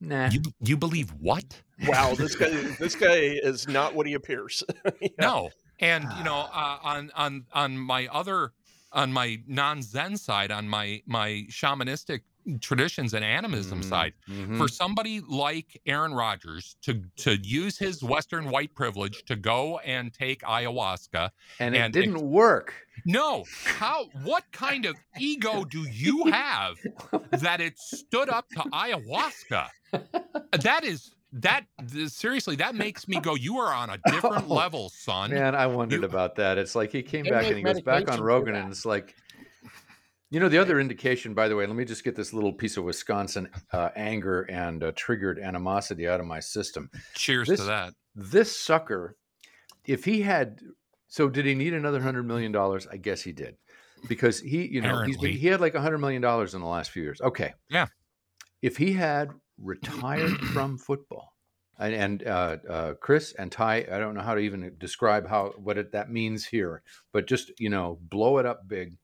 Nah. 0.01 0.29
"You 0.29 0.41
you 0.59 0.77
believe 0.77 1.09
what?" 1.13 1.61
Wow, 1.87 2.13
this 2.15 2.35
guy, 2.35 2.49
this 2.79 2.95
guy 2.95 3.15
is 3.15 3.67
not 3.67 3.95
what 3.95 4.05
he 4.05 4.13
appears. 4.13 4.63
Yeah. 5.01 5.07
No. 5.19 5.49
And 5.79 6.03
you 6.17 6.23
know, 6.23 6.35
uh, 6.53 6.77
on 6.83 7.11
on 7.15 7.45
on 7.53 7.77
my 7.77 8.07
other 8.11 8.51
on 8.91 9.11
my 9.11 9.41
non-Zen 9.47 10.17
side, 10.17 10.51
on 10.51 10.69
my 10.69 11.01
my 11.05 11.45
shamanistic 11.49 12.21
traditions 12.61 13.13
and 13.13 13.25
animism 13.25 13.81
Mhm, 13.81 13.85
side, 13.89 14.13
mhm. 14.29 14.57
for 14.57 14.67
somebody 14.67 15.19
like 15.21 15.81
Aaron 15.85 16.13
Rodgers 16.13 16.75
to 16.83 17.01
to 17.17 17.37
use 17.37 17.77
his 17.77 18.03
Western 18.03 18.49
white 18.49 18.73
privilege 18.75 19.23
to 19.25 19.35
go 19.35 19.79
and 19.79 20.13
take 20.13 20.41
ayahuasca. 20.41 21.31
and 21.59 21.75
it 21.75 21.91
didn't 21.91 22.15
ex- 22.15 22.21
work. 22.23 22.73
No, 23.05 23.45
how 23.65 24.05
what 24.23 24.43
kind 24.51 24.85
of 24.85 24.95
ego 25.19 25.65
do 25.65 25.81
you 25.89 26.25
have 26.25 26.75
that 27.31 27.59
it 27.61 27.77
stood 27.79 28.29
up 28.29 28.47
to 28.49 28.59
ayahuasca? 28.71 29.67
That 30.63 30.83
is 30.83 31.11
that 31.33 31.65
seriously 32.07 32.55
that 32.57 32.75
makes 32.75 33.07
me 33.09 33.19
go 33.19 33.35
you 33.35 33.57
are 33.57 33.73
on 33.73 33.89
a 33.89 33.97
different 34.11 34.45
Oh, 34.49 34.53
level, 34.53 34.89
son. 34.89 35.31
Man, 35.31 35.53
I 35.55 35.67
wondered 35.67 36.01
You- 36.01 36.05
about 36.07 36.35
that. 36.35 36.57
It's 36.57 36.75
like 36.75 36.91
he 36.91 37.03
came 37.03 37.25
back 37.25 37.45
and 37.45 37.57
he 37.57 37.63
goes 37.63 37.81
back 37.81 38.09
on 38.09 38.21
Rogan 38.21 38.55
and 38.55 38.71
it's 38.71 38.85
like, 38.85 39.15
You 40.35 40.41
know, 40.41 40.49
the 40.49 40.57
other 40.57 40.81
indication, 40.81 41.33
by 41.33 41.47
the 41.47 41.55
way, 41.55 41.65
let 41.65 41.77
me 41.77 41.85
just 41.85 42.03
get 42.03 42.13
this 42.13 42.33
little 42.33 42.51
piece 42.51 42.75
of 42.75 42.83
Wisconsin 42.83 43.49
uh, 43.71 43.87
anger 43.95 44.41
and 44.41 44.83
uh, 44.83 44.91
triggered 44.93 45.39
animosity 45.39 46.09
out 46.09 46.19
of 46.19 46.25
my 46.25 46.41
system. 46.41 46.89
Cheers 47.13 47.47
This- 47.47 47.61
to 47.61 47.65
that. 47.67 47.93
This 48.15 48.53
sucker, 48.53 49.15
if 49.85 50.03
he 50.03 50.23
had, 50.23 50.59
so 51.07 51.29
did 51.29 51.45
he 51.45 51.55
need 51.55 51.73
another 51.73 52.01
hundred 52.01 52.23
million 52.23 52.51
dollars? 52.51 52.85
I 52.85 52.97
guess 52.97 53.21
he 53.21 53.31
did, 53.31 53.55
because 54.09 54.41
he, 54.41 54.65
you 54.67 54.81
know, 54.81 55.03
he's 55.03 55.17
been, 55.17 55.31
he 55.31 55.47
had 55.47 55.61
like 55.61 55.73
a 55.73 55.79
hundred 55.79 55.99
million 55.99 56.21
dollars 56.21 56.53
in 56.53 56.59
the 56.59 56.67
last 56.67 56.91
few 56.91 57.03
years. 57.03 57.21
Okay, 57.21 57.53
Yeah. 57.69 57.87
If 58.61 58.75
he 58.75 58.91
had 58.91 59.31
retired 59.57 60.37
from 60.53 60.77
football, 60.77 61.31
and, 61.79 61.93
and 61.93 62.27
uh, 62.27 62.57
uh, 62.69 62.93
Chris 62.95 63.33
and 63.39 63.49
Tai, 63.49 63.87
I 63.89 63.99
don't 63.99 64.15
know 64.15 64.21
how 64.21 64.35
to 64.35 64.41
even 64.41 64.75
describe 64.79 65.29
how 65.29 65.53
what 65.55 65.77
it, 65.77 65.93
that 65.93 66.11
means 66.11 66.45
here, 66.45 66.83
but 67.13 67.25
just 67.25 67.57
you 67.57 67.69
know, 67.69 67.99
blow 68.01 68.37
it 68.39 68.45
up 68.45 68.67
big. 68.67 68.97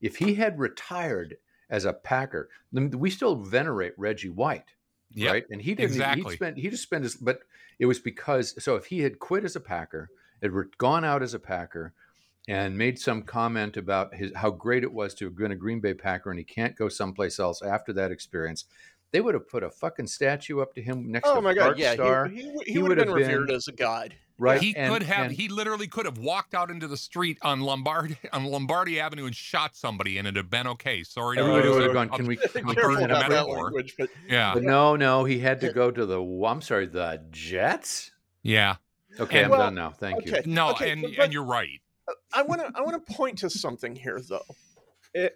If 0.00 0.16
he 0.16 0.34
had 0.34 0.58
retired 0.58 1.36
as 1.68 1.84
a 1.84 1.92
Packer, 1.92 2.48
we 2.72 3.10
still 3.10 3.36
venerate 3.36 3.94
Reggie 3.96 4.28
White 4.30 4.64
Yeah. 5.14 5.30
right? 5.32 5.44
And 5.50 5.60
he 5.60 5.74
didn't. 5.74 5.92
exactly. 5.92 6.24
He 6.30 6.36
spent. 6.36 6.58
He 6.58 6.70
just 6.70 6.82
spent 6.82 7.04
his. 7.04 7.16
But 7.16 7.40
it 7.78 7.86
was 7.86 7.98
because. 7.98 8.62
So 8.62 8.76
if 8.76 8.86
he 8.86 9.00
had 9.00 9.18
quit 9.18 9.44
as 9.44 9.56
a 9.56 9.60
Packer, 9.60 10.10
had 10.42 10.52
gone 10.78 11.04
out 11.04 11.22
as 11.22 11.34
a 11.34 11.38
Packer, 11.38 11.92
and 12.48 12.76
made 12.76 12.98
some 12.98 13.22
comment 13.22 13.76
about 13.76 14.14
his 14.14 14.32
how 14.34 14.50
great 14.50 14.82
it 14.82 14.92
was 14.92 15.14
to 15.14 15.26
have 15.26 15.36
been 15.36 15.52
a 15.52 15.56
Green 15.56 15.80
Bay 15.80 15.94
Packer, 15.94 16.30
and 16.30 16.38
he 16.38 16.44
can't 16.44 16.74
go 16.76 16.88
someplace 16.88 17.38
else 17.38 17.62
after 17.62 17.92
that 17.92 18.10
experience, 18.10 18.64
they 19.12 19.20
would 19.20 19.34
have 19.34 19.48
put 19.48 19.62
a 19.62 19.70
fucking 19.70 20.06
statue 20.06 20.60
up 20.60 20.74
to 20.74 20.82
him 20.82 21.10
next 21.10 21.28
Oh 21.28 21.36
to 21.36 21.40
my 21.40 21.54
God! 21.54 21.78
Yeah, 21.78 21.94
Starr, 21.94 22.28
he, 22.28 22.42
he, 22.42 22.42
he 22.66 22.72
he 22.72 22.78
would 22.78 22.90
would 22.90 22.98
have 22.98 23.06
been 23.08 23.14
revered 23.16 23.46
been- 23.48 23.56
as 23.56 23.68
a 23.68 23.72
god. 23.72 24.14
right? 24.38 24.60
He 24.60 24.74
And- 24.76 24.92
could 24.92 25.02
have. 25.02 25.26
and- 25.26 25.32
he 25.34 25.48
literally 25.48 25.86
could 25.86 26.06
have 26.06 26.18
walked 26.18 26.54
out 26.54 26.70
into 26.70 26.86
the 26.86 26.96
street 26.96 27.38
on 27.42 27.60
Lombardi 27.60 28.16
on 28.32 28.44
Lombardi 28.44 29.00
Avenue 29.00 29.26
and 29.26 29.34
shot 29.34 29.74
somebody, 29.76 30.18
and 30.18 30.26
it'd 30.26 30.36
have 30.36 30.50
been 30.50 30.66
okay. 30.68 31.02
Sorry, 31.02 31.36
to 31.36 31.42
Everybody 31.42 31.68
would 31.68 31.82
have 31.82 31.92
gone. 31.92 32.08
Can 32.10 32.26
we? 32.26 32.36
Can 32.54 32.66
we 32.66 32.74
Careful 32.74 32.94
burn 32.94 33.00
burn 33.00 33.02
a 33.02 33.04
it 33.04 33.10
about 33.10 33.22
up? 33.24 33.28
that 33.30 33.34
metaphor. 33.46 33.64
language, 33.64 33.94
but 33.98 34.10
Yeah, 34.28 34.54
But 34.54 34.62
no, 34.62 34.96
no, 34.96 35.24
he 35.24 35.38
had 35.40 35.60
to 35.62 35.72
go 35.72 35.90
to 35.90 36.06
the. 36.06 36.22
I'm 36.22 36.60
sorry, 36.62 36.86
the 36.86 37.22
Jets. 37.30 38.12
yeah. 38.42 38.76
Okay, 39.18 39.38
And- 39.38 39.46
I'm 39.46 39.50
Well, 39.50 39.60
done 39.60 39.74
now. 39.74 39.90
Thank 39.90 40.24
you. 40.24 40.40
No, 40.46 40.70
Okay, 40.70 40.90
and 40.92 41.02
but- 41.02 41.18
and 41.18 41.32
you're 41.32 41.42
right. 41.44 41.80
Uh, 42.08 42.12
I 42.32 42.42
want 42.42 42.60
to 42.60 42.70
I 42.76 42.80
want 42.82 43.04
to 43.06 43.12
point 43.12 43.38
to 43.38 43.50
something 43.50 43.96
here 43.96 44.20
though, 44.26 44.44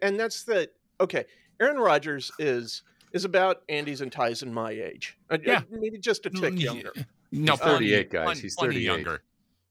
and 0.01 0.19
that's 0.19 0.45
that. 0.45 0.71
Okay, 1.01 1.25
Aaron 1.61 1.77
Rodgers 1.79 2.31
is 2.39 2.83
is 3.15 3.25
about 3.25 3.63
Andy's 3.71 4.01
and 4.03 4.13
Ty's 4.13 4.43
and 4.43 4.53
my 4.55 4.71
age. 4.73 5.17
Uh, 5.31 5.39
Yeah. 5.43 5.59
Uh, 5.59 5.63
maybe 5.71 5.99
just 5.99 6.27
a 6.27 6.31
tick 6.31 6.59
younger. 6.61 6.93
No, 7.33 7.53
He's 7.53 7.61
38, 7.61 8.11
guys. 8.11 8.25
plenty- 8.25 8.41
He's 8.43 8.57
plenty 8.57 8.75
38. 8.75 8.85
younger. 8.85 9.23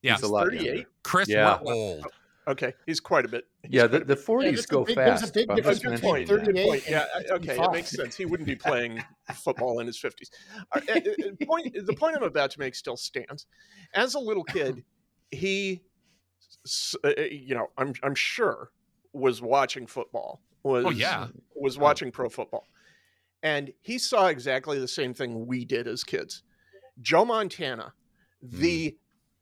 Yeah, 0.02 0.16
He's 0.16 0.24
a 0.24 0.28
lot 0.28 0.52
younger. 0.52 0.58
38. 0.70 0.88
Chris, 1.04 1.30
Yeah. 1.30 1.60
we're 1.62 1.74
old. 1.74 2.08
Okay, 2.46 2.74
he's 2.86 3.00
quite 3.00 3.24
a 3.24 3.30
bit. 3.30 3.46
he's 3.62 3.72
Yeah, 3.72 3.88
the, 3.88 4.00
the 4.00 4.18
40s 4.18 4.44
there's 4.44 4.66
a 4.66 4.68
go 4.68 4.84
big- 4.84 4.96
there's 4.98 5.20
a 5.22 5.28
fast. 5.28 5.34
big 5.34 5.56
difference 5.56 5.80
between 5.80 6.00
point. 6.00 6.28
mentioning 6.30 6.46
Good 6.46 6.56
38 6.56 6.68
point. 6.68 6.84
Yeah, 6.90 7.06
uh, 7.32 7.34
okay, 7.36 7.58
it 7.64 7.72
makes 7.72 7.90
sense. 7.92 8.16
He 8.18 8.26
wouldn't 8.26 8.48
be 8.48 8.56
playing 8.58 9.02
football 9.34 9.80
in 9.80 9.88
his 9.88 9.98
fifties. 9.98 10.30
Uh, 10.74 10.82
point, 11.46 11.74
the 11.86 11.96
point 11.98 12.18
I'm 12.18 12.24
about 12.24 12.52
to 12.52 12.60
make 12.60 12.76
still 12.76 12.98
stands. 12.98 13.46
As 13.94 14.14
a 14.16 14.20
little 14.20 14.44
kid, 14.44 14.84
he, 15.32 15.84
uh, 17.06 17.12
you 17.32 17.56
know, 17.56 17.68
I'm 17.78 17.94
I'm 18.04 18.16
sure 18.16 18.72
was 19.14 19.42
watching 19.42 19.88
football. 19.88 20.42
Oh, 20.66 20.70
mm-hmm. 20.70 20.86
Was 20.88 20.96
Oh 20.96 20.98
yeah, 20.98 21.28
was 21.56 21.78
watching 21.78 22.12
pro 22.12 22.28
football, 22.28 22.68
and 23.44 23.72
he 23.82 24.00
saw 24.00 24.28
exactly 24.28 24.80
the 24.80 24.88
same 24.88 25.14
thing 25.14 25.46
we 25.46 25.66
did 25.66 25.88
as 25.88 26.04
kids. 26.04 26.42
Joe 27.02 27.26
Montana, 27.26 27.94
the 28.42 28.98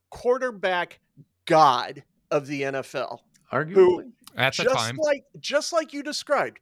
quarterback 0.09 0.99
god 1.45 2.03
of 2.29 2.47
the 2.47 2.63
NFL, 2.63 3.19
Arguably. 3.51 4.11
at 4.35 4.55
the 4.57 4.63
just 4.63 4.75
time. 4.75 4.97
like 4.97 5.23
just 5.39 5.71
like 5.73 5.93
you 5.93 6.03
described 6.03 6.59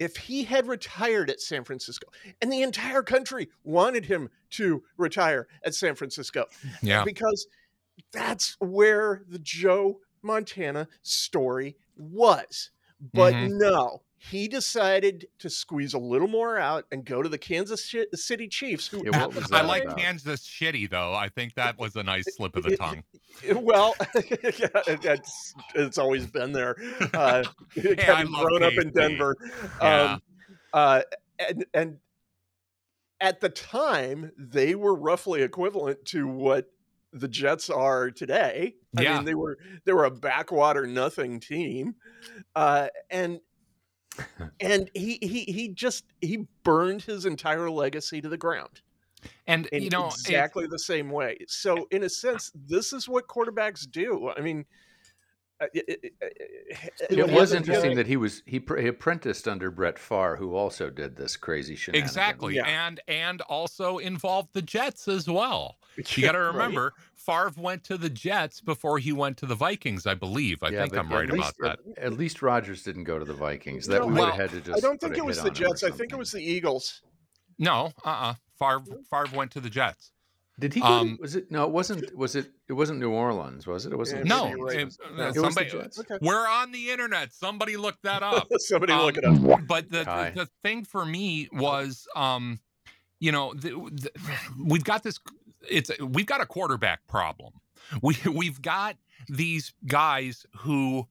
if 0.00 0.16
he 0.16 0.42
had 0.42 0.66
retired 0.66 1.30
at 1.30 1.40
san 1.40 1.62
francisco 1.62 2.08
and 2.42 2.50
the 2.52 2.62
entire 2.62 3.02
country 3.02 3.48
wanted 3.62 4.04
him 4.04 4.28
to 4.50 4.82
retire 4.96 5.46
at 5.64 5.72
san 5.74 5.94
francisco 5.94 6.44
Yeah, 6.82 7.04
because 7.04 7.46
that's 8.12 8.56
where 8.60 9.22
the 9.28 9.38
joe 9.38 10.00
montana 10.22 10.88
story 11.02 11.76
was 11.96 12.70
but 13.12 13.34
Mhm. 13.34 13.50
no 13.58 14.02
he 14.30 14.48
decided 14.48 15.26
to 15.38 15.50
squeeze 15.50 15.92
a 15.92 15.98
little 15.98 16.28
more 16.28 16.56
out 16.58 16.86
and 16.90 17.04
go 17.04 17.22
to 17.22 17.28
the 17.28 17.36
kansas 17.38 17.86
Ci- 17.86 18.06
city 18.14 18.48
chiefs 18.48 18.86
who 18.86 19.02
Yeah, 19.04 19.16
at 19.16 19.26
what 19.28 19.34
was 19.36 19.44
the 19.48 19.56
I 19.56 19.62
like 19.62 19.84
about? 19.84 19.98
Kansas 19.98 20.46
shitty 20.46 20.88
though. 20.88 21.12
I 21.14 21.28
think 21.28 21.54
that 21.54 21.78
was 21.78 21.94
a 21.96 22.02
nice 22.02 22.24
slip 22.34 22.56
of 22.56 22.62
the 22.64 22.76
tongue. 22.80 23.02
Well, 23.54 23.94
it's 24.14 25.54
it's 25.74 25.98
always 25.98 26.26
been 26.26 26.52
there. 26.52 26.76
Uh, 27.12 27.44
I 27.76 27.94
having 28.00 28.32
love 28.32 28.46
grown 28.46 28.62
up 28.62 28.72
in 28.74 28.90
Denver, 28.92 29.36
Yeah. 29.82 30.12
um, 30.14 30.22
uh, 30.72 31.02
and 31.38 31.64
and 31.74 31.96
at 33.20 33.40
the 33.40 33.48
time 33.48 34.32
they 34.38 34.74
were 34.74 34.94
roughly 34.94 35.42
equivalent 35.42 36.04
to 36.06 36.26
what 36.26 36.70
the 37.12 37.28
Jets 37.28 37.70
are 37.70 38.10
today. 38.10 38.74
I 38.96 39.02
Yeah. 39.02 39.16
mean, 39.16 39.24
they 39.24 39.34
were 39.34 39.58
they 39.84 39.92
were 39.92 40.04
a 40.04 40.10
backwater 40.10 40.86
nothing 40.86 41.40
team, 41.40 41.94
uh, 42.56 42.88
and 43.10 43.40
and 44.60 44.90
he 44.94 45.18
he 45.22 45.44
he 45.44 45.68
just 45.68 46.04
he 46.20 46.46
burned 46.62 47.02
his 47.02 47.26
entire 47.26 47.70
legacy 47.70 48.20
to 48.20 48.28
the 48.28 48.38
ground 48.38 48.80
And 49.46 49.66
in 49.68 49.82
you 49.82 49.90
know, 49.90 50.16
it- 50.28 50.42
exactly 50.42 50.66
the 50.66 50.78
same 50.78 51.10
way. 51.10 51.38
Eh, 51.40 51.44
so, 51.48 51.86
in 51.90 52.02
a 52.04 52.08
sense, 52.08 52.52
this 52.54 52.92
is 52.92 53.08
what 53.08 53.26
quarterbacks 53.28 53.90
do. 53.90 54.30
I 54.36 54.40
mean, 54.40 54.66
it, 55.60 55.70
it- 55.88 56.04
it- 56.20 57.18
It 57.18 57.30
was 57.30 57.52
interesting 57.52 57.94
that 57.96 58.06
he 58.06 58.16
was 58.16 58.42
he, 58.46 58.62
he 58.78 58.86
apprenticed 58.88 59.46
under 59.48 59.70
Brett 59.70 59.98
Favre, 59.98 60.36
who 60.36 60.54
also 60.56 60.90
did 60.90 61.16
this 61.16 61.36
crazy 61.36 61.76
shit. 61.76 61.94
exactly, 61.94 62.56
Yeah. 62.56 62.66
and 62.66 63.00
and 63.08 63.40
also 63.42 63.98
involved 63.98 64.50
the 64.52 64.62
Jets 64.62 65.06
as 65.08 65.28
well. 65.28 65.78
You 65.96 66.22
got 66.24 66.32
to 66.32 66.38
Right. 66.40 66.46
remember, 66.48 66.92
Favre 67.14 67.52
went 67.56 67.84
to 67.84 67.96
the 67.96 68.10
Jets 68.10 68.60
before 68.60 68.98
he 68.98 69.12
went 69.12 69.36
to 69.38 69.46
the 69.46 69.54
Vikings, 69.54 70.06
I 70.06 70.14
believe. 70.14 70.62
I 70.62 70.70
Yeah, 70.70 70.82
think 70.82 70.96
I'm 70.96 71.08
right 71.12 71.28
least- 71.30 71.54
about 71.60 71.78
that. 71.84 71.98
At 72.02 72.14
least 72.14 72.42
Rodgers 72.42 72.82
didn't 72.82 73.04
go 73.04 73.18
to 73.18 73.24
the 73.24 73.34
Vikings. 73.34 73.86
That 73.86 74.00
No, 74.00 74.06
we 74.06 74.12
would 74.14 74.18
well, 74.20 74.26
have 74.32 74.50
had 74.50 74.50
to 74.50 74.60
just. 74.60 74.84
I 74.84 74.86
don't 74.86 75.00
think 75.00 75.16
it 75.16 75.24
was 75.24 75.36
the 75.36 75.50
on 75.50 75.56
him 75.56 75.62
or 75.64 75.68
Jets. 75.68 75.82
I 75.84 75.90
think 75.90 76.12
it 76.12 76.16
was 76.16 76.32
the 76.32 76.42
Eagles. 76.42 77.02
No, 77.58 77.92
uh, 78.04 78.08
uh 78.08 78.34
Favre 78.58 78.82
Favre 79.10 79.36
went 79.36 79.50
to 79.52 79.60
the 79.60 79.70
Jets. 79.70 80.10
Did 80.58 80.72
he? 80.74 80.80
Go 80.80 80.86
to- 80.86 80.92
um, 80.92 81.18
was 81.20 81.34
it? 81.34 81.50
No, 81.50 81.64
it 81.64 81.70
wasn't. 81.70 82.16
Was 82.16 82.36
it? 82.36 82.50
It 82.68 82.74
wasn't 82.74 83.00
New 83.00 83.10
Orleans, 83.10 83.66
was 83.66 83.86
it? 83.86 83.92
It 83.92 83.96
wasn't. 83.96 84.26
Yeah, 84.26 84.36
No, 84.36 84.44
maybe 84.66 84.82
it- 84.82 84.96
No. 85.16 85.24
uh, 85.24 85.28
It 85.28 85.40
was 85.40 85.54
somebody. 85.54 85.70
Okay. 85.76 86.18
We're 86.20 86.46
on 86.48 86.70
the 86.70 86.90
internet. 86.90 87.32
Somebody 87.32 87.76
look 87.76 88.00
that 88.02 88.22
up. 88.22 88.46
Somebody 88.58 88.92
Um, 88.92 89.02
look 89.06 89.16
it 89.18 89.24
up. 89.24 89.66
but 89.66 89.90
the, 89.90 90.04
the 90.04 90.32
the 90.44 90.48
thing 90.62 90.84
for 90.84 91.04
me 91.04 91.48
was 91.52 92.06
um 92.14 92.60
you 93.18 93.32
know 93.32 93.52
the, 93.54 93.70
the, 93.70 94.10
we've 94.64 94.84
got 94.84 95.02
this 95.02 95.18
it's 95.68 95.90
we've 95.98 96.26
got 96.26 96.40
a 96.40 96.46
quarterback 96.46 97.06
problem 97.08 97.54
we 98.02 98.16
we've 98.32 98.60
got 98.62 98.96
these 99.28 99.72
guys 99.86 100.46
who 100.58 101.08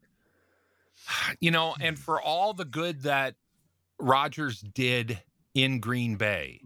you 1.41 1.51
know 1.51 1.75
and 1.81 1.99
for 1.99 2.21
all 2.21 2.53
the 2.53 2.65
good 2.65 3.01
that 3.03 3.35
Rodgers 3.99 4.61
did 4.61 5.19
in 5.53 5.79
Green 5.79 6.15
Bay 6.15 6.61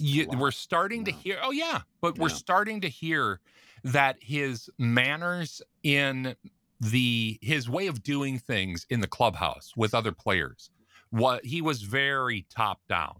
you, 0.00 0.26
we're 0.36 0.50
starting 0.50 1.04
to 1.04 1.10
hear 1.12 1.38
oh 1.42 1.50
yeah 1.50 1.80
but 2.00 2.18
we're 2.18 2.28
starting 2.28 2.80
to 2.80 2.88
hear 2.88 3.40
that 3.84 4.16
his 4.20 4.68
manners 4.78 5.62
in 5.82 6.34
the 6.80 7.38
his 7.42 7.68
way 7.68 7.86
of 7.88 8.02
doing 8.02 8.38
things 8.38 8.86
in 8.90 9.00
the 9.00 9.06
clubhouse 9.08 9.72
with 9.76 9.94
other 9.94 10.12
players 10.12 10.70
what 11.10 11.44
he 11.44 11.62
was 11.62 11.82
very 11.82 12.46
top 12.50 12.80
down. 12.88 13.16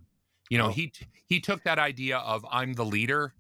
You 0.51 0.59
know 0.59 0.66
Oh. 0.66 0.70
he 0.70 0.93
he 1.26 1.41
took 1.41 1.62
that 1.64 1.79
idea 1.79 2.18
of 2.18 2.45
i'm 2.51 2.74
the 2.74 2.85
leader 2.85 3.35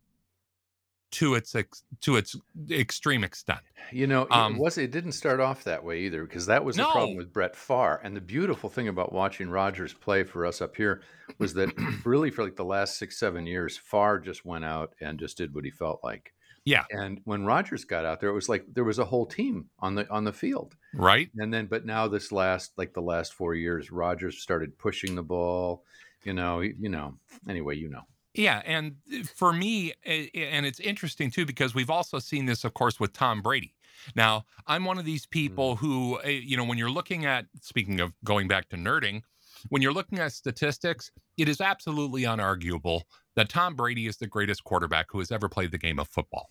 to 1.10 1.34
its 1.34 1.54
ex, 1.54 1.82
to 2.00 2.16
its 2.16 2.36
extreme 2.70 3.24
extent 3.24 3.60
You 3.90 4.06
know, 4.06 4.22
it 4.22 4.32
Um, 4.32 4.58
was 4.58 4.76
it 4.76 4.90
didn't 4.90 5.12
start 5.12 5.40
off 5.40 5.64
that 5.64 5.82
way 5.82 6.00
either 6.00 6.24
because 6.24 6.46
that 6.46 6.64
was 6.64 6.76
the 6.76 6.84
problem 6.84 7.16
with 7.16 7.32
Brett 7.32 7.56
Favre. 7.56 8.00
And 8.02 8.14
the 8.14 8.20
beautiful 8.20 8.68
thing 8.68 8.88
about 8.88 9.12
watching 9.12 9.48
Rodgers 9.48 9.94
play 9.94 10.24
for 10.24 10.44
us 10.44 10.60
up 10.60 10.76
here 10.76 11.02
was 11.38 11.54
that 11.54 11.70
really 12.04 12.30
for 12.30 12.44
like 12.44 12.56
the 12.56 12.64
last 12.64 12.98
six 12.98 13.18
seven 13.18 13.46
years, 13.46 13.78
Favre 13.78 14.20
just 14.20 14.44
went 14.44 14.64
out 14.64 14.94
and 15.00 15.18
just 15.18 15.36
did 15.36 15.54
what 15.54 15.64
he 15.64 15.70
felt 15.70 16.00
like. 16.04 16.32
Yeah. 16.64 16.84
And 16.90 17.20
when 17.24 17.46
Rodgers 17.46 17.84
got 17.84 18.04
out 18.04 18.20
there, 18.20 18.28
it 18.28 18.34
was 18.34 18.48
like 18.48 18.66
there 18.74 18.84
was 18.84 18.98
a 18.98 19.04
whole 19.04 19.24
team 19.24 19.70
on 19.78 19.94
the 19.94 20.10
on 20.10 20.24
the 20.24 20.32
field. 20.32 20.76
right 20.92 21.30
And 21.38 21.52
then, 21.52 21.66
but 21.66 21.86
now 21.86 22.08
this 22.08 22.30
last 22.30 22.72
like 22.76 22.92
the 22.92 23.00
last 23.00 23.32
four 23.32 23.54
years, 23.54 23.90
Rodgers 23.90 24.42
started 24.42 24.76
pushing 24.76 25.14
the 25.14 25.22
ball. 25.22 25.84
You 26.24 26.34
know, 26.34 26.60
you 26.60 26.90
know. 26.90 27.14
Anyway, 27.48 27.76
you 27.76 27.88
know. 27.88 28.02
Yeah, 28.38 28.62
and 28.64 28.94
uh, 29.12 29.24
for 29.34 29.52
me, 29.52 29.92
and 30.04 30.64
it's 30.64 30.78
interesting 30.78 31.28
too 31.28 31.44
because 31.44 31.74
we've 31.74 31.90
also 31.90 32.20
seen 32.20 32.46
this, 32.46 32.62
of 32.64 32.72
course, 32.72 33.00
with 33.00 33.12
Tom 33.12 33.42
Brady. 33.42 33.74
Now, 34.14 34.44
I'm 34.68 34.84
one 34.84 34.96
of 34.96 35.04
these 35.04 35.26
people 35.26 35.74
who, 35.74 36.20
uh, 36.24 36.28
you 36.28 36.56
know, 36.56 36.62
when 36.62 36.78
you're 36.78 36.90
looking 36.90 37.26
at, 37.26 37.46
speaking 37.60 37.98
of 37.98 38.12
going 38.22 38.46
back 38.46 38.68
to 38.68 38.76
nerding, 38.76 39.22
when 39.70 39.82
you're 39.82 39.92
looking 39.92 40.20
at 40.20 40.32
statistics, 40.32 41.10
it 41.36 41.48
is 41.48 41.60
absolutely 41.60 42.22
unarguable 42.22 43.02
that 43.34 43.48
Tom 43.48 43.74
Brady 43.74 44.06
is 44.06 44.18
the 44.18 44.28
greatest 44.28 44.62
quarterback 44.62 45.06
who 45.10 45.18
has 45.18 45.32
ever 45.32 45.48
played 45.48 45.72
the 45.72 45.78
game 45.78 45.98
of 45.98 46.06
football. 46.06 46.50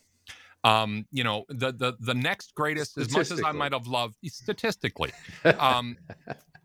Um, 0.65 1.05
you 1.09 1.23
know, 1.23 1.45
the 1.47 1.71
the 1.71 1.95
the 2.01 2.13
next 2.13 2.53
greatest, 2.53 2.97
as 2.97 3.13
much 3.13 3.31
as 3.31 3.41
I 3.41 3.53
might 3.53 3.71
have 3.71 3.88
loved 3.88 4.15
statistically, 4.25 5.13
um, 5.57 5.97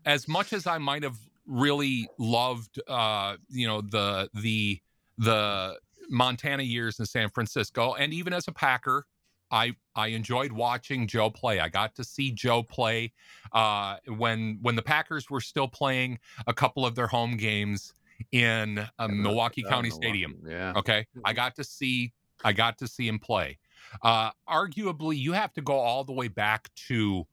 as 0.05 0.27
much 0.27 0.51
as 0.51 0.67
I 0.67 0.79
might 0.79 1.03
have 1.03 1.17
really 1.45 2.09
loved, 2.17 2.81
uh, 2.89 3.37
you 3.47 3.67
know, 3.67 3.79
the 3.79 4.29
the 4.33 4.81
the 5.23 5.77
Montana 6.09 6.63
years 6.63 6.99
in 6.99 7.05
San 7.05 7.29
Francisco, 7.29 7.93
and 7.93 8.13
even 8.13 8.33
as 8.33 8.47
a 8.47 8.51
Packer, 8.51 9.05
I 9.51 9.75
I 9.95 10.07
enjoyed 10.07 10.51
watching 10.51 11.07
Joe 11.07 11.29
play. 11.29 11.59
I 11.59 11.69
got 11.69 11.95
to 11.95 12.03
see 12.03 12.31
Joe 12.31 12.63
play 12.63 13.13
uh, 13.51 13.97
when 14.17 14.59
when 14.61 14.75
the 14.75 14.81
Packers 14.81 15.29
were 15.29 15.41
still 15.41 15.67
playing 15.67 16.19
a 16.47 16.53
couple 16.53 16.85
of 16.85 16.95
their 16.95 17.07
home 17.07 17.37
games 17.37 17.93
in 18.31 18.79
uh, 18.99 19.07
Milwaukee 19.07 19.63
Uh, 19.65 19.69
County 19.69 19.89
Milwaukee, 19.89 20.07
Stadium. 20.07 20.37
Yeah. 20.45 20.73
Okay, 20.75 21.05
I 21.25 21.33
got 21.33 21.55
to 21.55 21.63
see 21.63 22.13
I 22.43 22.51
got 22.53 22.77
to 22.79 22.87
see 22.87 23.07
him 23.07 23.19
play. 23.19 23.59
Uh, 24.01 24.31
arguably, 24.49 25.17
you 25.17 25.33
have 25.33 25.53
to 25.53 25.61
go 25.61 25.73
all 25.73 26.03
the 26.03 26.13
way 26.13 26.27
back 26.27 26.69
to 26.87 27.25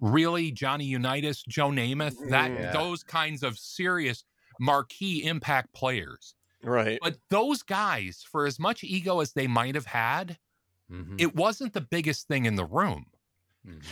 really 0.00 0.50
Johnny 0.50 0.84
Unitas, 0.84 1.42
Joe 1.42 1.68
Namath, 1.70 2.16
that 2.30 2.50
Yeah. 2.50 2.72
those 2.72 3.02
kinds 3.02 3.42
of 3.42 3.58
serious 3.58 4.24
marquee 4.58 5.24
impact 5.24 5.72
players. 5.72 6.34
Right. 6.62 6.98
But 7.02 7.18
those 7.30 7.62
guys, 7.62 8.22
for 8.30 8.46
as 8.46 8.58
much 8.58 8.84
ego 8.84 9.20
as 9.20 9.32
they 9.32 9.46
might 9.46 9.74
have 9.74 9.86
had, 9.86 10.38
Mhm, 10.90 11.20
it 11.20 11.34
wasn't 11.36 11.72
the 11.72 11.80
biggest 11.80 12.26
thing 12.28 12.44
in 12.46 12.56
the 12.56 12.64
room. 12.64 13.06
mhm. 13.66 13.82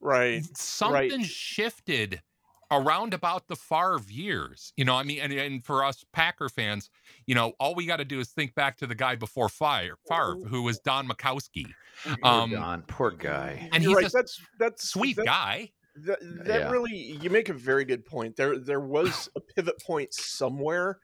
Right. 0.00 0.44
Something 0.56 1.22
shifted 1.24 2.22
around 2.70 3.14
about 3.14 3.46
the 3.48 3.56
Favre 3.56 4.00
years. 4.08 4.72
You 4.76 4.84
know, 4.84 4.94
I 4.96 5.02
mean, 5.02 5.20
and, 5.20 5.32
and 5.32 5.64
for 5.64 5.84
us 5.84 6.04
Packer 6.12 6.48
fans, 6.48 6.90
you 7.26 7.34
know, 7.34 7.52
all 7.60 7.74
we 7.74 7.86
got 7.86 7.96
to 7.96 8.04
do 8.04 8.20
is 8.20 8.30
think 8.30 8.54
back 8.54 8.76
to 8.78 8.86
the 8.86 8.94
guy 8.94 9.16
before 9.16 9.48
Fire, 9.48 9.96
Favre, 10.08 10.36
who 10.46 10.62
was 10.62 10.78
Don 10.80 11.08
Majkowski. 11.08 11.66
Poor 12.04 12.16
Um, 12.22 12.50
Don, 12.50 12.82
poor 12.82 13.10
guy. 13.10 13.68
and 13.72 13.82
You're 13.82 14.00
he's 14.00 14.04
right. 14.04 14.06
a 14.06 14.16
that's 14.16 14.40
that's 14.58 14.88
sweet 14.88 15.16
that, 15.16 15.26
guy. 15.26 15.72
That, 15.96 16.18
that 16.44 16.60
Yeah. 16.60 16.70
really, 16.70 16.94
you 16.96 17.30
make 17.30 17.48
a 17.48 17.54
very 17.54 17.84
good 17.84 18.04
point. 18.04 18.36
There, 18.36 18.58
there 18.58 18.80
was 18.80 19.28
a 19.36 19.40
pivot 19.40 19.80
point 19.80 20.12
somewhere 20.12 20.98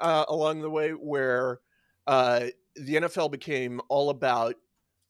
uh, 0.00 0.24
along 0.28 0.60
the 0.62 0.70
way 0.70 0.90
where 0.90 1.60
uh, 2.06 2.46
the 2.76 2.94
NFL 2.96 3.30
became 3.30 3.80
all 3.88 4.10
about, 4.10 4.54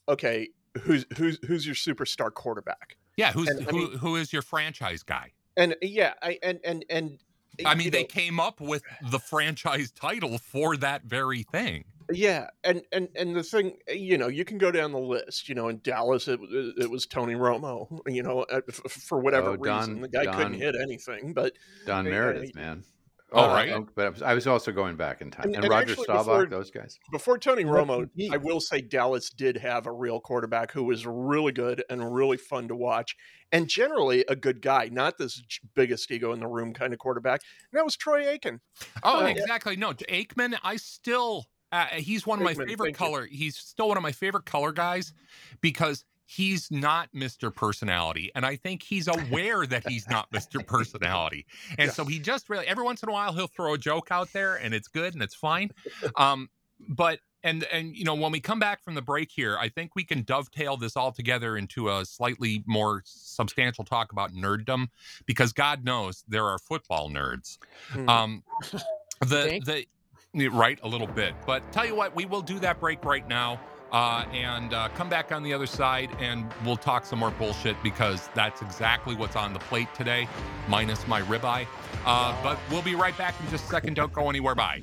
okay, 0.09 0.49
who's 0.83 1.05
who's 1.17 1.39
who's 1.47 1.67
your 1.67 1.75
superstar 1.75 2.33
quarterback? 2.33 2.97
Yeah, 3.17 3.33
who's 3.33 3.49
And, 3.49 3.61
I 3.67 3.71
who, 3.71 3.77
mean- 3.91 3.99
who 3.99 4.17
is 4.17 4.33
your 4.33 4.43
franchise 4.43 5.03
guy? 5.03 5.33
And 5.57 5.75
yeah, 5.83 6.15
I 6.23 6.39
and 6.43 6.61
and 6.65 6.85
and 6.89 7.19
I 7.67 7.75
mean, 7.75 7.91
they 7.91 8.03
know, 8.03 8.07
came 8.07 8.39
up 8.41 8.61
with 8.61 8.83
the 9.11 9.19
franchise 9.19 9.91
title 9.91 10.39
for 10.39 10.77
that 10.79 11.03
very 11.05 11.43
thing. 11.43 11.85
Yeah, 12.13 12.49
and 12.65 12.83
and 12.93 13.09
and 13.17 13.37
the 13.37 13.43
thing, 13.43 13.77
you 13.89 14.17
know, 14.17 14.29
you 14.29 14.45
can 14.45 14.59
go 14.59 14.71
down 14.71 14.93
the 14.93 14.99
list. 14.99 15.49
You 15.49 15.55
know, 15.57 15.69
in 15.69 15.81
Dallas, 15.83 16.29
it 16.29 16.41
it 16.79 16.91
was 16.91 17.05
Tony 17.07 17.35
Romo. 17.35 18.01
You 18.07 18.23
know, 18.23 18.43
uh, 18.43 18.61
f- 18.69 18.81
f- 18.85 18.93
for 18.93 19.19
whatever 19.21 19.51
Oh, 19.51 19.57
Don- 19.57 19.79
reason, 19.81 20.01
the 20.03 20.09
guy 20.09 20.27
couldn't 20.27 20.55
hit 20.55 20.75
anything. 20.81 21.33
But 21.35 21.53
Don 21.87 22.05
Meredith, 22.05 22.53
hey. 22.55 22.61
man. 22.61 22.85
Oh, 23.33 23.51
Uh, 23.51 23.55
right. 23.55 23.71
oh, 23.71 23.87
But 23.95 24.23
I 24.23 24.35
was, 24.35 24.47
also 24.47 24.73
going 24.73 24.97
back 24.97 25.21
in 25.21 25.31
time. 25.31 25.47
And- 25.47 25.55
And, 25.57 25.65
and 25.65 25.71
Roger 25.71 25.91
actually 25.93 26.05
Staubach, 26.05 26.25
before- 26.27 26.47
those 26.47 26.71
guys. 26.71 26.99
before 27.13 27.39
Tony 27.39 27.65
Rest 27.65 27.87
Romo. 27.89 28.33
I 28.33 28.37
will 28.37 28.61
say 28.61 28.81
Dallas 28.81 29.31
did 29.31 29.57
have 29.59 29.87
a 29.87 29.93
real 29.93 30.19
quarterback 30.21 30.73
who 30.73 30.83
was 30.85 31.07
really 31.07 31.53
good 31.53 31.85
and 31.89 32.13
really 32.15 32.37
fun 32.37 32.69
to 32.69 32.75
watch, 32.77 33.15
and 33.53 33.69
generally 33.69 34.25
a 34.29 34.35
good 34.37 34.61
guy, 34.63 34.89
not 34.91 35.19
this 35.19 35.41
biggest 35.75 36.11
ego 36.11 36.33
in 36.33 36.41
the 36.41 36.47
room 36.49 36.73
kind 36.73 36.93
of 36.93 36.99
quarterback. 36.99 37.41
And 37.73 37.79
that 37.79 37.85
was 37.85 37.97
Troy 37.97 38.25
Aikman. 38.25 38.59
Oh, 39.03 39.25
Uh, 39.25 39.27
exactly. 39.29 39.77
No, 39.77 39.93
Aikman, 39.93 40.57
I 40.63 40.77
still 40.77 41.47
uh, 41.73 41.87
he's 41.87 42.27
one 42.27 42.41
of 42.41 42.45
my 42.45 42.53
favorite 42.55 42.79
thank 42.79 43.01
you. 43.01 43.07
color. 43.07 43.27
He's 43.31 43.57
still 43.57 43.87
one 43.87 43.97
of 43.97 44.03
my 44.03 44.11
favorite 44.11 44.45
color 44.45 44.73
guys 44.73 45.13
because 45.61 46.05
he's 46.31 46.71
not 46.71 47.09
Mr. 47.15 47.55
Personality, 47.55 48.31
and 48.35 48.47
I 48.47 48.57
think 48.57 48.83
he's 48.83 49.09
aware 49.09 49.67
that 49.67 49.89
he's 49.89 50.09
not 50.09 50.31
Mr. 50.31 50.65
Personality, 50.65 51.47
and 51.79 51.91
so 51.91 52.05
he 52.05 52.19
just 52.19 52.49
really 52.49 52.67
every 52.67 52.85
once 52.85 53.03
in 53.03 53.09
a 53.09 53.13
while 53.13 53.33
he'll 53.33 53.49
throw 53.49 53.75
a 53.75 53.79
joke 53.79 54.09
out 54.11 54.33
there, 54.33 54.57
and 54.57 54.75
it's 54.75 54.89
good 54.89 55.15
and 55.15 55.23
it's 55.23 55.35
fine. 55.35 55.71
Um, 56.17 56.49
but 56.89 57.21
and 57.43 57.65
and 57.73 57.97
you 57.97 58.05
know 58.05 58.15
when 58.15 58.31
we 58.31 58.41
come 58.41 58.61
back 58.61 58.83
from 58.83 58.95
the 58.95 59.03
break 59.03 59.31
here, 59.33 59.57
I 59.59 59.69
think 59.69 59.97
we 59.97 60.05
can 60.05 60.23
dovetail 60.23 60.77
this 60.77 60.97
all 60.97 61.11
together 61.11 61.57
into 61.57 61.89
a 61.89 62.05
slightly 62.05 62.63
more 62.67 63.03
substantial 63.05 63.85
talk 63.85 64.13
about 64.13 64.33
nerddom 64.33 64.89
because 65.27 65.53
God 65.53 65.85
knows 65.85 66.25
there 66.29 66.47
are 66.47 66.59
football 66.59 67.11
nerds. 67.11 67.59
Hmm. 67.91 68.09
Um, 68.09 68.43
the 69.21 69.87
the 70.33 70.49
right 70.49 70.79
a 70.85 70.89
little 70.89 71.09
bit, 71.09 71.35
but 71.45 71.73
tell 71.73 71.85
you 71.85 71.97
what, 71.97 72.15
we 72.15 72.25
will 72.25 72.43
do 72.43 72.61
that 72.61 72.79
break 72.79 73.05
right 73.05 73.27
now. 73.27 73.59
Uh, 73.93 74.25
and 74.33 74.73
uh, 74.73 74.89
come 74.95 75.09
back 75.09 75.33
on 75.33 75.43
the 75.43 75.53
other 75.53 75.67
side 75.67 76.11
and 76.21 76.53
we'll 76.65 76.77
talk 76.77 77.05
some 77.05 77.19
more 77.19 77.33
bullshit 77.33 77.77
because 77.83 78.29
that's 78.35 78.63
exactly 78.63 79.17
what's 79.17 79.35
on 79.37 79.53
the 79.53 79.59
plate 79.59 79.89
today, 79.95 80.29
minus 80.69 81.07
my 81.09 81.23
ribeye. 81.23 81.67
Uh, 82.07 82.35
but 82.43 82.59
we'll 82.71 82.83
be 82.83 82.95
right 82.95 83.17
back 83.19 83.35
in 83.41 83.51
just 83.51 83.65
a 83.65 83.69
second. 83.69 83.95
Don't 83.95 84.13
go 84.13 84.31
anywhere. 84.31 84.55
Bye. 84.55 84.83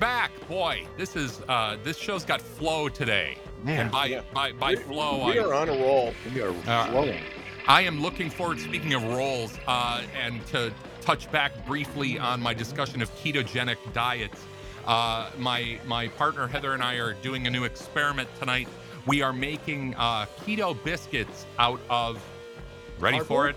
Back. 0.00 0.32
Boy, 0.48 0.86
this 0.96 1.14
is 1.14 1.40
uh, 1.48 1.76
this 1.84 1.96
show's 1.98 2.24
got 2.24 2.40
flow 2.40 2.88
today. 2.88 3.36
Man, 3.62 3.80
and 3.82 3.92
by 3.92 4.06
yeah. 4.06 4.22
by, 4.34 4.52
by 4.52 4.70
We- 4.70 4.76
flow, 4.76 5.26
we 5.26 5.38
I, 5.38 5.42
are 5.44 5.54
on 5.54 5.68
a 5.68 5.72
roll. 5.72 6.14
we 6.34 6.40
are 6.40 6.54
Uh, 6.66 6.86
flowing. 6.90 7.20
I 7.68 7.82
am 7.82 8.00
looking 8.00 8.30
forward, 8.30 8.58
speaking 8.58 8.94
of 8.94 9.04
roles, 9.04 9.56
uh, 9.68 10.02
and 10.18 10.44
to 10.48 10.72
touch 11.02 11.30
back 11.30 11.66
briefly 11.66 12.18
on 12.18 12.40
my 12.40 12.54
discussion 12.54 13.02
of 13.02 13.14
ketogenic 13.16 13.76
diets. 13.92 14.40
Uh, 14.86 15.30
my 15.38 15.78
my 15.86 16.08
partner 16.08 16.46
Heather 16.48 16.72
and 16.72 16.82
I 16.82 16.94
are 16.94 17.12
doing 17.12 17.46
a 17.46 17.50
new 17.50 17.64
experiment 17.64 18.28
tonight. 18.38 18.66
We 19.06 19.22
are 19.22 19.32
making 19.32 19.94
uh, 19.96 20.26
keto 20.44 20.82
biscuits 20.82 21.46
out 21.58 21.80
of. 21.90 22.20
Ready 22.98 23.20
for 23.20 23.48
it? 23.48 23.56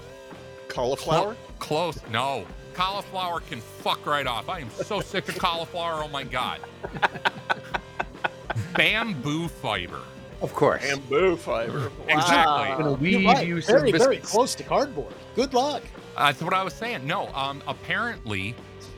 Cauliflower. 0.70 1.36
Close. 1.60 1.98
No. 2.12 2.46
Cauliflower 2.74 3.40
can 3.42 3.62
fuck 3.62 4.06
right 4.06 4.28
off. 4.28 4.50
I 4.50 4.60
am 4.60 4.70
so 4.72 5.00
sick 5.00 5.30
of 5.30 5.38
cauliflower. 5.38 6.04
Oh 6.04 6.08
my 6.08 6.24
god. 6.24 6.60
Bamboo 8.76 9.48
fiber. 9.48 10.00
Of 10.42 10.54
course. 10.54 10.82
Bamboo 10.82 11.38
fiber. 11.38 11.92
Exactly. 12.08 12.54
I'm 12.54 12.78
gonna 12.78 12.98
You're 13.02 13.22
right. 13.22 13.48
you 13.48 13.62
some 13.62 13.78
very, 13.80 13.92
very 13.92 14.18
close 14.18 14.56
to 14.56 14.64
cardboard. 14.64 15.14
Good 15.36 15.54
luck. 15.54 15.84
That's 16.18 16.42
what 16.42 16.54
I 16.54 16.64
was 16.64 16.74
saying. 16.74 17.08
No, 17.08 17.28
um, 17.34 17.64
apparently 17.68 18.56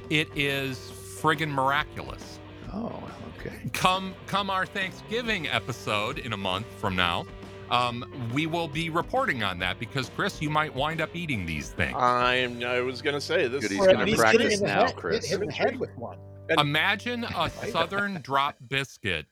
it 0.09 0.28
is 0.36 0.78
friggin' 1.21 1.49
miraculous. 1.49 2.39
Oh, 2.73 3.03
okay. 3.39 3.55
Come 3.73 4.13
come 4.28 4.49
our 4.49 4.65
Thanksgiving 4.65 5.47
episode 5.47 6.19
in 6.19 6.34
a 6.34 6.38
month 6.38 6.65
from 6.80 6.95
now, 6.95 7.26
um, 7.72 8.05
we 8.34 8.45
will 8.47 8.68
be 8.68 8.89
reporting 8.89 9.43
on 9.43 9.59
that 9.59 9.80
because 9.80 10.09
Chris, 10.16 10.41
you 10.41 10.49
might 10.49 10.74
wind 10.74 11.01
up 11.01 11.16
eating 11.16 11.45
these 11.45 11.70
things. 11.70 11.95
I'm. 11.97 12.63
I 12.63 12.82
was 12.82 13.01
gonna 13.01 13.22
say 13.22 13.47
this. 13.47 13.61
Good, 13.61 13.72
he's 13.72 13.86
gonna 13.86 14.16
practice 14.16 14.41
hit 14.41 14.41
it 14.41 14.53
in 14.53 14.59
the 14.61 14.68
now, 14.68 14.86
head, 14.86 14.95
Chris. 14.95 15.26
Hit, 15.26 15.32
hit 15.32 15.41
in 15.41 15.47
the 15.47 15.53
head 15.53 15.80
with 15.80 15.95
one. 15.97 16.18
and- 16.49 16.59
Imagine 16.59 17.24
a 17.24 17.49
southern 17.72 18.22
drop 18.22 18.55
biscuit 18.68 19.26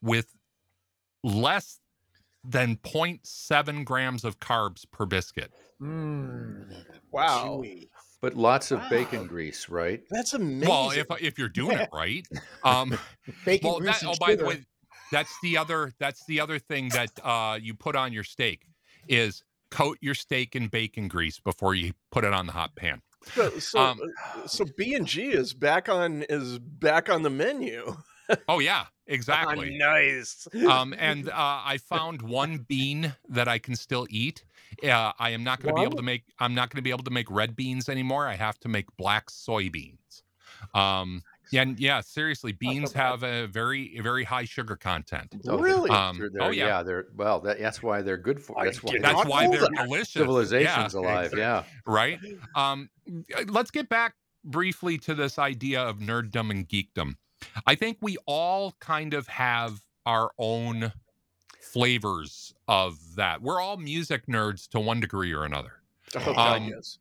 with 0.00 0.34
less 1.24 1.78
than 2.44 2.76
0.7 2.76 3.84
grams 3.84 4.24
of 4.24 4.40
carbs 4.40 4.84
per 4.90 5.06
biscuit. 5.06 5.52
Mm, 5.80 6.64
Wow. 7.12 7.44
chewy. 7.62 7.88
But 8.20 8.34
lots 8.34 8.70
of 8.70 8.78
Wow. 8.80 8.88
bacon 8.88 9.26
grease, 9.26 9.68
right? 9.68 10.02
That's 10.10 10.34
amazing. 10.34 10.68
Well, 10.68 10.90
if 10.92 11.06
if 11.20 11.38
you're 11.38 11.48
doing 11.48 11.78
it 11.78 11.88
right, 11.92 12.26
um, 12.64 12.96
Bacon, 13.44 13.68
well, 13.68 13.78
grease, 13.80 14.00
that, 14.00 14.02
and 14.02 14.12
oh, 14.12 14.16
by 14.24 14.36
the 14.36 14.44
way, 14.44 14.64
that's 15.12 15.38
the 15.42 15.56
other 15.56 15.92
that's 16.00 16.24
the 16.26 16.40
other 16.40 16.58
thing 16.58 16.88
that 16.88 17.10
uh, 17.22 17.56
you 17.60 17.74
put 17.74 17.94
on 17.94 18.12
your 18.12 18.24
steak 18.24 18.66
is 19.08 19.44
coat 19.70 19.98
your 20.00 20.14
steak 20.14 20.56
in 20.56 20.66
bacon 20.66 21.06
grease 21.06 21.38
before 21.38 21.74
you 21.74 21.92
put 22.10 22.24
it 22.24 22.32
on 22.32 22.46
the 22.46 22.52
hot 22.52 22.74
pan. 22.74 23.00
so, 23.34 23.50
so, 23.58 23.78
um, 23.78 24.00
uh, 24.34 24.46
so 24.46 24.64
B 24.76 24.94
and 24.94 25.06
G 25.06 25.26
is 25.26 25.54
back 25.54 25.88
on 25.88 26.24
is 26.28 26.58
back 26.58 27.08
on 27.08 27.22
the 27.22 27.30
menu. 27.30 27.96
Oh 28.48 28.58
yeah, 28.58 28.86
exactly. 29.06 29.76
nice. 29.76 30.48
um, 30.68 30.94
and 30.98 31.28
uh, 31.28 31.32
I 31.36 31.78
found 31.78 32.22
one 32.22 32.58
bean 32.68 33.14
that 33.28 33.46
I 33.46 33.58
can 33.58 33.76
still 33.76 34.06
eat. 34.10 34.44
Uh, 34.82 35.12
I 35.18 35.30
am 35.30 35.44
not 35.44 35.62
going 35.62 35.74
to 35.74 35.80
be 35.80 35.84
able 35.84 35.98
to 35.98 36.02
make. 36.02 36.24
I'm 36.38 36.54
not 36.54 36.70
going 36.70 36.78
to 36.78 36.82
be 36.82 36.90
able 36.90 37.04
to 37.04 37.10
make 37.10 37.30
red 37.30 37.54
beans 37.54 37.88
anymore. 37.88 38.26
I 38.26 38.34
have 38.36 38.58
to 38.60 38.68
make 38.68 38.86
black 38.96 39.30
soybeans. 39.30 40.22
Um, 40.74 41.22
yeah, 41.52 41.62
and 41.62 41.78
yeah. 41.78 42.00
Seriously, 42.00 42.52
beans 42.52 42.92
bad. 42.92 43.00
have 43.02 43.22
a 43.22 43.46
very, 43.46 44.00
very 44.00 44.24
high 44.24 44.44
sugar 44.44 44.74
content. 44.76 45.34
Oh, 45.46 45.58
Really? 45.58 45.90
Um, 45.90 46.18
they're- 46.18 46.30
oh 46.40 46.44
they're- 46.46 46.52
yeah, 46.52 46.82
They're 46.82 47.06
well. 47.14 47.38
That, 47.40 47.60
that's 47.60 47.82
why 47.82 48.02
they're 48.02 48.16
good 48.16 48.40
for. 48.42 48.56
That's 48.64 48.82
why 48.82 48.98
that's 49.00 49.24
why 49.26 49.46
they're 49.48 49.60
that. 49.60 49.84
delicious. 49.84 50.08
civilization's 50.12 50.94
Yeah, 50.94 51.00
alive. 51.00 51.34
Yeah. 51.36 51.64
right. 51.86 52.18
Um, 52.56 52.88
let's 53.46 53.70
get 53.70 53.88
back 53.88 54.14
briefly 54.44 54.98
to 54.98 55.14
this 55.14 55.38
idea 55.38 55.80
of 55.82 55.98
nerddom 55.98 56.50
and 56.50 56.68
geekdom. 56.68 57.14
I 57.66 57.74
think 57.76 57.98
we 58.00 58.16
all 58.26 58.74
kind 58.80 59.14
of 59.14 59.28
have 59.28 59.80
our 60.06 60.30
own 60.38 60.92
flavors 61.60 62.52
of 62.68 62.98
that. 63.16 63.40
We're 63.42 63.60
all 63.60 63.76
music 63.76 64.26
nerds 64.26 64.68
to 64.70 64.80
one 64.80 65.00
degree 65.00 65.32
or 65.32 65.44
another. 65.44 65.72
Oh, 66.16 66.34
God, 66.34 66.56
Um, 66.62 66.68
yes. 66.68 66.98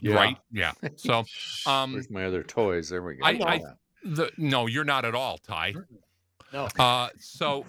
Yeah. 0.00 0.14
Right? 0.14 0.36
Yeah. 0.52 0.72
So, 0.96 1.24
um, 1.66 1.92
Where's 1.92 2.10
my 2.10 2.24
other 2.24 2.42
toys? 2.42 2.88
There 2.88 3.02
we 3.02 3.16
go. 3.16 3.24
I- 3.24 3.30
I- 3.54 3.60
the 4.02 4.30
no, 4.38 4.66
you're 4.66 4.84
not 4.84 5.04
at 5.04 5.14
all, 5.14 5.36
Tai. 5.38 5.74
No. 6.54 6.68
Uh, 6.78 7.10
so 7.18 7.66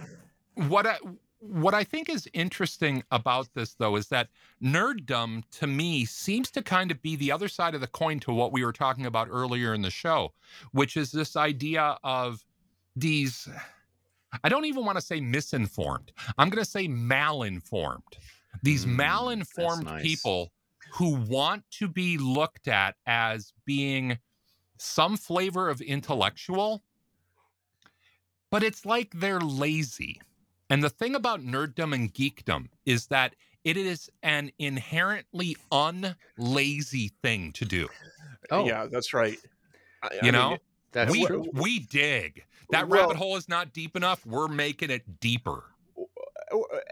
what 0.55 0.87
I 0.87 0.97
what 1.39 1.73
I 1.73 1.83
think 1.83 2.07
is 2.07 2.29
interesting 2.33 3.03
about 3.11 3.49
this 3.53 3.73
though 3.73 3.95
is 3.97 4.07
that 4.07 4.29
nerddom 4.63 5.43
to 5.59 5.67
me 5.67 6.05
seems 6.05 6.49
to 6.51 6.61
kind 6.61 6.89
of 6.91 7.01
be 7.01 7.15
the 7.17 7.31
other 7.33 7.47
side 7.49 7.75
of 7.75 7.81
the 7.81 7.87
coin 7.87 8.19
to 8.21 8.31
what 8.31 8.53
we 8.53 8.63
were 8.63 8.71
talking 8.71 9.05
about 9.07 9.27
earlier 9.29 9.73
in 9.73 9.81
the 9.81 9.89
show, 9.89 10.31
which 10.71 10.95
is 10.95 11.11
this 11.11 11.35
idea 11.35 11.97
of 12.03 12.45
these 12.95 13.49
I 14.43 14.47
don't 14.49 14.63
even 14.65 14.85
want 14.85 14.97
to 14.97 15.03
say 15.05 15.19
misinformed. 15.19 16.13
I'm 16.37 16.49
going 16.49 16.63
to 16.63 16.69
say 16.69 16.87
malinformed. 16.87 18.03
These 18.63 18.85
Mm, 18.85 18.95
malinformed 19.01 19.83
nice. 19.83 20.03
people 20.03 20.51
who 20.93 21.15
want 21.15 21.63
to 21.71 21.87
be 21.87 22.17
looked 22.17 22.67
at 22.67 22.95
as 23.05 23.53
being 23.65 24.17
some 24.77 25.15
flavor 25.17 25.69
of 25.69 25.79
intellectual, 25.81 26.83
but 28.49 28.63
it's 28.63 28.85
like 28.85 29.11
they're 29.13 29.39
lazy. 29.39 30.19
And 30.69 30.83
the 30.83 30.89
thing 30.89 31.15
about 31.15 31.41
nerddom 31.41 31.93
and 31.93 32.13
geekdom 32.13 32.67
is 32.85 33.07
that 33.07 33.35
it 33.63 33.77
is 33.77 34.09
an 34.23 34.51
inherently 34.59 35.55
unlazy 35.71 37.11
thing 37.21 37.51
to 37.53 37.65
do. 37.65 37.87
Oh, 38.49 38.65
yeah, 38.65 38.87
that's 38.87 39.13
right. 39.13 39.37
I- 40.03 40.07
I 40.07 40.15
You 40.15 40.21
mean, 40.23 40.31
know, 40.33 40.57
that's 40.91 41.11
we, 41.11 41.25
true. 41.25 41.45
we 41.53 41.79
dig. 41.79 42.43
That 42.71 42.87
Well- 42.87 43.01
rabbit 43.01 43.17
hole 43.17 43.37
is 43.37 43.47
not 43.47 43.71
deep 43.73 43.95
enough. 43.95 44.25
We're 44.25 44.47
making 44.47 44.89
it 44.89 45.19
deeper. 45.19 45.65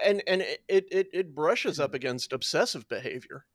and 0.04 0.24
and 0.26 0.41
it, 0.41 0.62
it 0.70 1.10
it 1.12 1.36
brushes 1.36 1.82
up 1.82 1.93
against 1.93 2.32
obsessive 2.32 2.88
behavior. 2.88 3.45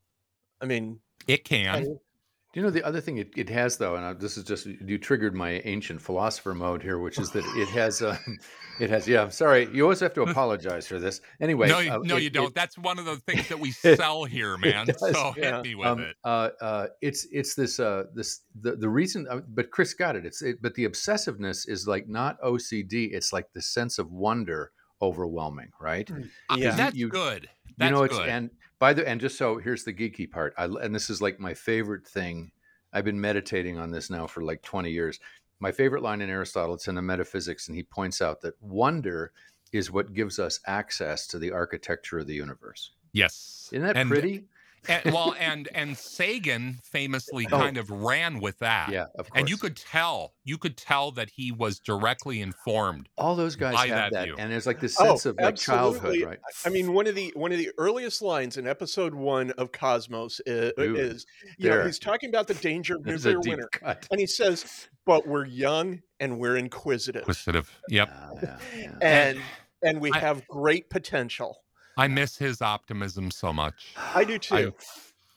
I 0.60 0.66
mean, 0.66 1.00
It 1.26 1.44
can. 1.44 1.74
and- 1.76 1.86
Do 1.86 2.60
you 2.60 2.62
know 2.62 2.70
the 2.70 2.84
other 2.84 3.00
thing 3.00 3.18
it, 3.18 3.30
it 3.36 3.48
has 3.50 3.76
though, 3.78 3.96
and 3.96 4.04
I, 4.04 4.12
this 4.12 4.36
is 4.36 4.44
just 4.44 4.66
you 4.66 4.96
triggered 4.98 5.34
my 5.34 5.60
ancient 5.64 6.00
philosopher 6.00 6.54
mode 6.54 6.82
here, 6.82 6.98
which 7.00 7.18
is 7.18 7.30
that 7.32 7.44
it 7.56 7.68
has, 7.70 8.00
uh, 8.00 8.16
it 8.80 8.90
has. 8.90 9.08
Yeah, 9.08 9.22
I'm 9.22 9.32
sorry, 9.32 9.68
you 9.72 9.82
always 9.82 9.98
have 9.98 10.14
to 10.14 10.22
apologize 10.30 10.86
for 10.86 11.00
this. 11.00 11.20
Anyway, 11.40 11.66
no, 11.68 11.80
you- 11.80 11.90
uh, 11.90 11.98
no, 12.04 12.16
it- 12.16 12.22
you 12.22 12.30
don't. 12.30 12.46
it- 12.50 12.54
That's 12.54 12.78
one 12.78 13.00
of 13.00 13.06
the 13.06 13.16
things 13.16 13.48
that 13.48 13.58
we 13.58 13.72
sell 13.72 14.22
here, 14.24 14.56
man. 14.56 14.86
does, 14.86 15.00
so 15.00 15.34
yeah. 15.36 15.56
hit 15.56 15.64
me 15.64 15.74
with 15.74 15.86
um, 15.88 16.00
it. 16.02 16.16
uh, 16.22 16.50
uh, 16.60 16.86
it's 17.02 17.26
it's 17.32 17.56
this 17.56 17.80
uh, 17.80 18.04
this 18.14 18.42
the 18.62 18.76
the 18.76 18.88
reason, 18.88 19.26
uh, 19.28 19.40
but 19.48 19.72
Chris 19.72 19.92
got 19.94 20.14
it. 20.14 20.24
It's 20.24 20.40
it, 20.40 20.62
but 20.62 20.74
the 20.74 20.84
obsessiveness 20.88 21.68
is 21.68 21.88
like 21.88 22.06
not 22.08 22.40
OCD. 22.40 23.12
It's 23.12 23.32
like 23.32 23.52
the 23.52 23.62
sense 23.62 23.98
of 23.98 24.12
wonder 24.12 24.70
overwhelming, 25.02 25.70
right? 25.80 26.08
Uh, 26.48 26.54
yeah. 26.56 26.76
That's 26.76 26.94
you- 26.96 27.08
good. 27.08 27.48
That's 27.78 27.90
you 27.90 27.96
know, 27.96 28.04
it's 28.04 28.16
good. 28.16 28.28
and 28.28 28.50
by 28.78 28.92
the 28.92 29.06
and 29.08 29.20
just 29.20 29.38
so 29.38 29.58
here's 29.58 29.84
the 29.84 29.92
geeky 29.92 30.30
part. 30.30 30.54
I 30.58 30.64
and 30.64 30.94
this 30.94 31.10
is 31.10 31.22
like 31.22 31.38
my 31.40 31.54
favorite 31.54 32.06
thing. 32.06 32.52
I've 32.92 33.04
been 33.04 33.20
meditating 33.20 33.78
on 33.78 33.90
this 33.90 34.08
now 34.10 34.26
for 34.26 34.42
like 34.42 34.62
20 34.62 34.90
years. 34.90 35.18
My 35.60 35.72
favorite 35.72 36.02
line 36.02 36.20
in 36.20 36.30
Aristotle, 36.30 36.74
it's 36.74 36.88
in 36.88 36.94
the 36.94 37.02
Metaphysics, 37.02 37.66
and 37.68 37.76
he 37.76 37.82
points 37.82 38.20
out 38.22 38.40
that 38.42 38.54
wonder 38.60 39.32
is 39.72 39.90
what 39.90 40.12
gives 40.14 40.38
us 40.38 40.60
access 40.66 41.26
to 41.28 41.38
the 41.38 41.50
architecture 41.50 42.18
of 42.20 42.26
the 42.26 42.34
universe. 42.34 42.92
yes. 43.12 43.68
Isn't 43.72 43.86
that 43.86 43.96
And- 43.96 44.10
pretty? 44.10 44.44
And, 44.88 45.12
well, 45.14 45.34
and 45.38 45.68
and 45.74 45.96
Sagan 45.96 46.78
famously 46.90 47.46
Oh. 47.50 47.58
kind 47.58 47.76
of 47.76 47.90
ran 47.90 48.40
with 48.40 48.58
that. 48.58 48.90
Yeah, 48.90 49.04
of 49.18 49.28
course. 49.28 49.30
And 49.34 49.48
you 49.50 49.56
could 49.56 49.76
tell, 49.76 50.34
you 50.44 50.58
could 50.58 50.76
tell 50.76 51.10
that 51.12 51.30
he 51.30 51.52
was 51.52 51.78
directly 51.80 52.40
informed. 52.40 53.08
all 53.18 53.36
those 53.36 53.56
guys 53.56 53.74
buy 53.74 53.86
have 53.88 54.12
that 54.12 54.28
that, 54.28 54.38
and 54.38 54.52
there's 54.52 54.66
like 54.66 54.80
this 54.80 54.96
Oh, 55.00 55.06
sense 55.10 55.26
of 55.26 55.36
like 55.40 55.56
childhood, 55.56 56.20
right? 56.22 56.38
I 56.64 56.68
mean, 56.68 56.92
one 56.92 57.06
of 57.06 57.14
the 57.14 57.32
one 57.36 57.52
of 57.52 57.58
the 57.58 57.70
earliest 57.78 58.22
lines 58.22 58.56
in 58.56 58.66
episode 58.66 59.14
one 59.14 59.50
of 59.52 59.72
Cosmos 59.72 60.40
is, 60.46 60.72
Ooh, 60.78 60.96
is 60.96 61.26
you 61.58 61.70
know, 61.70 61.84
he's 61.84 61.98
talking 61.98 62.28
about 62.28 62.46
the 62.46 62.54
danger 62.54 62.94
of 62.96 63.04
This 63.04 63.24
a 63.24 63.28
nuclear 63.34 63.40
deep 63.42 63.50
winter, 63.50 63.68
cut. 63.72 64.06
and 64.10 64.20
he 64.20 64.26
says, 64.26 64.88
"But 65.06 65.26
we're 65.26 65.46
young 65.46 66.00
and 66.20 66.38
we're 66.38 66.56
inquisitive, 66.56 67.22
Inquisitive. 67.22 67.70
Yep. 67.88 68.10
Ah, 68.12 68.30
yeah, 68.42 68.58
yeah. 68.76 68.90
and 69.02 69.38
and 69.82 70.00
we 70.00 70.10
I- 70.12 70.18
have 70.18 70.46
great 70.48 70.88
potential." 70.90 71.58
I 71.96 72.08
miss 72.08 72.36
his 72.36 72.60
optimism 72.62 73.30
so 73.30 73.52
much. 73.52 73.94
I 74.14 74.24
do 74.24 74.38
too. 74.38 74.72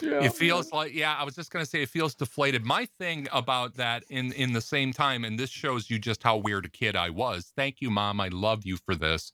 yeah 0.02 0.24
It 0.24 0.34
feels 0.34 0.72
like 0.72 0.94
yeah, 0.94 1.16
I 1.18 1.24
was 1.24 1.36
just 1.36 1.52
gonna 1.52 1.66
say 1.66 1.82
it 1.84 1.90
feels 1.90 2.16
deflated. 2.16 2.66
My 2.66 2.88
thing 3.00 3.28
about 3.32 3.76
that 3.76 4.04
in 4.10 4.32
in 4.34 4.54
the 4.54 4.62
same 4.62 4.94
time, 4.94 5.24
and 5.26 5.40
this 5.40 5.50
shows 5.50 5.90
you 5.90 6.00
just 6.00 6.24
how 6.24 6.38
weird 6.38 6.66
a 6.66 6.70
kid 6.70 6.96
I 6.96 7.10
was. 7.10 7.52
Thank 7.56 7.82
you, 7.82 7.90
mom. 7.90 8.20
I 8.22 8.28
love 8.30 8.66
you 8.66 8.78
for 8.78 8.96
this. 8.96 9.32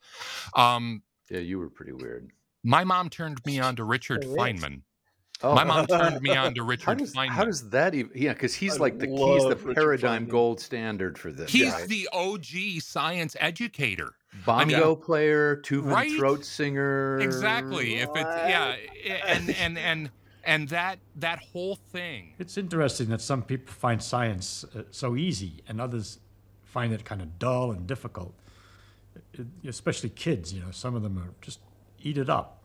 Um, 0.56 1.04
yeah, 1.30 1.40
you 1.40 1.60
were 1.60 1.70
pretty 1.70 1.94
weird. 1.94 2.32
my 2.64 2.84
mom 2.84 3.10
turned 3.10 3.40
me 3.46 3.60
on 3.60 3.76
to 3.78 3.84
Richard 3.84 4.24
Oh. 4.26 4.36
Feynman. 4.36 4.82
Oh, 5.42 5.54
My 5.56 5.66
mom 5.66 5.88
turned 5.88 6.22
me 6.22 6.34
on 6.36 6.54
to 6.56 6.62
How 6.62 6.68
Richard 6.68 6.98
does, 7.00 7.14
Feynman. 7.14 7.28
how 7.30 7.44
does 7.44 7.70
that 7.72 7.94
even? 7.96 8.12
Yeah, 8.16 8.32
because 8.32 8.54
he's 8.54 8.76
I 8.76 8.80
like 8.80 9.00
the 9.00 9.08
he's 9.08 9.44
the 9.44 9.56
Richard 9.58 9.76
paradigm 9.76 10.26
Feynman. 10.26 10.30
gold 10.30 10.62
standard 10.62 11.18
for 11.18 11.32
this. 11.34 11.52
He's 11.52 11.74
guy. 11.74 11.86
the 11.88 12.08
OG 12.14 12.82
science 12.82 13.36
educator. 13.42 14.14
Bongo 14.46 14.96
player, 14.96 15.56
two 15.58 15.82
Right? 15.82 16.12
throat 16.18 16.46
singer. 16.46 17.20
Exactly. 17.20 17.96
If 17.96 18.10
it's 18.10 18.18
yeah, 18.50 18.76
and 19.28 19.50
and 19.52 19.78
and 19.78 20.10
and 20.44 20.70
that 20.70 21.00
that 21.18 21.40
whole 21.40 21.76
thing. 21.76 22.34
It's 22.40 22.58
interesting 22.58 23.10
that 23.10 23.22
some 23.22 23.44
people 23.44 23.74
find 23.74 24.02
science 24.02 24.66
uh, 24.76 24.84
so 24.92 25.16
easy 25.16 25.62
and 25.68 25.80
others 25.80 26.20
find 26.64 26.92
it 26.94 27.06
kind 27.06 27.22
of 27.22 27.40
dull 27.40 27.72
and 27.72 27.86
difficult. 27.88 28.34
It- 29.34 29.48
especially 29.68 30.10
kids, 30.10 30.54
you 30.54 30.62
know, 30.62 30.72
some 30.72 30.96
of 30.96 31.04
them 31.04 31.18
are 31.18 31.34
just 31.42 31.60
eat 32.02 32.18
it 32.18 32.30
up. 32.30 32.60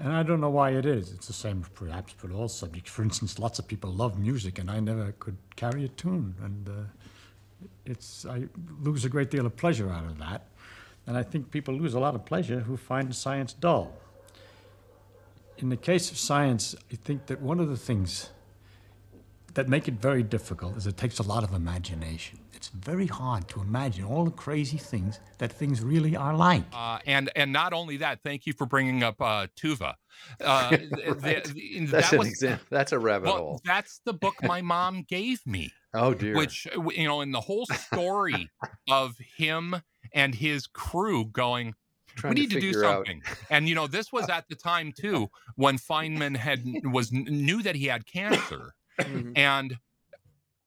And 0.00 0.10
I 0.12 0.22
don't 0.22 0.40
know 0.40 0.48
why 0.50 0.70
it 0.70 0.86
is. 0.86 1.12
It's 1.12 1.26
the 1.26 1.34
same 1.34 1.64
perhaps 1.74 2.12
for 2.14 2.32
all 2.32 2.48
subjects. 2.48 2.90
For 2.90 3.02
instance, 3.02 3.38
lots 3.38 3.58
of 3.58 3.68
people 3.68 3.90
love 3.92 4.18
music 4.18 4.58
and 4.58 4.70
I 4.70 4.80
never 4.80 5.12
could 5.18 5.36
carry 5.54 5.84
a 5.84 5.88
tune. 5.88 6.34
And 6.42 6.68
uh, 6.68 6.72
it's, 7.84 8.24
I 8.24 8.48
lose 8.80 9.04
a 9.04 9.10
great 9.10 9.30
deal 9.30 9.44
of 9.44 9.54
pleasure 9.56 9.90
out 9.90 10.04
of 10.06 10.18
that. 10.18 10.46
And 11.06 11.16
I 11.16 11.22
think 11.22 11.50
people 11.50 11.74
lose 11.74 11.94
a 11.94 12.00
lot 12.00 12.14
of 12.14 12.24
pleasure 12.24 12.60
who 12.60 12.76
find 12.76 13.14
science 13.14 13.52
dull. 13.52 13.92
In 15.58 15.68
the 15.68 15.76
case 15.76 16.10
of 16.10 16.18
science, 16.18 16.74
I 16.92 16.96
think 16.96 17.26
that 17.26 17.40
one 17.40 17.60
of 17.60 17.68
the 17.68 17.76
things 17.76 18.30
that 19.54 19.68
make 19.68 19.86
it 19.86 19.94
very 19.94 20.22
difficult 20.22 20.76
is 20.76 20.86
it 20.86 20.96
takes 20.96 21.18
a 21.18 21.22
lot 21.22 21.44
of 21.44 21.52
imagination. 21.52 22.38
It's 22.54 22.68
very 22.68 23.06
hard 23.08 23.48
to 23.48 23.60
imagine 23.60 24.04
all 24.04 24.24
the 24.24 24.30
crazy 24.30 24.78
things 24.78 25.18
that 25.38 25.52
things 25.52 25.82
really 25.82 26.16
are 26.16 26.34
like. 26.34 26.62
Uh, 26.72 26.98
and 27.06 27.30
and 27.34 27.52
not 27.52 27.72
only 27.72 27.96
that, 27.98 28.20
thank 28.22 28.46
you 28.46 28.52
for 28.52 28.66
bringing 28.66 29.02
up 29.02 29.20
uh, 29.20 29.48
Tuva. 29.60 29.94
Uh, 30.40 30.70
th- 30.76 30.90
Right. 31.20 31.44
th- 31.44 31.90
That's 31.90 32.10
that 32.10 32.12
an 32.12 32.18
was- 32.20 32.28
example. 32.28 32.66
That's 32.70 32.92
a 32.92 32.98
rabbit 33.00 33.26
Well, 33.26 33.36
hole. 33.36 33.60
that's 33.64 34.00
the 34.06 34.12
book 34.14 34.36
my 34.42 34.60
mom 34.74 35.02
gave 35.08 35.44
me. 35.44 35.72
Oh 35.92 36.14
dear. 36.14 36.36
which 36.36 36.66
uh, 36.74 36.88
you 36.90 37.06
know 37.08 37.20
in 37.20 37.32
the 37.32 37.40
whole 37.40 37.66
story 37.66 38.48
of 38.90 39.16
him 39.36 39.76
and 40.14 40.34
his 40.34 40.66
crew 40.66 41.24
going 41.26 41.74
we 42.24 42.30
need 42.30 42.50
to, 42.50 42.60
do 42.60 42.66
figure 42.68 42.84
out- 42.84 42.96
something 43.06 43.22
and 43.50 43.68
you 43.68 43.74
know 43.74 43.86
this 43.86 44.12
was 44.12 44.28
at 44.28 44.46
the 44.48 44.54
time 44.54 44.92
too 44.96 45.30
when 45.56 45.78
feynman 45.78 46.36
had 46.36 46.62
was 46.84 47.10
knew 47.12 47.62
that 47.62 47.74
he 47.74 47.86
had 47.86 48.06
cancer 48.06 48.74
Mhm. 49.00 49.32
and 49.38 49.78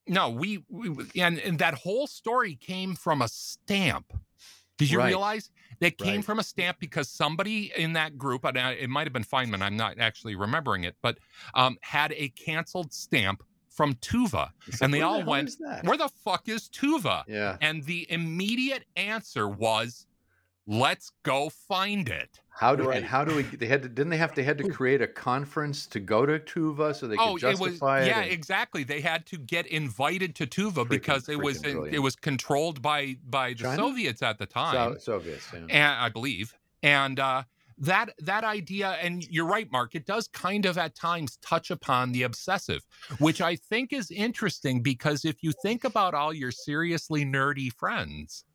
no 0.07 0.29
we, 0.29 0.63
we 0.69 0.89
and, 1.21 1.37
and 1.39 1.59
that 1.59 1.75
whole 1.75 2.07
story 2.07 2.55
came 2.55 2.95
from 2.95 3.21
a 3.21 3.27
stamp 3.27 4.11
Did 4.77 4.89
you 4.91 4.97
Right. 4.99 5.07
realize 5.07 5.51
that 5.79 5.97
came 5.97 6.15
Right. 6.17 6.25
from 6.25 6.39
a 6.39 6.43
stamp 6.43 6.79
because 6.79 7.09
somebody 7.09 7.71
in 7.77 7.93
that 7.93 8.17
group, 8.17 8.43
and 8.45 8.57
it 8.57 8.89
might 8.89 9.05
have 9.07 9.13
been 9.13 9.23
Feynman, 9.23 9.61
I'm 9.61 9.77
not 9.77 9.99
actually 9.99 10.35
remembering 10.35 10.83
it, 10.85 10.95
but 11.01 11.17
um, 11.53 11.77
had 11.81 12.11
a 12.13 12.29
canceled 12.29 12.93
stamp 12.93 13.43
from 13.75 13.95
Tuva. 13.95 14.49
It's 14.67 14.81
And 14.81 14.93
they 14.93 14.99
where 14.99 15.07
the 15.09 15.13
all 15.19 15.25
went. 15.25 15.51
Where 15.83 15.97
the 15.97 16.09
fuck 16.23 16.47
is 16.47 16.69
Tuva? 16.69 17.23
Yeah. 17.27 17.57
And 17.61 17.83
the 17.83 18.07
immediate 18.09 18.85
answer 18.95 19.47
was, 19.47 20.07
let's 20.65 21.11
go 21.23 21.49
find 21.49 22.07
it. 22.09 22.39
How 22.49 22.73
do 22.73 22.87
Right. 22.87 22.97
and 22.97 23.05
how 23.05 23.25
do 23.25 23.35
we? 23.35 23.41
They 23.43 23.65
had 23.65 23.83
to, 23.83 23.89
didn't 23.89 24.11
they 24.11 24.17
have 24.17 24.33
to 24.35 24.43
had 24.43 24.57
to 24.59 24.69
create 24.69 25.01
a 25.01 25.07
conference 25.07 25.85
to 25.87 25.99
go 25.99 26.25
to 26.25 26.39
Tuva 26.39 26.95
so 26.95 27.05
they 27.05 27.17
could 27.17 27.21
oh, 27.23 27.35
it 27.35 27.43
was 27.59 27.71
justify 27.71 28.03
it? 28.03 28.07
yeah, 28.07 28.21
and- 28.21 28.31
exactly. 28.31 28.85
They 28.85 29.01
had 29.01 29.25
to 29.25 29.37
get 29.37 29.67
invited 29.67 30.35
to 30.35 30.47
Tuva 30.47 30.71
Freaking- 30.71 30.89
because 30.89 31.27
it 31.27 31.35
was 31.43 31.61
freaking 31.61 31.89
in, 31.89 31.95
it 31.95 31.99
was 31.99 32.15
controlled 32.15 32.81
by 32.81 33.17
by 33.29 33.49
the 33.49 33.55
China? 33.55 33.75
Soviets 33.75 34.21
at 34.21 34.37
the 34.37 34.45
time. 34.45 34.93
So, 34.93 34.97
Soviets. 34.99 35.49
Yeah. 35.53 35.59
and 35.69 35.99
I 35.99 36.07
believe. 36.07 36.53
And 36.81 37.19
uh, 37.19 37.43
that 37.77 38.13
that 38.19 38.43
idea, 38.43 38.97
and 39.01 39.23
you're 39.29 39.45
right, 39.45 39.69
Mark. 39.71 39.95
It 39.95 40.05
does 40.05 40.27
kind 40.27 40.65
of 40.65 40.77
at 40.77 40.95
times 40.95 41.37
touch 41.41 41.71
upon 41.71 42.11
the 42.11 42.23
obsessive, 42.23 42.81
which 43.19 43.41
I 43.41 43.55
think 43.55 43.91
is 43.91 44.11
interesting 44.11 44.81
because 44.81 45.25
if 45.25 45.43
you 45.43 45.51
think 45.61 45.83
about 45.83 46.13
all 46.13 46.33
your 46.33 46.51
seriously 46.51 47.25
nerdy 47.25 47.71
friends, 47.73 48.45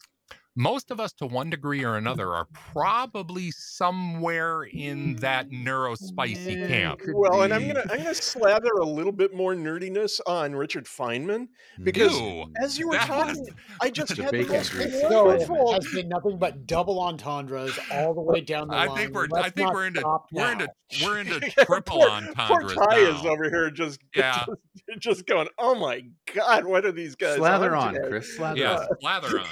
most 0.61 0.91
of 0.91 1.01
us, 1.01 1.13
to 1.15 1.27
one 1.27 1.49
degree 1.49 1.83
or 1.85 1.97
another, 1.97 2.35
are 2.35 2.47
probably 2.53 3.51
somewhere 3.51 4.65
in 4.65 5.17
that 5.17 5.49
mm, 5.49 5.65
neurospicy 5.67 6.69
camp. 6.69 7.01
Could 7.01 7.15
Well, 7.15 7.43
and 7.43 7.53
I'm 7.55 7.67
gonna 7.67 7.83
I'm 7.91 7.99
gonna 7.99 8.15
slather 8.15 8.69
a 8.81 8.85
little 8.85 9.13
bit 9.13 9.35
more 9.35 9.55
nerdiness 9.55 10.21
on 10.27 10.55
Richard 10.55 10.85
Feynman 10.85 11.49
because 11.83 12.13
Ew, 12.21 12.45
as 12.63 12.79
you 12.79 12.89
were 12.89 12.99
talking, 12.99 13.41
was- 13.41 13.51
I 13.81 13.89
just 14.01 14.11
had 14.17 14.27
the 14.29 14.33
bacon 14.33 14.53
most 14.57 14.73
grease. 14.73 15.01
So 15.01 15.25
wonderful. 15.27 15.73
has 15.73 15.87
been 15.95 16.09
nothing 16.09 16.39
but 16.39 16.67
double 16.67 17.01
entendres 17.01 17.79
all 17.91 18.13
the 18.13 18.21
way 18.21 18.43
down 18.43 18.69
the 18.69 18.75
I 18.75 18.87
line. 18.87 18.97
think 18.99 19.15
we're 19.15 19.25
I 19.25 19.41
Let's 19.41 19.51
think 19.53 19.73
we're 19.73 19.87
into 19.87 20.19
we're 20.33 20.53
into 20.53 20.69
we're 21.03 21.19
into 21.21 21.41
triple 21.65 22.01
poor, 22.01 22.11
entendres 22.11 22.75
Poor 22.75 22.87
Tai 22.87 22.97
is 22.99 23.25
over 23.25 23.45
here 23.49 23.71
just, 23.71 23.99
Yeah. 24.15 24.45
just 24.47 25.01
just 25.01 25.27
going, 25.27 25.49
oh 25.59 25.75
my 25.75 26.03
god, 26.35 26.65
what 26.67 26.85
are 26.85 26.93
these 26.93 27.15
guys? 27.15 27.37
Slather 27.37 27.75
on, 27.77 27.95
today?" 27.95 28.09
Chris. 28.09 28.37
Slather 28.37 28.59
Yeah, 28.61 28.77
on. 28.77 28.87
slather 29.01 29.39
on. 29.41 29.47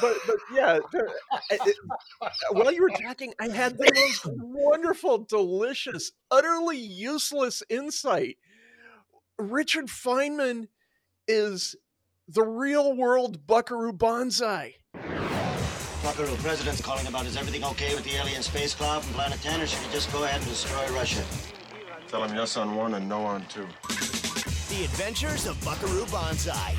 But 0.00 0.16
but 0.26 0.36
yeah, 0.52 0.78
it- 1.50 1.76
while 2.52 2.72
you 2.72 2.82
were 2.82 2.90
talking, 2.90 3.34
I 3.40 3.48
had 3.48 3.76
the 3.78 3.90
most 3.94 4.26
wonderful, 4.40 5.18
delicious, 5.18 6.12
utterly 6.30 6.78
useless 6.78 7.62
insight. 7.68 8.38
Richard 9.38 9.86
Feynman 9.86 10.68
is 11.26 11.76
the 12.26 12.42
real 12.42 12.94
world 12.96 13.46
Buckaroo 13.46 13.92
Banzai. 13.92 14.74
Buckaroo, 16.02 16.26
the 16.28 16.42
president's 16.42 16.80
calling 16.80 17.06
about 17.06 17.26
is 17.26 17.36
everything 17.36 17.64
okay 17.64 17.94
with 17.94 18.04
the 18.04 18.14
alien 18.16 18.42
space 18.42 18.74
cloud 18.74 19.02
from 19.02 19.14
Planet 19.14 19.40
10, 19.42 19.60
or 19.60 19.66
should 19.66 19.84
we 19.86 19.92
just 19.92 20.12
go 20.12 20.24
ahead 20.24 20.40
and 20.40 20.48
destroy 20.48 20.86
Russia? 20.94 21.22
Tell 22.08 22.24
him 22.24 22.34
yes 22.36 22.56
on 22.56 22.74
one 22.76 22.94
and 22.94 23.08
no 23.08 23.24
on 23.24 23.44
two. 23.46 23.66
The 24.68 24.84
Adventures 24.84 25.46
of 25.46 25.62
Buckaroo 25.64 26.06
Banzai. 26.06 26.74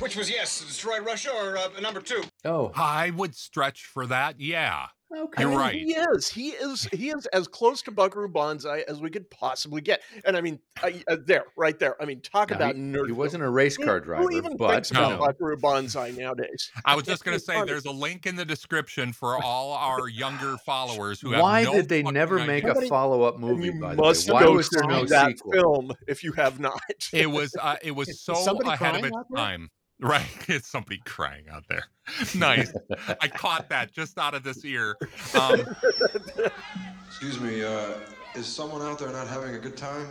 Which 0.00 0.16
was 0.16 0.30
yes, 0.30 0.64
destroy 0.64 1.00
Russia 1.00 1.30
or 1.30 1.58
uh, 1.58 1.68
number 1.80 2.00
two? 2.00 2.22
Oh, 2.44 2.72
I 2.74 3.10
would 3.10 3.34
stretch 3.34 3.84
for 3.84 4.06
that. 4.06 4.40
Yeah. 4.40 4.86
okay. 5.14 5.42
You're 5.42 5.50
right. 5.56 5.74
He 5.74 5.92
is. 5.94 6.28
He 6.30 6.48
is. 6.50 6.84
He 6.92 7.10
is 7.10 7.26
as 7.26 7.46
close 7.46 7.82
to 7.82 7.90
Buckaroo 7.90 8.28
Banzai 8.28 8.82
as 8.88 9.02
we 9.02 9.10
could 9.10 9.28
possibly 9.30 9.82
get. 9.82 10.00
And 10.24 10.38
I 10.38 10.40
mean, 10.40 10.58
I, 10.82 11.02
uh, 11.06 11.16
there, 11.26 11.44
right 11.56 11.78
there. 11.78 12.00
I 12.00 12.06
mean, 12.06 12.22
talk 12.22 12.48
Now, 12.48 12.56
about 12.56 12.76
he, 12.76 12.80
nerd. 12.80 13.06
he 13.08 13.12
wasn't 13.12 13.42
a 13.42 13.50
race 13.50 13.76
Who- 13.76 13.84
car 13.84 13.98
Who 13.98 14.04
driver, 14.06 14.32
even 14.32 14.56
but 14.56 14.72
thinks 14.86 14.90
you 14.92 14.98
about 15.00 15.18
Buckaroo 15.18 15.58
Banzai 15.58 16.12
nowadays? 16.12 16.70
I 16.86 16.96
was 16.96 17.04
just 17.04 17.22
going 17.24 17.36
to 17.38 17.44
say 17.44 17.54
funny. 17.54 17.66
there's 17.70 17.84
a 17.84 17.90
link 17.90 18.24
in 18.24 18.36
the 18.36 18.44
description 18.46 19.12
for 19.12 19.36
all 19.42 19.74
our 19.74 20.08
younger 20.08 20.56
followers 20.64 21.20
who 21.20 21.32
have 21.32 21.42
why 21.42 21.64
no 21.64 21.72
did 21.74 21.88
they 21.90 22.00
fucking 22.02 22.14
never 22.14 22.36
idea. 22.40 22.46
make 22.46 22.64
a 22.64 22.80
follow-up 22.88 23.38
movie? 23.38 23.66
you 23.66 23.80
By 23.80 23.96
the 23.96 24.02
way, 24.02 24.14
why 24.28 24.44
was 24.46 24.70
there 24.70 24.84
no 24.84 25.04
that 25.04 25.32
sequel? 25.36 25.52
film 25.52 25.92
if 26.08 26.24
you 26.24 26.32
have 26.32 26.58
not. 26.58 26.80
It 27.12 27.30
was 27.30 27.54
uh, 27.60 27.76
it 27.82 27.90
was 27.94 28.18
so 28.24 28.32
somebody 28.34 28.70
ahead 28.70 28.94
of 28.94 29.00
crying 29.00 29.04
its 29.04 29.16
out 29.16 29.26
there? 29.30 29.36
time. 29.44 29.68
Right, 30.00 30.26
it's 30.48 30.68
somebody 30.68 31.00
crying 31.04 31.44
out 31.50 31.64
there. 31.68 31.84
Nice. 32.34 32.72
I 33.20 33.28
caught 33.28 33.68
that 33.68 33.92
just 33.92 34.18
out 34.18 34.34
of 34.34 34.42
this 34.42 34.64
ear. 34.64 34.96
Um, 35.38 35.64
Excuse 37.06 37.40
me, 37.40 37.62
uh, 37.62 37.92
is 38.34 38.46
someone 38.46 38.82
out 38.82 38.98
there 38.98 39.10
not 39.12 39.28
having 39.28 39.54
a 39.54 39.58
good 39.58 39.76
time? 39.76 40.08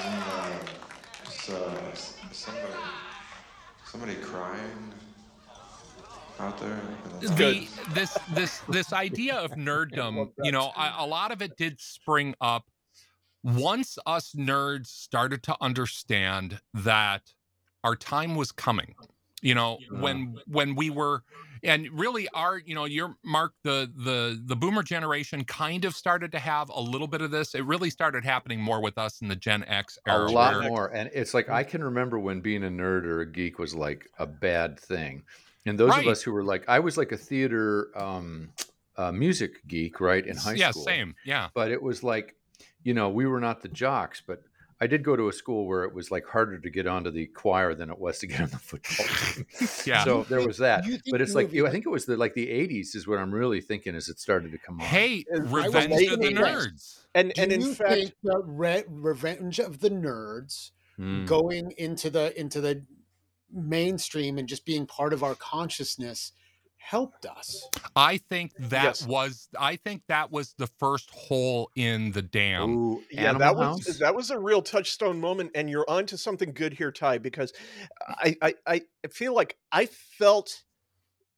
Uh, 0.00 0.58
is, 1.26 1.48
uh, 1.48 1.94
somebody, 2.32 2.66
somebody 3.86 4.14
crying 4.16 4.92
out 6.40 6.58
there? 6.58 6.80
the 7.20 7.28
the 7.28 7.68
this 7.94 8.18
this 8.32 8.58
this 8.68 8.92
idea 8.92 9.36
of 9.36 9.50
nerddom, 9.56 10.30
you 10.42 10.52
know, 10.52 10.72
I, 10.76 11.02
a 11.02 11.06
lot 11.06 11.32
of 11.32 11.40
it 11.42 11.56
did 11.56 11.80
spring 11.80 12.34
up 12.40 12.64
once 13.56 13.98
us 14.06 14.32
nerds 14.32 14.86
started 14.86 15.42
to 15.44 15.56
understand 15.60 16.60
that 16.74 17.32
our 17.84 17.96
time 17.96 18.34
was 18.34 18.52
coming. 18.52 18.94
You 19.40 19.54
know, 19.54 19.78
when 19.90 20.36
when 20.46 20.74
we 20.74 20.90
were 20.90 21.22
and 21.62 21.88
really 21.92 22.28
our 22.34 22.58
you 22.58 22.74
know 22.74 22.84
your 22.86 23.16
mark 23.24 23.52
the 23.62 23.90
the 23.94 24.40
the 24.44 24.56
boomer 24.56 24.82
generation 24.82 25.44
kind 25.44 25.84
of 25.84 25.94
started 25.94 26.32
to 26.32 26.38
have 26.40 26.68
a 26.70 26.80
little 26.80 27.06
bit 27.08 27.20
of 27.20 27.30
this 27.32 27.54
it 27.54 27.64
really 27.64 27.90
started 27.90 28.24
happening 28.24 28.60
more 28.60 28.80
with 28.80 28.96
us 28.98 29.20
in 29.20 29.28
the 29.28 29.34
gen 29.36 29.64
x 29.64 29.98
a 30.06 30.10
era 30.10 30.28
A 30.28 30.32
lot 30.32 30.52
where- 30.54 30.62
more 30.70 30.86
and 30.94 31.10
it's 31.12 31.34
like 31.34 31.48
i 31.48 31.64
can 31.64 31.82
remember 31.82 32.16
when 32.18 32.40
being 32.40 32.62
a 32.64 32.68
nerd 32.68 33.04
or 33.04 33.20
a 33.22 33.26
geek 33.26 33.58
was 33.58 33.74
like 33.74 34.08
a 34.20 34.26
bad 34.26 34.78
thing 34.78 35.24
and 35.66 35.76
those 35.78 35.90
Right. 35.90 36.06
of 36.06 36.12
us 36.12 36.22
who 36.22 36.32
were 36.32 36.44
like 36.44 36.64
i 36.68 36.78
was 36.78 36.96
like 36.96 37.10
a 37.10 37.16
theater 37.16 37.90
um 37.98 38.50
uh, 38.96 39.10
music 39.10 39.66
geek 39.66 40.00
right 40.00 40.24
in 40.26 40.36
high 40.36 40.54
yeah 40.54 40.70
school 40.70 40.84
Yeah, 40.86 40.92
same 40.94 41.14
yeah 41.24 41.48
but 41.54 41.72
it 41.72 41.82
was 41.82 42.04
like 42.04 42.36
you 42.88 42.94
know 42.94 43.08
we 43.18 43.24
were 43.26 43.40
not 43.48 43.56
the 43.62 43.68
jocks 43.68 44.22
but 44.26 44.38
i 44.80 44.86
did 44.86 45.02
go 45.02 45.14
to 45.16 45.28
a 45.28 45.32
school 45.32 45.66
where 45.66 45.84
it 45.88 45.92
was 45.98 46.10
like 46.14 46.24
harder 46.34 46.58
to 46.58 46.70
get 46.70 46.86
onto 46.86 47.10
the 47.10 47.26
choir 47.26 47.74
than 47.74 47.88
it 47.90 47.98
was 47.98 48.18
to 48.20 48.26
get 48.26 48.40
on 48.40 48.48
the 48.56 48.62
football 48.70 49.06
team. 49.34 49.46
Yeah. 49.90 50.04
So 50.04 50.22
there 50.30 50.46
was 50.46 50.58
that. 50.58 50.84
But 51.10 51.20
it's 51.20 51.34
like 51.34 51.46
movies- 51.48 51.64
i 51.68 51.70
think 51.70 51.84
it 51.86 51.90
was 51.98 52.04
the 52.06 52.16
like 52.24 52.34
the 52.34 52.46
80s 52.46 52.96
is 52.98 53.06
what 53.08 53.18
i'm 53.18 53.32
really 53.42 53.60
thinking 53.60 53.94
as 53.94 54.08
it 54.08 54.18
started 54.18 54.52
to 54.52 54.58
come 54.66 54.80
on. 54.80 54.86
Hey 54.86 55.24
I 55.34 55.38
revenge 55.38 56.02
of 56.14 56.20
the 56.20 56.32
nerds. 56.32 57.04
And 57.14 57.32
Do 57.34 57.42
and 57.42 57.52
in 57.52 57.74
fact, 57.74 57.92
think 57.92 58.14
that 58.22 58.42
Re- 58.46 58.84
Revenge 58.88 59.58
of 59.60 59.80
the 59.80 59.90
Nerds 59.90 60.70
Mm. 60.98 61.26
going 61.26 61.66
into 61.86 62.10
the 62.10 62.26
into 62.44 62.60
the 62.60 62.82
mainstream 63.52 64.36
and 64.38 64.48
just 64.48 64.64
being 64.66 64.84
part 64.86 65.12
of 65.12 65.22
our 65.22 65.34
consciousness 65.34 66.32
helped 66.78 67.26
us? 67.26 67.68
I 67.96 68.18
think 68.18 68.52
that 68.58 68.94
Yes. 68.94 69.02
was 69.02 69.48
I 69.58 69.76
think 69.76 70.02
that 70.08 70.30
was 70.30 70.54
the 70.54 70.66
first 70.78 71.10
hole 71.10 71.70
in 71.74 72.12
the 72.12 72.22
dam. 72.22 72.70
Ooh, 72.70 73.04
yeah, 73.10 73.30
Animal 73.30 73.40
that 73.40 73.56
was 73.56 73.98
that 74.00 74.14
was 74.16 74.30
a 74.30 74.38
real 74.38 74.62
touchstone 74.62 75.20
moment, 75.20 75.52
and 75.54 75.70
you're 75.70 75.88
onto 75.88 76.16
something 76.16 76.52
good 76.52 76.72
here, 76.72 76.90
Tai. 76.90 77.18
Because 77.18 77.52
I 78.08 78.36
I 78.42 78.54
I 78.66 78.82
feel 79.10 79.32
like 79.34 79.58
I 79.70 79.86
felt 79.86 80.64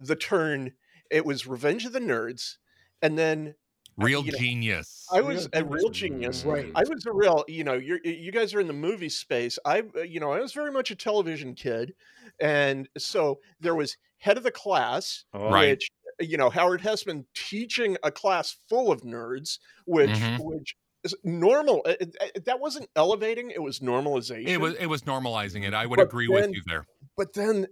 the 0.01 0.17
turn. 0.17 0.75
It 1.11 1.27
was 1.27 1.47
Revenge 1.47 1.87
of 1.87 1.93
the 1.93 2.01
Nerds, 2.01 2.57
and 3.03 3.19
then 3.19 3.57
Real 4.01 4.25
you 4.25 4.33
know, 4.33 4.39
genius. 4.39 5.07
I 5.13 5.21
was 5.21 5.49
a 5.53 5.65
real 5.65 5.91
genius. 5.91 6.45
Right. 6.45 6.71
I 6.75 6.83
was 6.89 7.05
a 7.07 7.13
real, 7.13 7.45
you 7.49 7.65
know, 7.65 7.75
you're, 7.75 7.99
you 8.05 8.33
guys 8.33 8.55
are 8.55 8.61
in 8.61 8.67
the 8.67 8.73
movie 8.73 9.09
space. 9.09 9.59
I, 9.65 9.83
uh, 9.97 10.01
you 10.03 10.21
know, 10.21 10.31
I 10.33 10.41
was 10.41 10.53
very 10.53 10.71
much 10.73 10.91
a 10.91 10.97
television 10.97 11.55
kid, 11.55 11.95
and 12.41 12.89
so 12.97 13.41
there 13.61 13.75
was 13.75 13.97
head 14.19 14.37
of 14.37 14.43
the 14.43 14.51
class, 14.51 15.25
Right. 15.35 15.71
which 15.71 15.91
you 16.21 16.37
know 16.37 16.51
Howard 16.51 16.83
Hesseman 16.83 17.25
teaching 17.35 17.97
a 18.03 18.11
class 18.11 18.57
full 18.69 18.93
of 18.93 19.01
nerds, 19.03 19.59
which 19.87 20.11
Mhm. 20.11 20.39
which 20.45 20.77
is 21.03 21.15
normal. 21.25 21.81
uh, 21.87 21.95
uh, 22.01 22.05
uh, 22.21 22.27
That 22.45 22.61
wasn't 22.61 22.89
elevating; 22.95 23.51
it 23.51 23.63
was 23.63 23.81
normalization. 23.81 24.47
It 24.49 24.61
was 24.61 24.75
it 24.75 24.87
was 24.87 25.03
normalizing 25.03 25.67
it. 25.67 25.73
I 25.75 25.87
would 25.87 25.97
But 25.97 26.03
agree 26.09 26.27
then- 26.27 26.49
with 26.51 26.55
you 26.57 26.63
there. 26.67 26.87
but 27.17 27.33
then 27.33 27.67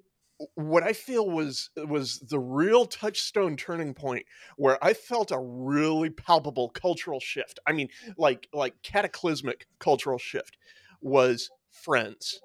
what 0.55 0.83
I 0.83 0.93
feel 0.93 1.29
was 1.29 1.71
was 1.77 2.19
the 2.21 2.39
real 2.39 2.87
touchstone 2.87 3.57
turning 3.57 3.95
point 3.95 4.25
where 4.57 4.83
I 4.85 4.95
felt 4.95 5.31
a 5.31 5.39
really 5.39 6.11
palpable 6.11 6.69
cultural 6.71 7.21
shift. 7.21 7.59
I 7.67 7.73
mean, 7.73 7.89
like 8.17 8.49
like 8.53 8.81
cataclysmic 8.83 9.67
cultural 9.79 10.19
shift 10.19 10.57
was 11.01 11.51
Friends. 11.71 12.41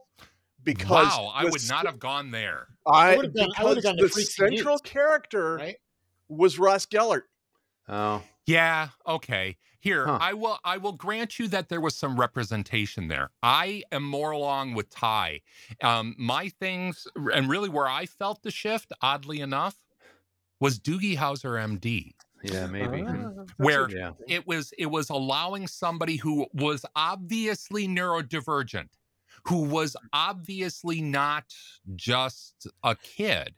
Because 0.63 1.07
Wow, 1.07 1.31
I 1.35 1.43
the 1.43 1.51
would 1.51 1.67
not 1.67 1.85
have 1.85 1.99
gone 1.99 2.31
there. 2.31 2.67
I, 2.87 3.17
would've 3.17 3.35
gone- 3.35 3.49
I 3.57 3.63
would've 3.65 3.83
because 3.83 3.83
gone 3.83 3.97
to 3.97 4.03
the 4.15 4.21
central 4.21 4.77
Geeks, 4.77 4.89
character 4.89 5.55
Right? 5.55 5.75
was 6.29 6.57
Ross 6.57 6.85
Gellert. 6.85 7.27
oh 7.89 8.23
Yeah, 8.45 8.89
okay. 9.07 9.57
Here, 9.79 10.05
Huh. 10.05 10.17
I 10.21 10.33
will 10.33 10.59
I 10.63 10.77
will 10.77 10.93
grant 10.93 11.39
you 11.39 11.47
that 11.49 11.67
there 11.69 11.81
was 11.81 11.95
some 11.95 12.17
representation 12.19 13.07
there. 13.09 13.31
I 13.41 13.83
am 13.91 14.03
more 14.03 14.31
along 14.31 14.73
with 14.75 14.89
Tai. 14.89 15.41
Um, 15.81 16.15
my 16.17 16.49
things 16.49 17.05
and 17.15 17.49
really 17.49 17.69
where 17.69 17.87
I 17.87 18.05
felt 18.05 18.43
the 18.43 18.51
shift, 18.51 18.93
oddly 19.01 19.39
enough, 19.41 19.75
was 20.59 20.79
Doogie 20.79 21.17
Howser 21.17 21.61
MD. 21.61 22.13
yeah 22.43 22.67
maybe 22.67 23.03
Ah, 23.03 23.45
Where 23.57 23.89
yeah 23.89 24.11
it 24.27 24.47
was 24.47 24.73
it 24.77 24.87
was 24.87 25.09
allowing 25.09 25.67
somebody 25.67 26.15
who 26.17 26.47
was 26.53 26.85
obviously 26.95 27.87
neurodivergent 27.87 28.89
who 29.47 29.63
was 29.63 29.95
obviously 30.13 31.01
not 31.01 31.53
just 31.95 32.67
a 32.83 32.95
kid 32.95 33.55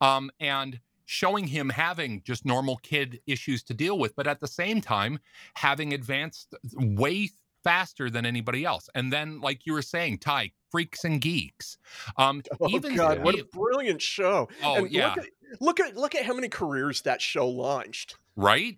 um, 0.00 0.30
and 0.40 0.80
showing 1.10 1.46
him 1.46 1.70
having 1.70 2.20
just 2.22 2.44
normal 2.44 2.76
kid 2.82 3.18
issues 3.26 3.62
to 3.62 3.72
deal 3.72 3.98
with, 3.98 4.14
but 4.14 4.26
at 4.26 4.40
the 4.40 4.46
same 4.46 4.78
time 4.82 5.18
having 5.54 5.94
advanced 5.94 6.54
way 6.74 7.30
faster 7.64 8.10
than 8.10 8.26
anybody 8.26 8.62
else. 8.66 8.90
And 8.94 9.10
then, 9.10 9.40
like 9.40 9.64
you 9.64 9.72
were 9.72 9.80
saying, 9.80 10.18
Tai, 10.18 10.52
freaks 10.70 11.04
and 11.04 11.18
geeks. 11.18 11.78
Um, 12.18 12.42
Oh 12.60 12.68
even 12.68 12.94
God, 12.94 13.24
what 13.24 13.34
a 13.34 13.44
brilliant 13.44 14.02
show! 14.02 14.50
Oh, 14.62 14.76
and 14.76 14.90
yeah. 14.90 15.14
look 15.14 15.18
at, 15.18 15.60
look 15.60 15.80
at 15.80 15.96
look 15.96 16.14
at 16.14 16.24
how 16.26 16.34
many 16.34 16.48
careers 16.50 17.00
that 17.02 17.22
show 17.22 17.48
launched. 17.48 18.16
right? 18.36 18.76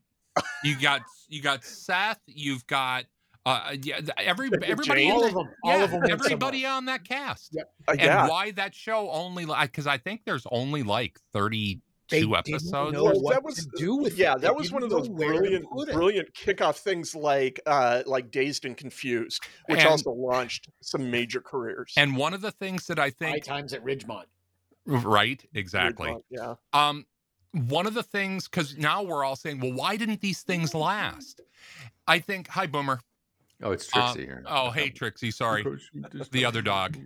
You 0.63 0.77
got 0.81 1.03
you 1.29 1.43
got 1.43 1.65
Seth. 1.65 2.21
You've 2.29 2.65
got 2.69 3.07
uh, 3.45 3.75
yeah, 3.83 3.99
every 4.19 4.51
everybody, 4.63 5.11
All 5.11 5.25
of 5.27 5.35
them. 5.35 5.49
All 5.65 5.83
of 5.83 5.91
them. 5.91 6.03
everybody 6.09 6.65
on 6.65 6.85
that 6.85 7.05
cast. 7.05 7.51
Yep. 7.55 7.73
Uh, 7.89 7.97
And 7.99 8.29
why 8.31 8.53
that 8.53 8.73
show 8.73 9.11
only 9.11 9.47
because 9.63 9.89
I 9.89 9.99
think 9.99 10.23
there's 10.25 10.47
only 10.53 10.85
like 10.85 11.19
thirty 11.33 11.81
They 12.11 12.21
two 12.21 12.27
didn't 12.29 12.55
episodes. 12.55 12.93
know 12.93 13.05
what 13.05 13.33
that 13.35 13.43
was- 13.43 13.65
to 13.67 13.71
do 13.77 13.97
with 13.97 14.19
yeah, 14.19 14.33
it. 14.35 14.41
They 14.41 14.49
that 14.49 14.57
was 14.57 14.71
one 14.73 14.83
of 14.83 14.91
those 14.91 15.09
know 15.09 15.15
where 15.15 15.33
to 15.33 15.39
brilliant, 15.39 15.71
put 15.71 15.89
it. 15.89 15.95
brilliant 15.95 16.33
kickoff 16.35 16.77
things 16.79 17.15
like 17.15 17.61
uh, 17.67 18.03
like 18.07 18.31
Dazed 18.31 18.65
and 18.65 18.77
Confused, 18.77 19.43
which 19.67 19.79
And- 19.81 19.89
also 19.89 20.11
launched 20.13 20.69
some 20.83 21.11
major 21.11 21.41
careers. 21.41 21.93
And 21.97 22.17
one 22.17 22.35
of 22.35 22.41
the 22.41 22.51
things 22.53 22.87
that 22.89 22.99
I 22.99 23.05
High 23.05 23.11
think, 23.11 23.45
times 23.45 23.73
at 23.73 23.85
Ridgemont. 23.85 24.25
right, 24.87 25.43
exactly. 25.55 26.15
Yeah. 26.31 26.55
Um, 26.73 27.07
one 27.53 27.87
of 27.87 27.95
the 27.95 28.03
things 28.03 28.47
because 28.49 28.77
now 28.77 29.03
we're 29.03 29.25
all 29.25 29.37
saying, 29.37 29.61
well, 29.61 29.73
why 29.73 29.97
didn't 29.97 30.21
these 30.21 30.43
things 30.43 30.75
last? 30.75 31.41
I 32.07 32.19
think. 32.21 32.49
Hi, 32.49 32.67
Boomer. 32.67 33.01
Oh, 33.63 33.73
it's 33.73 33.89
Uh, 33.95 34.13
Trixie 34.13 34.27
here. 34.27 34.43
oh, 34.47 34.71
hey, 34.75 34.91
Trixie. 34.91 35.31
Sorry, 35.31 35.65
the 36.31 36.45
other 36.45 36.63
dog. 36.75 36.97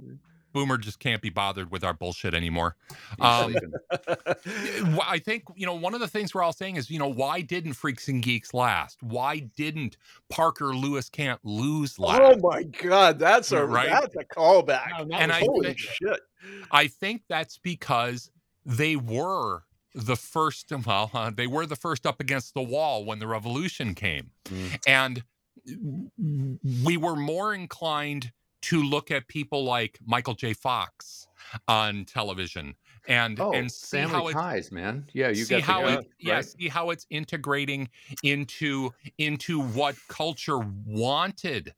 Boomer 0.55 0.79
just 0.79 0.99
can't 1.01 1.21
be 1.21 1.29
bothered 1.29 1.71
with 1.71 1.85
our 1.85 1.93
bullshit 1.93 2.33
anymore. 2.33 2.77
Um, 3.21 3.55
I 5.07 5.19
think 5.23 5.43
you 5.57 5.67
know 5.67 5.75
one 5.75 5.93
of 5.95 6.01
the 6.01 6.09
things 6.09 6.35
we're 6.35 6.43
all 6.43 6.53
saying 6.53 6.77
is 6.77 6.89
you 6.91 6.99
know 6.99 7.09
why 7.09 7.41
didn't 7.43 7.75
Freaks 7.75 8.09
and 8.09 8.23
Geeks 8.23 8.55
last? 8.55 9.03
Why 9.03 9.41
didn't 9.57 9.97
Parker 10.31 10.75
Lewis 10.75 11.09
can't 11.11 11.41
lose 11.45 11.99
last? 11.99 12.21
Oh 12.23 12.37
my 12.41 12.63
God, 12.63 13.19
that's 13.19 13.53
a 13.53 13.65
Right? 13.67 13.91
that's 13.91 14.15
a 14.17 14.25
callback. 14.25 14.89
No, 14.99 15.05
that 15.07 15.21
And 15.21 15.31
was 15.31 15.37
I 15.37 15.41
Holy 15.41 15.67
think- 15.67 15.79
shit! 15.79 16.21
I 16.71 16.87
think 16.87 17.23
that's 17.29 17.59
because 17.59 18.31
they 18.65 18.97
were 18.97 19.65
the 19.95 20.17
first. 20.17 20.73
Well, 20.87 21.11
uh, 21.13 21.31
they 21.35 21.47
were 21.49 21.67
the 21.67 21.77
first 21.77 22.07
up 22.07 22.21
against 22.21 22.55
the 22.55 22.63
wall 22.63 23.05
when 23.05 23.19
the 23.19 23.27
revolution 23.27 23.95
came, 23.95 24.31
Mm. 24.45 24.79
and 24.87 25.25
we 26.85 26.97
were 26.97 27.17
more 27.17 27.55
inclined 27.55 28.33
to 28.65 28.83
look 28.83 29.11
at 29.11 29.29
people 29.29 29.65
like 29.65 29.99
Michael 30.07 30.35
J. 30.35 30.53
Fox 30.55 31.27
on 31.69 32.05
television 32.07 32.75
and 33.09 33.39
Oh, 33.39 33.53
and 33.53 33.71
see 33.71 33.99
family 33.99 34.15
how 34.15 34.27
it's 34.29 34.35
ties, 34.35 34.73
man. 34.73 35.07
Yeah, 35.13 35.29
you 35.29 35.45
see 35.45 35.61
got 35.61 35.63
how 35.63 35.87
it 35.89 36.11
yeah 36.19 36.37
right? 36.37 36.45
see 36.45 36.69
how 36.69 36.91
it's 36.91 37.07
integrating 37.11 37.89
into 38.23 38.91
into 39.19 39.61
what 39.61 39.97
culture 40.09 40.59
wanted 40.87 41.75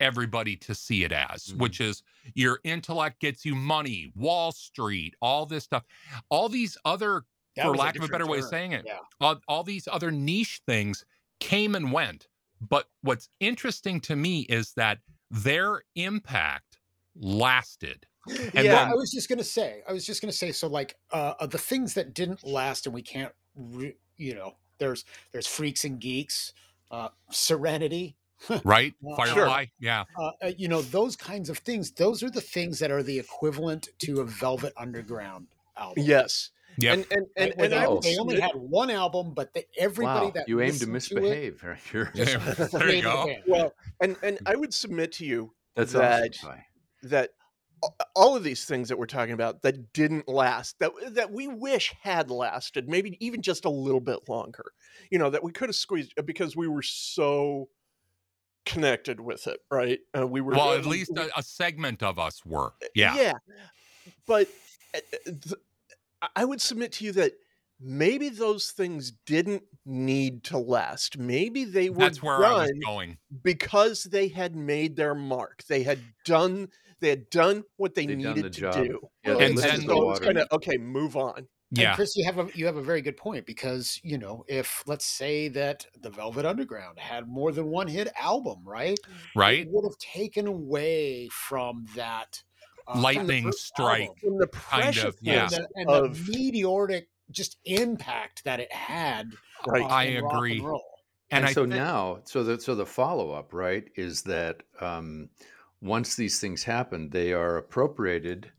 everybody 0.00 0.56
to 0.56 0.74
see 0.74 1.04
it 1.04 1.12
as 1.12 1.46
Mhm. 1.46 1.58
which 1.58 1.80
is 1.80 2.02
your 2.34 2.58
intellect 2.64 3.20
gets 3.20 3.44
you 3.44 3.54
money 3.54 4.12
wall 4.16 4.50
street 4.50 5.14
all 5.22 5.46
this 5.46 5.62
stuff 5.64 5.84
all 6.28 6.48
these 6.48 6.76
other 6.84 7.24
That 7.56 7.62
for 7.66 7.76
lack 7.76 7.96
of 7.96 8.02
a 8.02 8.08
better 8.08 8.26
way 8.26 8.38
of 8.38 8.44
saying 8.46 8.72
it 8.72 8.84
Yeah. 8.84 8.98
all, 9.20 9.40
all 9.46 9.62
these 9.62 9.86
other 9.86 10.10
niche 10.10 10.60
things 10.66 11.04
came 11.38 11.76
and 11.76 11.92
went 11.92 12.26
but 12.60 12.88
what's 13.02 13.28
interesting 13.40 14.00
to 14.00 14.16
me 14.16 14.40
is 14.42 14.72
that 14.74 14.98
their 15.32 15.82
impact 15.94 16.78
lasted 17.16 18.06
and 18.28 18.54
yeah, 18.54 18.62
then 18.62 18.88
I 18.88 18.94
was 18.94 19.10
just 19.10 19.28
gonna 19.28 19.42
say. 19.42 19.82
I 19.88 19.92
was 19.92 20.06
just 20.06 20.20
gonna 20.22 20.32
say. 20.32 20.52
So, 20.52 20.68
like, 20.68 20.96
uh, 21.10 21.44
the 21.46 21.58
things 21.58 21.94
that 21.94 22.14
didn't 22.14 22.46
last, 22.46 22.86
and 22.86 22.94
we 22.94 23.02
can't, 23.02 23.32
re- 23.56 23.96
you 24.16 24.34
know, 24.34 24.54
there's 24.78 25.04
there's 25.32 25.46
freaks 25.46 25.84
and 25.84 25.98
geeks, 25.98 26.52
uh, 26.90 27.08
Serenity, 27.30 28.16
right 28.64 28.94
Well, 29.00 29.16
firefly 29.16 29.66
yeah 29.80 30.04
uh, 30.18 30.30
uh, 30.42 30.50
you 30.56 30.68
know, 30.68 30.82
those 30.82 31.16
kinds 31.16 31.50
of 31.50 31.58
things. 31.58 31.90
Those 31.92 32.22
are 32.22 32.30
the 32.30 32.40
things 32.40 32.78
that 32.78 32.90
are 32.90 33.02
the 33.02 33.18
equivalent 33.18 33.88
to 34.00 34.20
a 34.20 34.24
Velvet 34.24 34.72
Underground 34.76 35.48
album. 35.76 36.04
Yes, 36.04 36.50
yeah 36.78 36.92
and 36.94 37.06
and 37.10 37.26
and, 37.36 37.48
Right, 37.50 37.56
where 37.56 37.64
and 37.64 37.72
they, 37.72 37.76
I 37.76 38.12
they 38.12 38.18
only 38.18 38.40
had 38.40 38.52
one 38.54 38.90
album, 38.90 39.34
but 39.34 39.52
they, 39.54 39.64
everybody 39.78 40.26
Wow, 40.26 40.32
that 40.34 40.48
you 40.48 40.60
aim 40.60 40.68
to 40.78 40.86
listened 40.86 40.90
it 40.90 40.92
misbehave. 40.92 41.62
right? 41.62 41.78
You're 41.92 42.10
Yeah, 42.14 42.24
just- 42.56 42.72
there 42.72 42.88
you 42.88 42.94
hated 42.94 43.02
go 43.02 43.34
well, 43.48 43.72
and 44.00 44.16
and 44.22 44.38
I 44.46 44.56
would 44.56 44.72
submit 44.74 45.12
to 45.12 45.24
you 45.26 45.54
That's 45.76 45.92
that 45.92 46.30
awesome. 46.42 46.58
That 47.04 47.30
all 48.14 48.36
of 48.36 48.44
these 48.44 48.64
things 48.64 48.88
that 48.90 48.98
we're 48.98 49.06
talking 49.06 49.34
about 49.34 49.62
that 49.62 49.92
didn't 49.92 50.28
last 50.28 50.78
that 50.78 50.92
that 51.14 51.32
we 51.32 51.48
wish 51.48 51.92
had 52.02 52.30
lasted 52.30 52.88
maybe 52.88 53.16
even 53.24 53.42
just 53.42 53.64
a 53.64 53.70
little 53.70 54.00
bit 54.00 54.28
longer 54.28 54.66
you 55.10 55.18
know 55.18 55.28
that 55.30 55.42
we 55.42 55.50
could 55.50 55.68
have 55.68 55.74
squeezed 55.74 56.12
uh, 56.16 56.22
because 56.22 56.54
we 56.54 56.68
were 56.68 56.82
so 56.82 57.68
connected 58.64 59.18
with 59.18 59.48
it 59.48 59.58
right 59.68 59.98
uh, 60.16 60.24
we 60.24 60.40
were 60.40 60.52
well 60.52 60.68
uh, 60.70 60.78
at 60.78 60.86
least 60.86 61.10
a, 61.16 61.28
a 61.36 61.42
segment 61.42 62.04
of 62.04 62.20
us 62.20 62.46
were 62.46 62.72
yeah 62.94 63.16
yeah 63.16 63.32
but 64.26 64.46
uh, 64.94 64.98
uh, 64.98 65.18
th- 65.24 65.60
I- 66.22 66.28
i 66.36 66.44
would 66.44 66.60
submit 66.60 66.92
to 66.92 67.04
you 67.04 67.12
that 67.12 67.32
maybe 67.80 68.28
those 68.28 68.70
things 68.70 69.12
didn't 69.26 69.64
need 69.84 70.44
to 70.44 70.56
last 70.58 71.18
maybe 71.18 71.64
they 71.64 71.90
were 71.90 71.96
that's 71.98 72.22
where 72.22 72.36
i 72.44 72.52
was 72.62 72.70
going 72.84 73.18
because 73.42 74.04
they 74.04 74.28
had 74.28 74.54
made 74.54 74.94
their 74.96 75.14
mark. 75.14 75.64
They 75.68 75.82
had 75.82 75.98
done 76.24 76.68
they 77.00 77.08
had 77.08 77.28
done 77.30 77.64
what 77.78 77.94
they 77.96 78.06
They'd 78.06 78.22
done 78.22 78.34
needed 78.36 78.44
the 78.44 78.50
to 78.50 78.60
job. 78.60 78.74
do. 78.74 79.00
Yeah, 79.24 79.34
they 79.34 79.46
and 79.46 79.56
lifted 79.56 79.80
then 79.80 79.86
the 79.88 79.92
so 79.94 80.10
it's 80.12 80.20
kind 80.20 80.38
of 80.38 80.46
okay, 80.52 80.76
move 80.76 81.16
on. 81.16 81.48
yeah 81.72 81.88
And 81.88 81.96
Chris, 81.96 82.14
you 82.14 82.24
have 82.24 82.38
a 82.38 82.48
you 82.54 82.66
have 82.66 82.76
a 82.76 82.82
very 82.82 83.02
good 83.02 83.16
point 83.16 83.44
because 83.46 83.98
you 84.04 84.18
know 84.18 84.44
if 84.46 84.84
let's 84.86 85.06
say 85.06 85.48
that 85.48 85.84
the 86.00 86.10
Velvet 86.10 86.46
Underground 86.46 87.00
had 87.00 87.26
more 87.26 87.50
than 87.50 87.66
one 87.66 87.88
hit 87.88 88.08
album, 88.16 88.58
right? 88.64 88.98
right 89.34 89.60
It 89.66 89.68
would 89.72 89.84
have 89.84 89.98
taken 89.98 90.46
away 90.46 91.28
from 91.32 91.86
that 91.96 92.40
uh, 92.86 92.92
from 92.92 93.00
the 93.00 93.04
lightning 93.04 93.52
strike 93.52 94.08
album, 94.08 94.16
From 94.22 94.38
the 94.38 94.46
Kind 94.48 94.98
of, 94.98 95.16
yeah. 95.20 95.42
and, 95.44 95.50
points 95.50 95.56
the, 95.56 95.80
and 95.80 95.90
of 95.90 96.26
the 96.26 96.32
meteoric 96.32 97.08
just 97.30 97.58
impact 97.64 98.44
that 98.44 98.60
it 98.60 98.72
had. 98.72 99.32
Right. 99.66 99.82
uh, 99.82 99.86
I 99.86 100.04
agree. 100.04 100.58
and 100.58 100.66
and, 100.66 100.80
And, 101.30 101.46
i 101.46 101.52
so 101.52 101.64
thi- 101.64 101.70
now, 101.70 102.20
so 102.24 102.42
the 102.44 102.60
so 102.60 102.74
the 102.74 102.84
follow 102.86 103.30
up, 103.32 103.52
right, 103.54 103.84
is 103.96 104.22
that 104.22 104.62
um, 104.80 105.28
once 105.80 106.14
these 106.16 106.40
things 106.40 106.62
happen, 106.62 107.08
they 107.10 107.32
are 107.32 107.56
appropriated 107.56 108.50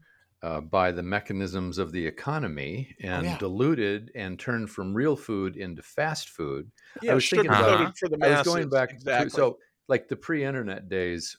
uh, 0.41 0.59
by 0.59 0.91
the 0.91 1.03
mechanisms 1.03 1.77
of 1.77 1.91
the 1.91 2.05
economy 2.05 2.93
and 3.01 3.25
yeah. 3.25 3.37
diluted 3.37 4.11
and 4.15 4.37
turned 4.39 4.69
from 4.69 4.93
real 4.93 5.15
food 5.15 5.55
into 5.55 5.81
fast 5.81 6.29
food. 6.29 6.69
yeah, 7.01 7.11
I 7.11 7.15
was 7.15 7.29
thinking 7.29 7.51
sugar 7.51 7.63
about- 7.63 7.77
coated 7.77 7.97
for 7.97 8.09
the 8.09 8.15
I 8.15 8.29
masses. 8.29 8.45
was 8.47 8.55
going 8.55 8.69
back 8.69 8.91
exactly. 8.91 9.29
to 9.29 9.35
so 9.35 9.57
like 9.87 10.07
the 10.07 10.15
pre-internet 10.15 10.89
days. 10.89 11.37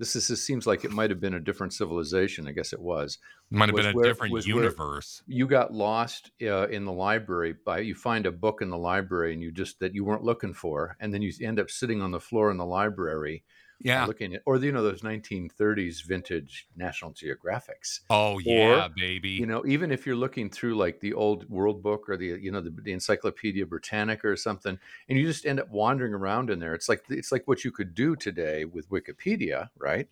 This 0.00 0.16
is 0.16 0.26
this 0.28 0.42
seems 0.42 0.66
like 0.66 0.84
it 0.86 0.90
might 0.90 1.10
have 1.10 1.20
been 1.20 1.34
a 1.34 1.40
different 1.40 1.74
civilization. 1.74 2.48
I 2.48 2.52
guess 2.52 2.72
it 2.72 2.80
was. 2.80 3.18
might 3.50 3.68
have 3.68 3.74
was 3.74 3.84
been 3.84 3.92
a 3.92 3.96
where- 3.96 4.04
different 4.06 4.46
universe 4.46 5.22
you 5.26 5.46
got 5.46 5.72
lost 5.74 6.30
uh, 6.42 6.66
in 6.68 6.86
the 6.86 6.92
library 6.92 7.54
by 7.66 7.80
you 7.80 7.94
find 7.94 8.24
a 8.24 8.32
book 8.32 8.62
in 8.62 8.70
the 8.70 8.78
library 8.78 9.34
and 9.34 9.42
you 9.42 9.52
just 9.52 9.78
that 9.80 9.94
you 9.94 10.02
weren't 10.04 10.24
looking 10.24 10.54
for 10.54 10.96
and 11.00 11.12
then 11.12 11.20
you 11.20 11.30
end 11.42 11.60
up 11.60 11.68
sitting 11.70 12.00
on 12.00 12.12
the 12.12 12.18
floor 12.20 12.50
in 12.50 12.56
the 12.56 12.64
library 12.64 13.44
uh, 13.80 13.84
yeah 13.84 14.04
looking 14.04 14.34
at 14.34 14.42
or 14.46 14.56
you 14.58 14.72
know 14.72 14.82
those 14.82 15.02
1930s 15.02 16.04
vintage 16.04 16.66
national 16.76 17.12
geographics 17.12 18.00
oh 18.10 18.38
yeah 18.40 18.88
baby 18.96 19.30
you 19.30 19.46
know 19.46 19.64
even 19.66 19.90
if 19.90 20.06
you're 20.06 20.16
looking 20.16 20.50
through 20.50 20.74
like 20.74 21.00
the 21.00 21.12
old 21.14 21.48
world 21.48 21.82
book 21.82 22.08
or 22.08 22.16
the 22.16 22.38
you 22.40 22.50
know 22.50 22.60
the, 22.60 22.70
the 22.82 22.92
encyclopedia 22.92 23.64
britannica 23.64 24.28
or 24.28 24.36
something 24.36 24.78
and 25.08 25.18
you 25.18 25.26
just 25.26 25.46
end 25.46 25.58
up 25.58 25.70
wandering 25.70 26.12
around 26.12 26.50
in 26.50 26.58
there 26.58 26.74
it's 26.74 26.88
like 26.88 27.02
it's 27.08 27.32
like 27.32 27.46
what 27.48 27.64
you 27.64 27.72
could 27.72 27.94
do 27.94 28.14
today 28.14 28.64
with 28.64 28.88
wikipedia 28.90 29.68
right 29.78 30.08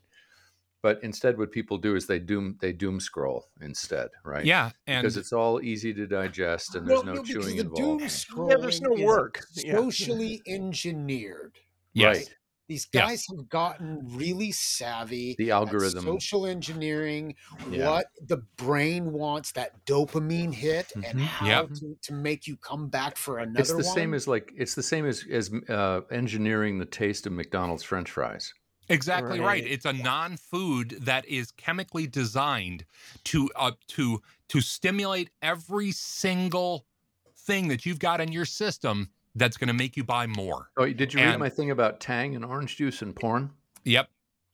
but 0.82 1.02
instead 1.02 1.36
what 1.36 1.50
people 1.50 1.76
do 1.76 1.96
is 1.96 2.06
they 2.06 2.18
doom 2.18 2.56
they 2.60 2.72
doom 2.72 3.00
scroll 3.00 3.48
instead 3.60 4.08
right 4.24 4.44
yeah 4.44 4.70
and 4.86 5.02
because 5.02 5.16
it's 5.16 5.32
all 5.32 5.60
easy 5.62 5.92
to 5.92 6.06
digest 6.06 6.74
and 6.74 6.86
Well, 6.86 7.02
there's 7.02 7.16
no, 7.16 7.22
because 7.22 7.44
chewing 7.44 7.56
the 7.56 7.64
doom 7.76 8.00
involved. 8.00 8.50
Yeah, 8.50 8.56
there's 8.56 8.80
no 8.80 8.90
scrolling 8.90 8.98
is 8.98 9.04
work. 9.04 9.44
Yeah. 9.56 9.76
Socially 9.76 10.42
engineered. 10.46 11.58
yes 11.92 12.16
Right. 12.16 12.34
These 12.68 12.86
Yes. 12.92 13.02
guys 13.08 13.26
have 13.34 13.48
gotten 13.48 14.00
really 14.14 14.52
savvy. 14.52 15.34
The 15.38 15.50
algorithm. 15.50 16.04
social 16.04 16.46
engineering, 16.46 17.34
Yeah. 17.70 17.88
what 17.90 18.06
the 18.26 18.38
brain 18.56 19.12
wants, 19.12 19.52
that 19.52 19.84
dopamine 19.86 20.52
hit, 20.52 20.92
and 20.94 21.18
Mhm. 21.18 21.22
how 21.22 21.46
Yep. 21.46 21.70
to, 21.76 21.98
to 22.02 22.12
make 22.12 22.46
you 22.46 22.56
come 22.58 22.88
back 22.88 23.16
for 23.16 23.38
another 23.38 23.60
It's 23.60 23.72
the 23.74 23.82
same 23.84 24.12
as 24.12 24.28
like 24.28 24.52
it's 24.54 24.74
the 24.74 24.82
same 24.82 25.06
as 25.06 25.24
as 25.30 25.50
uh, 25.70 26.02
engineering 26.10 26.78
the 26.78 26.84
taste 26.86 27.26
of 27.26 27.32
McDonald's 27.32 27.82
French 27.82 28.10
fries. 28.10 28.52
Exactly 28.90 29.38
right. 29.40 29.46
Right. 29.62 29.66
It's 29.66 29.84
a 29.84 29.92
non-food 29.92 30.98
that 31.02 31.26
is 31.26 31.50
chemically 31.52 32.06
designed 32.06 32.84
to 33.24 33.50
uh, 33.56 33.72
to 33.88 34.22
to 34.48 34.60
stimulate 34.60 35.30
every 35.40 35.90
single 35.92 36.86
thing 37.34 37.68
that 37.68 37.86
you've 37.86 37.98
got 37.98 38.20
in 38.20 38.30
your 38.32 38.44
system 38.44 39.10
that's 39.38 39.56
going 39.56 39.68
to 39.68 39.74
make 39.74 39.96
you 39.96 40.04
buy 40.04 40.26
more. 40.26 40.70
Oh, 40.76 40.86
did 40.90 41.14
you 41.14 41.20
read 41.20 41.38
my 41.38 41.48
thing 41.48 41.70
about 41.70 42.00
Tang 42.00 42.34
and 42.36 42.44
orange 42.44 42.76
juice 42.76 43.02
and 43.02 43.14
porn? 43.14 43.50
Yep. 43.84 44.08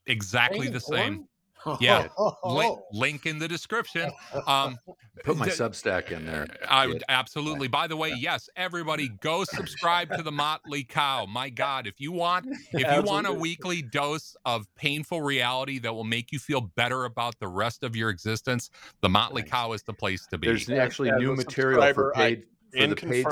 Exactly 0.07 0.59
Brain 0.67 0.73
the 0.73 0.79
porn? 0.79 0.97
same. 0.97 1.27
Yeah, 1.79 2.09
Oh. 2.15 2.35
link, 2.45 2.79
link 2.93 3.25
in 3.25 3.39
the 3.39 3.47
description. 3.47 4.11
Um, 4.45 4.77
Put 5.23 5.37
my 5.37 5.45
the- 5.45 5.51
Substack 5.51 6.11
in 6.11 6.23
there. 6.27 6.45
I 6.69 6.85
would 6.85 7.03
absolutely. 7.09 7.67
By 7.67 7.87
the 7.87 7.97
way, 7.97 8.13
yes, 8.19 8.47
everybody 8.55 9.09
go 9.19 9.43
subscribe 9.45 10.15
to 10.15 10.21
the 10.21 10.31
Motley 10.31 10.83
Cow. 10.83 11.25
My 11.25 11.49
God, 11.49 11.87
if 11.87 11.99
you 11.99 12.11
want, 12.11 12.45
if 12.71 12.95
you 12.95 13.01
want 13.01 13.25
a 13.25 13.33
weekly 13.33 13.81
dose 13.81 14.35
of 14.45 14.67
painful 14.75 15.23
reality 15.23 15.79
that 15.79 15.91
will 15.91 16.03
make 16.03 16.31
you 16.31 16.37
feel 16.37 16.61
better 16.61 17.05
about 17.05 17.39
the 17.39 17.47
rest 17.47 17.81
of 17.81 17.95
your 17.95 18.11
existence, 18.11 18.69
the 19.01 19.09
Motley 19.09 19.41
Thanks. 19.41 19.51
Cow 19.51 19.71
is 19.73 19.81
the 19.81 19.93
place 19.93 20.27
to 20.27 20.37
be. 20.37 20.45
There's 20.45 20.69
actually 20.69 21.09
as 21.09 21.19
new 21.19 21.35
material 21.35 21.81
for 21.81 22.11
subscriber, 22.11 22.13
I 22.15 22.19
paid 22.19 22.43
for 22.73 22.77
can 22.77 22.89
the 22.91 22.95
paid. 22.95 23.23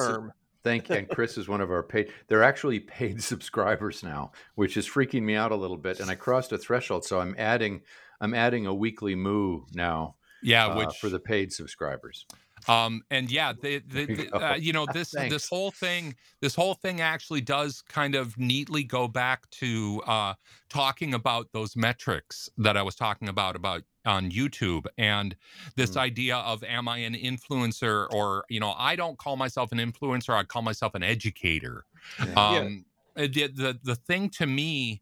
Thank 0.64 0.90
and 0.90 1.08
Chris 1.10 1.38
is 1.38 1.48
one 1.48 1.62
of 1.62 1.72
our 1.72 1.84
paid. 1.84 2.12
They're 2.28 2.44
actually 2.44 2.80
paid 2.80 3.22
subscribers 3.32 4.04
now, 4.04 4.32
which 4.56 4.78
is 4.78 4.88
freaking 4.88 5.24
me 5.24 5.36
out 5.36 5.52
a 5.52 5.56
little 5.56 5.78
bit. 5.78 6.00
And 6.00 6.10
I 6.10 6.16
crossed 6.16 6.52
a 6.52 6.58
threshold, 6.58 7.06
so 7.06 7.20
I'm 7.20 7.36
adding 7.38 7.82
I'm 8.22 8.34
adding 8.34 8.66
a 8.66 8.74
weekly 8.74 9.16
moo 9.16 9.62
now 9.74 10.16
yeah, 10.42 10.68
uh, 10.68 10.92
for 10.92 11.10
the 11.10 11.20
paid 11.20 11.52
subscribers. 11.52 12.26
Um, 12.68 13.02
and 13.12 13.30
yeah, 13.30 13.52
the, 13.52 13.80
the, 13.80 14.06
you 14.06 14.30
uh, 14.32 14.56
you 14.58 14.74
know 14.74 14.86
this 14.94 15.12
this 15.12 15.50
whole 15.50 15.72
thing 15.72 16.16
this 16.42 16.56
whole 16.56 16.76
thing 16.76 17.02
actually 17.02 17.42
does 17.42 17.82
kind 17.90 18.16
of 18.16 18.38
neatly 18.38 18.84
go 18.84 19.08
back 19.08 19.50
to 19.52 20.02
uh, 20.08 20.34
talking 20.70 21.14
about 21.14 21.48
those 21.54 21.76
metrics 21.76 22.50
that 22.58 22.78
I 22.78 22.82
was 22.82 22.96
talking 22.96 23.28
about 23.28 23.56
about 23.56 23.84
on 24.06 24.30
YouTube 24.32 24.86
and 24.98 25.36
this 25.76 25.92
Mhm. 25.92 25.98
idea 25.98 26.38
of 26.38 26.64
am 26.64 26.88
I 26.88 26.98
an 27.00 27.14
influencer 27.16 28.08
or 28.12 28.46
you 28.50 28.60
know 28.60 28.74
I 28.78 28.96
don't 28.96 29.18
call 29.18 29.38
myself 29.38 29.72
an 29.72 29.78
influencer 29.80 30.34
I 30.34 30.44
call 30.44 30.62
myself 30.62 30.94
an 30.96 31.04
educator. 31.04 31.86
Yeah. 32.20 32.60
Um, 32.60 32.86
uh, 33.16 33.22
the, 33.22 33.48
the 33.48 33.80
the 33.84 33.96
thing 33.96 34.30
to 34.32 34.46
me 34.48 35.02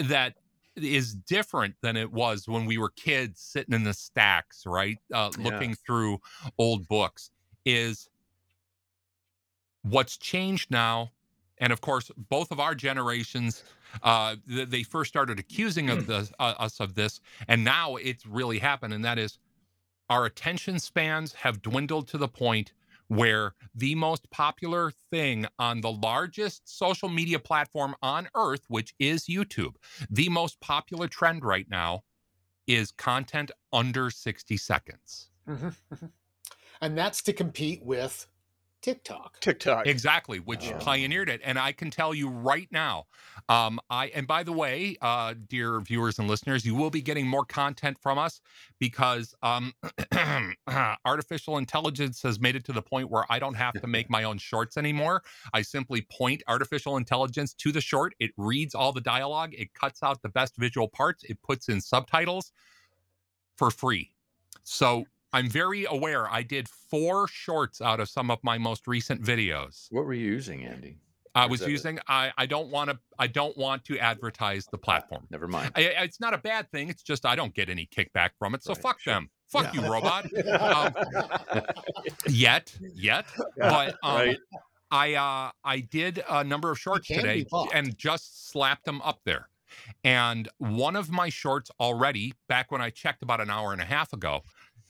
that 0.00 0.36
is 0.76 1.14
different 1.14 1.74
than 1.82 1.96
it 1.96 2.10
was 2.12 2.48
when 2.48 2.64
we 2.64 2.78
were 2.78 2.90
kids 2.90 3.40
sitting 3.40 3.74
in 3.74 3.84
the 3.84 3.92
stacks, 3.94 4.64
right? 4.66 4.98
Uh, 5.12 5.30
Yeah. 5.38 5.44
looking 5.44 5.74
through 5.74 6.18
old 6.58 6.88
books 6.88 7.30
is 7.66 8.08
what's 9.82 10.16
changed 10.16 10.70
now. 10.70 11.12
And 11.58 11.72
of 11.72 11.80
course, 11.80 12.10
both 12.16 12.50
of 12.50 12.58
our 12.58 12.74
generations, 12.74 13.62
uh, 14.02 14.36
th- 14.48 14.68
they 14.68 14.82
first 14.82 15.08
started 15.08 15.38
accusing 15.38 15.90
of 15.90 16.06
the, 16.06 16.30
uh, 16.38 16.54
us 16.58 16.80
of 16.80 16.94
this, 16.94 17.20
and 17.48 17.64
now 17.64 17.96
it's 17.96 18.26
really 18.26 18.58
happened. 18.58 18.94
And 18.94 19.04
that 19.04 19.18
is, 19.18 19.38
our 20.10 20.26
attention 20.26 20.78
spans 20.78 21.32
have 21.32 21.62
dwindled 21.62 22.08
to 22.08 22.18
the 22.18 22.28
point 22.28 22.72
where 23.08 23.54
the 23.74 23.94
most 23.94 24.30
popular 24.30 24.92
thing 25.10 25.46
on 25.58 25.80
the 25.80 25.92
largest 25.92 26.62
social 26.68 27.08
media 27.08 27.38
platform 27.38 27.94
on 28.02 28.28
earth, 28.34 28.64
which 28.68 28.94
is 28.98 29.26
YouTube, 29.26 29.76
the 30.08 30.28
most 30.28 30.60
popular 30.60 31.08
trend 31.08 31.44
right 31.44 31.68
now 31.68 32.02
is 32.66 32.92
content 32.92 33.50
under 33.72 34.10
60 34.10 34.56
seconds. 34.56 35.30
Mhm, 35.46 35.76
mhm. 35.92 36.12
and 36.80 36.96
that's 36.98 37.22
to 37.24 37.32
compete 37.32 37.82
with 37.84 38.26
TikTok. 38.82 39.40
TikTok. 39.40 39.86
Exactly, 39.86 40.40
which 40.40 40.64
Yeah. 40.64 40.78
pioneered 40.80 41.28
it. 41.28 41.40
And 41.44 41.58
I 41.58 41.72
can 41.72 41.90
tell 41.90 42.12
you 42.12 42.28
right 42.28 42.68
now, 42.70 43.06
um, 43.48 43.80
I 43.88 44.08
and 44.08 44.26
by 44.26 44.42
the 44.42 44.52
way, 44.52 44.96
uh, 45.00 45.34
dear 45.48 45.80
viewers 45.80 46.18
and 46.18 46.28
listeners, 46.28 46.64
you 46.66 46.74
will 46.74 46.90
be 46.90 47.00
getting 47.00 47.26
more 47.26 47.44
content 47.44 47.96
from 48.00 48.18
us 48.18 48.40
because 48.80 49.34
um, 49.42 49.72
artificial 51.04 51.58
intelligence 51.58 52.20
has 52.22 52.40
made 52.40 52.56
it 52.56 52.64
to 52.64 52.72
the 52.72 52.82
point 52.82 53.10
where 53.10 53.24
I 53.30 53.38
don't 53.38 53.54
have 53.54 53.74
to 53.80 53.86
make 53.86 54.10
my 54.10 54.24
own 54.24 54.38
shorts 54.38 54.76
anymore. 54.76 55.22
I 55.54 55.62
simply 55.62 56.02
point 56.10 56.42
artificial 56.48 56.96
intelligence 56.96 57.54
to 57.54 57.72
the 57.72 57.80
short. 57.80 58.14
It 58.18 58.32
reads 58.36 58.74
all 58.74 58.92
the 58.92 59.00
dialogue, 59.00 59.54
it 59.54 59.72
cuts 59.74 60.02
out 60.02 60.22
the 60.22 60.28
best 60.28 60.56
visual 60.56 60.88
parts, 60.88 61.24
it 61.24 61.40
puts 61.42 61.68
in 61.68 61.80
subtitles 61.80 62.52
for 63.56 63.70
free. 63.70 64.10
So 64.64 65.04
I'm 65.32 65.48
very 65.48 65.84
aware. 65.86 66.28
I 66.30 66.42
did 66.42 66.68
four 66.68 67.26
shorts 67.28 67.80
out 67.80 68.00
of 68.00 68.08
some 68.08 68.30
of 68.30 68.38
my 68.42 68.58
most 68.58 68.86
recent 68.86 69.22
videos. 69.22 69.86
What 69.90 70.04
were 70.04 70.12
you 70.14 70.26
using, 70.26 70.64
Andy? 70.64 70.98
I 71.34 71.46
was 71.46 71.62
using. 71.66 71.98
I 72.08 72.30
I 72.36 72.44
don't 72.44 72.68
want 72.68 72.90
to. 72.90 72.98
I 73.18 73.26
don't 73.26 73.56
want 73.56 73.84
to 73.86 73.98
advertise 73.98 74.66
the 74.66 74.76
platform. 74.76 75.26
Never 75.30 75.48
mind. 75.48 75.72
I, 75.74 75.80
it's 76.02 76.20
not 76.20 76.34
a 76.34 76.38
bad 76.38 76.70
thing. 76.70 76.90
It's 76.90 77.02
just 77.02 77.24
I 77.24 77.34
don't 77.34 77.54
get 77.54 77.70
any 77.70 77.86
kickback 77.86 78.30
from 78.38 78.54
it. 78.54 78.62
So 78.62 78.74
Right, 78.74 78.82
fuck 78.82 79.00
sure. 79.00 79.14
them. 79.14 79.30
Fuck 79.48 79.74
Yeah. 79.74 79.80
you, 79.82 79.90
robot. 79.90 80.26
um, 81.56 81.62
yet, 82.28 82.76
yet, 82.94 83.26
but 83.56 83.94
um, 84.02 84.14
Right. 84.16 84.38
I 84.90 85.14
uh, 85.14 85.50
I 85.64 85.80
did 85.80 86.22
a 86.28 86.44
number 86.44 86.70
of 86.70 86.78
shorts 86.78 87.08
today 87.08 87.46
and 87.72 87.96
just 87.96 88.50
slapped 88.50 88.84
them 88.84 89.00
up 89.00 89.20
there. 89.24 89.48
And 90.04 90.50
one 90.58 90.96
of 90.96 91.10
my 91.10 91.30
shorts 91.30 91.70
already, 91.80 92.34
back 92.46 92.70
when 92.70 92.82
I 92.82 92.90
checked 92.90 93.22
about 93.22 93.40
an 93.40 93.48
hour 93.48 93.72
and 93.72 93.80
a 93.80 93.86
half 93.86 94.12
ago, 94.12 94.42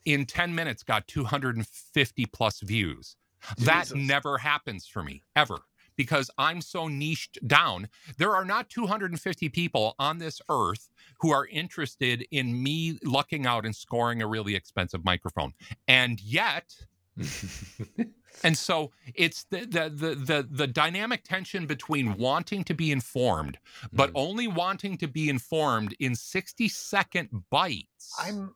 in 0.05 0.26
10 0.26 0.55
minutes 0.55 0.82
got 0.82 1.07
250 1.09 2.26
plus 2.26 2.61
views. 2.61 3.16
That 3.59 3.92
never 3.94 4.38
happens 4.38 4.86
for 4.86 5.03
me 5.03 5.22
ever 5.36 5.59
because 5.96 6.30
I'm 6.38 6.61
so 6.62 6.88
niched 6.88 7.38
down. 7.46 7.88
There 8.16 8.34
are 8.34 8.44
not 8.44 8.70
250 8.70 9.48
people 9.50 9.94
on 9.98 10.18
this 10.18 10.40
earth 10.48 10.90
who 11.20 11.32
are 11.32 11.46
interested 11.46 12.26
in 12.30 12.62
me 12.62 12.98
lucking 13.05 13.46
out 13.46 13.64
and 13.66 13.74
scoring 13.76 14.22
a 14.22 14.26
really 14.26 14.55
expensive 14.55 15.05
microphone. 15.05 15.53
And 15.88 16.20
yet, 16.20 16.74
and 18.44 18.57
so 18.57 18.90
it's 19.14 19.44
the 19.44 19.61
the 19.61 19.90
the 19.90 20.14
the, 20.14 20.48
the 20.50 20.66
dynamic 20.66 21.24
tension 21.24 21.66
between 21.66 22.16
wanting 22.16 22.64
to 22.64 22.74
be 22.74 22.90
informed 22.90 23.59
but 23.92 24.11
Mm. 24.11 24.12
only 24.14 24.48
wanting 24.48 24.96
to 24.98 25.07
be 25.09 25.28
informed 25.28 25.94
in 26.00 26.14
60 26.14 26.68
second 26.68 27.28
bites. 27.50 28.14
I'm 28.18 28.55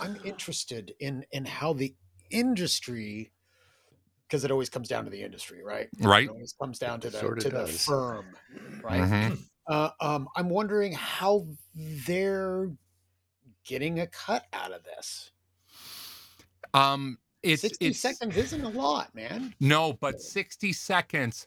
I'm 0.00 0.16
interested 0.24 0.94
in 1.00 1.24
in 1.32 1.44
how 1.44 1.72
the 1.72 1.94
industry 2.30 3.32
because 4.28 4.44
it 4.44 4.50
always 4.50 4.68
comes 4.68 4.88
down 4.88 5.04
to 5.04 5.10
the 5.10 5.22
industry, 5.22 5.62
right? 5.62 5.88
Right. 6.00 6.24
It 6.24 6.30
always 6.30 6.52
comes 6.60 6.78
down 6.78 7.00
to 7.00 7.10
the 7.10 7.18
Sorta 7.18 7.42
to 7.42 7.50
the 7.50 7.66
firm, 7.66 8.36
right? 8.82 9.02
Mhm. 9.02 9.38
Uh, 9.68 9.90
um, 10.00 10.28
I'm 10.36 10.48
wondering 10.48 10.92
how 10.92 11.46
they're 11.74 12.70
getting 13.64 14.00
a 14.00 14.06
cut 14.08 14.46
out 14.52 14.72
of 14.72 14.84
this. 14.84 15.32
Um 16.74 17.18
it's 17.42 17.62
60 17.62 17.86
it's 17.88 18.00
seconds 18.00 18.36
isn't 18.36 18.64
a 18.64 18.68
lot, 18.68 19.14
man. 19.14 19.54
no, 19.60 19.92
but 19.92 20.20
60 20.20 20.72
seconds 20.72 21.46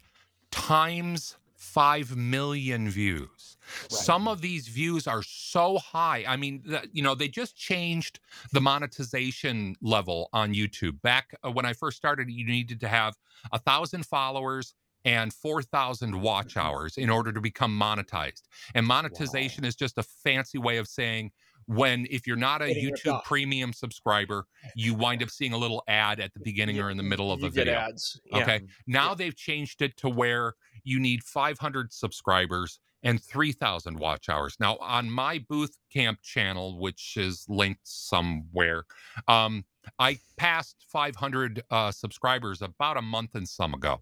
times 0.51 1.35
5 1.59 2.15
million 2.15 2.89
views. 2.89 3.57
Some 3.89 4.29
of 4.29 4.41
these 4.41 4.69
views 4.69 5.07
are 5.07 5.21
so 5.21 5.77
high. 5.77 6.23
I 6.25 6.37
mean, 6.37 6.63
you 6.93 7.03
know, 7.03 7.15
they 7.15 7.27
just 7.27 7.57
changed 7.57 8.21
the 8.53 8.61
monetization 8.61 9.75
level 9.81 10.29
on 10.31 10.53
YouTube. 10.53 11.01
Back 11.01 11.35
uh, 11.43 11.51
when 11.51 11.65
I 11.65 11.73
first 11.73 11.97
started, 11.97 12.31
you 12.31 12.45
needed 12.45 12.79
to 12.79 12.87
have 12.87 13.15
a 13.51 13.59
thousand 13.59 14.05
followers 14.05 14.73
and 15.03 15.33
4,000 15.33 16.21
watch 16.21 16.55
hours 16.55 16.97
in 16.97 17.09
order 17.09 17.33
to 17.33 17.41
become 17.41 17.77
monetized. 17.77 18.43
And 18.73 18.85
monetization 18.85 19.65
is 19.65 19.75
just 19.75 19.97
a 19.97 20.03
fancy 20.03 20.57
way 20.57 20.77
of 20.77 20.87
saying 20.87 21.31
when, 21.69 22.07
if 22.09 22.25
you're 22.25 22.35
not 22.35 22.63
a 22.63 22.67
Getting 22.67 22.95
YouTube 22.95 23.23
premium 23.25 23.73
subscriber, 23.73 24.45
you 24.75 24.95
wind 24.95 25.21
up 25.21 25.29
seeing 25.29 25.53
a 25.53 25.57
little 25.57 25.83
ad 25.87 26.19
at 26.19 26.33
the 26.33 26.39
beginning 26.39 26.79
or 26.79 26.89
in 26.89 26.97
the 26.97 27.03
middle 27.03 27.31
of 27.31 27.43
a 27.43 27.49
video. 27.49 27.75
ads. 27.75 28.19
Yeah. 28.25 28.39
Okay. 28.39 28.61
Now 28.87 29.13
they've 29.13 29.35
changed 29.35 29.83
it 29.83 29.95
to 29.97 30.09
where 30.09 30.55
you 30.83 30.99
need 30.99 31.23
500 31.23 31.93
subscribers 31.93 32.79
and 33.03 33.21
3,000 33.21 33.97
watch 33.97 34.29
hours. 34.29 34.57
Now, 34.59 34.77
on 34.77 35.09
my 35.09 35.43
Booth 35.47 35.77
Camp 35.91 36.21
channel, 36.21 36.79
which 36.79 37.15
is 37.17 37.45
linked 37.47 37.87
somewhere, 37.87 38.83
um, 39.27 39.63
I 39.97 40.19
passed 40.37 40.85
500 40.89 41.63
uh, 41.71 41.91
subscribers 41.91 42.61
about 42.61 42.97
a 42.97 43.01
month 43.01 43.35
and 43.35 43.47
some 43.47 43.73
ago. 43.73 44.01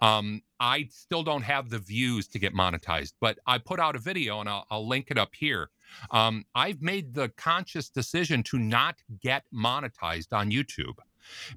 Um, 0.00 0.42
I 0.60 0.88
still 0.90 1.22
don't 1.22 1.42
have 1.42 1.68
the 1.68 1.78
views 1.78 2.26
to 2.28 2.38
get 2.38 2.54
monetized, 2.54 3.12
but 3.20 3.38
I 3.46 3.58
put 3.58 3.78
out 3.78 3.96
a 3.96 3.98
video 3.98 4.40
and 4.40 4.48
I'll, 4.48 4.66
I'll 4.70 4.88
link 4.88 5.08
it 5.10 5.18
up 5.18 5.34
here. 5.34 5.70
Um, 6.10 6.44
I've 6.54 6.82
made 6.82 7.14
the 7.14 7.28
conscious 7.30 7.88
decision 7.88 8.42
to 8.44 8.58
not 8.58 8.96
get 9.20 9.44
monetized 9.54 10.32
on 10.32 10.50
YouTube 10.50 10.98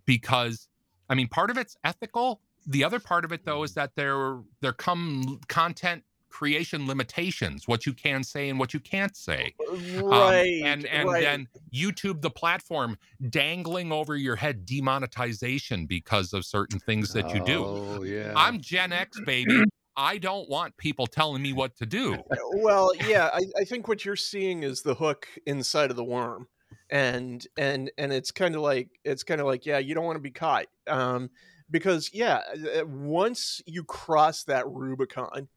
because, 0.06 0.68
I 1.10 1.16
mean, 1.16 1.28
part 1.28 1.50
of 1.50 1.58
it's 1.58 1.76
ethical. 1.84 2.42
The 2.68 2.84
other 2.84 3.00
part 3.00 3.26
of 3.26 3.32
it, 3.32 3.46
though, 3.46 3.64
is 3.64 3.74
that 3.74 3.92
there 3.96 4.40
there 4.62 4.74
come 4.74 5.40
content 5.48 6.04
creation 6.30 6.88
limitations, 6.88 7.68
what 7.68 7.86
you 7.86 7.94
can 7.94 8.24
say 8.24 8.48
and 8.50 8.58
what 8.58 8.74
you 8.74 8.80
can't 8.80 9.16
say. 9.18 9.54
Um, 9.70 10.04
Right. 10.06 10.62
and 10.64 10.86
and 10.86 11.10
right. 11.10 11.22
then 11.22 11.48
YouTube, 11.74 12.22
the 12.22 12.30
platform, 12.30 12.98
dangling 13.30 13.92
over 13.92 14.16
your 14.16 14.36
head 14.38 14.66
demonetization 14.66 15.86
because 15.88 16.34
of 16.34 16.46
certain 16.46 16.80
things 16.80 17.12
that 17.14 17.34
you 17.34 17.44
do. 17.44 17.66
Oh 17.66 18.04
yeah. 18.04 18.34
I'm 18.36 18.60
Gen 18.62 18.92
X, 18.94 19.20
baby. 19.26 19.64
I 19.98 20.18
don't 20.18 20.50
want 20.50 20.78
people 20.78 21.06
telling 21.06 21.42
me 21.42 21.52
what 21.52 21.76
to 21.78 21.86
do. 21.86 22.18
well 22.56 22.92
yeah 23.08 23.30
I, 23.34 23.42
I 23.60 23.64
think 23.66 23.90
what 23.90 24.06
you're 24.06 24.16
seeing 24.16 24.64
is 24.64 24.82
the 24.84 24.96
hook 24.96 25.28
inside 25.46 25.90
of 25.92 25.98
the 25.98 26.04
worm 26.04 26.48
and 26.90 27.46
and 27.58 27.92
and 27.98 28.14
it's 28.14 28.32
kind 28.32 28.56
of 28.56 28.62
like 28.62 28.88
it's 29.04 29.24
kind 29.24 29.42
of 29.42 29.48
like 29.48 29.66
yeah 29.66 29.80
you 29.80 29.94
don't 29.94 30.06
want 30.06 30.16
to 30.16 30.22
be 30.22 30.32
caught 30.32 30.68
um 30.88 31.30
because 31.72 32.12
yeah 32.14 32.42
uh, 32.78 32.86
once 32.86 33.62
you 33.66 33.84
cross 33.84 34.44
that 34.44 34.68
rubicon 34.70 35.48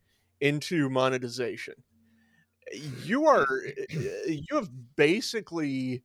into 0.41 0.89
monetization 0.89 1.75
you 3.03 3.27
are 3.27 3.47
you 4.27 4.55
have 4.55 4.71
basically 4.97 6.03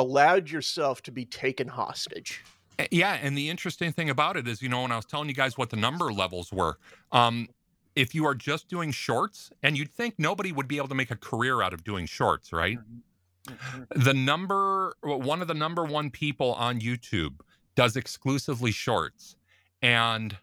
allowed 0.00 0.50
yourself 0.50 1.02
to 1.02 1.12
be 1.12 1.24
taken 1.24 1.68
hostage. 1.68 2.42
Eh, 2.78 2.86
Yeah, 2.90 3.18
and 3.22 3.36
the 3.36 3.50
interesting 3.50 3.92
thing 3.92 4.10
about 4.10 4.36
it 4.36 4.48
is, 4.48 4.62
you 4.62 4.68
know, 4.68 4.82
when 4.82 4.92
I 4.92 4.96
was 4.96 5.04
telling 5.04 5.28
you 5.28 5.34
guys 5.34 5.58
what 5.58 5.70
the 5.70 5.76
number 5.76 6.12
levels 6.12 6.52
were, 6.52 6.78
um, 7.12 7.48
if 7.94 8.14
you 8.14 8.24
are 8.26 8.34
just 8.34 8.68
doing 8.68 8.92
shorts, 8.92 9.50
and 9.62 9.76
you'd 9.76 9.90
think 9.90 10.14
nobody 10.16 10.52
would 10.52 10.66
be 10.66 10.78
able 10.78 10.88
to 10.88 10.94
make 10.94 11.10
a 11.10 11.16
career 11.16 11.60
out 11.60 11.74
of 11.74 11.84
doing 11.84 12.06
shorts, 12.06 12.52
right? 12.52 12.78
The 13.94 14.14
number, 14.14 14.94
one 15.02 15.42
of 15.42 15.48
the 15.48 15.54
number 15.54 15.84
one 15.84 16.10
people 16.10 16.54
on 16.54 16.80
YouTube 16.80 17.40
does 17.74 17.96
exclusively 17.96 18.72
shorts, 18.72 19.36
and 19.82 20.36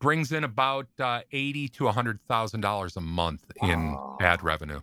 brings 0.00 0.32
in 0.32 0.44
about 0.44 0.86
uh, 0.98 1.20
eighty 1.32 1.68
to 1.68 1.88
a 1.88 1.92
hundred 1.92 2.20
thousand 2.28 2.60
dollars 2.60 2.96
a 2.96 3.00
month 3.00 3.50
in 3.62 3.96
ad 4.20 4.42
revenue. 4.42 4.80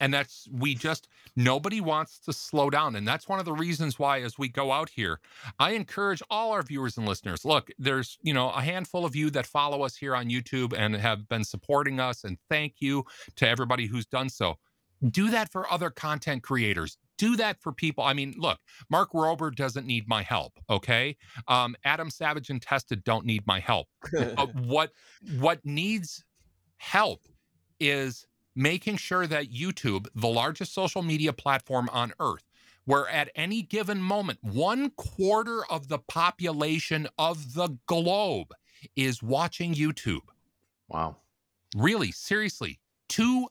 And 0.00 0.14
that's 0.14 0.48
we 0.52 0.76
just 0.76 1.08
nobody 1.34 1.80
wants 1.80 2.20
to 2.20 2.32
slow 2.32 2.70
down, 2.70 2.94
and 2.94 3.06
that's 3.06 3.28
one 3.28 3.40
of 3.40 3.44
the 3.44 3.52
reasons 3.52 3.98
why, 3.98 4.20
as 4.20 4.38
we 4.38 4.48
go 4.48 4.70
out 4.70 4.90
here, 4.90 5.18
I 5.58 5.72
encourage 5.72 6.22
all 6.30 6.52
our 6.52 6.62
viewers 6.62 6.96
and 6.96 7.06
listeners. 7.06 7.44
Look, 7.44 7.70
there's 7.80 8.16
you 8.22 8.32
know 8.32 8.50
a 8.50 8.60
handful 8.60 9.04
of 9.04 9.16
you 9.16 9.28
that 9.30 9.44
follow 9.44 9.82
us 9.82 9.96
here 9.96 10.14
on 10.14 10.28
YouTube 10.28 10.72
and 10.72 10.94
have 10.94 11.28
been 11.28 11.42
supporting 11.42 11.98
us, 11.98 12.22
and 12.22 12.38
thank 12.48 12.74
you 12.78 13.04
to 13.36 13.48
everybody 13.48 13.86
who's 13.86 14.06
done 14.06 14.28
so. 14.28 14.58
Do 15.10 15.30
that 15.30 15.50
for 15.50 15.70
other 15.72 15.90
content 15.90 16.42
creators. 16.44 16.96
Do 17.18 17.36
that 17.36 17.60
for 17.60 17.72
people. 17.72 18.04
I 18.04 18.14
mean, 18.14 18.34
look, 18.38 18.58
Mark 18.88 19.12
Rober 19.12 19.54
doesn't 19.54 19.86
need 19.86 20.08
my 20.08 20.22
help. 20.22 20.52
Okay, 20.70 21.16
um, 21.46 21.76
Adam 21.84 22.10
Savage 22.10 22.48
and 22.50 22.62
Tested 22.62 23.04
don't 23.04 23.26
need 23.26 23.46
my 23.46 23.60
help. 23.60 23.88
Uh, 24.38 24.46
what 24.64 24.92
what 25.38 25.64
needs 25.64 26.24
help 26.76 27.22
is 27.80 28.26
making 28.54 28.96
sure 28.96 29.26
that 29.26 29.52
YouTube, 29.52 30.06
the 30.14 30.28
largest 30.28 30.74
social 30.74 31.02
media 31.02 31.32
platform 31.32 31.88
on 31.92 32.12
earth, 32.20 32.44
where 32.84 33.08
at 33.08 33.30
any 33.34 33.62
given 33.62 34.00
moment, 34.00 34.38
one 34.42 34.90
quarter 34.90 35.64
of 35.70 35.88
the 35.88 35.98
population 35.98 37.06
of 37.18 37.54
the 37.54 37.76
globe 37.86 38.52
is 38.96 39.22
watching 39.22 39.74
YouTube. 39.74 40.22
Wow. 40.88 41.16
Really, 41.76 42.12
seriously, 42.12 42.80
two 43.08 43.48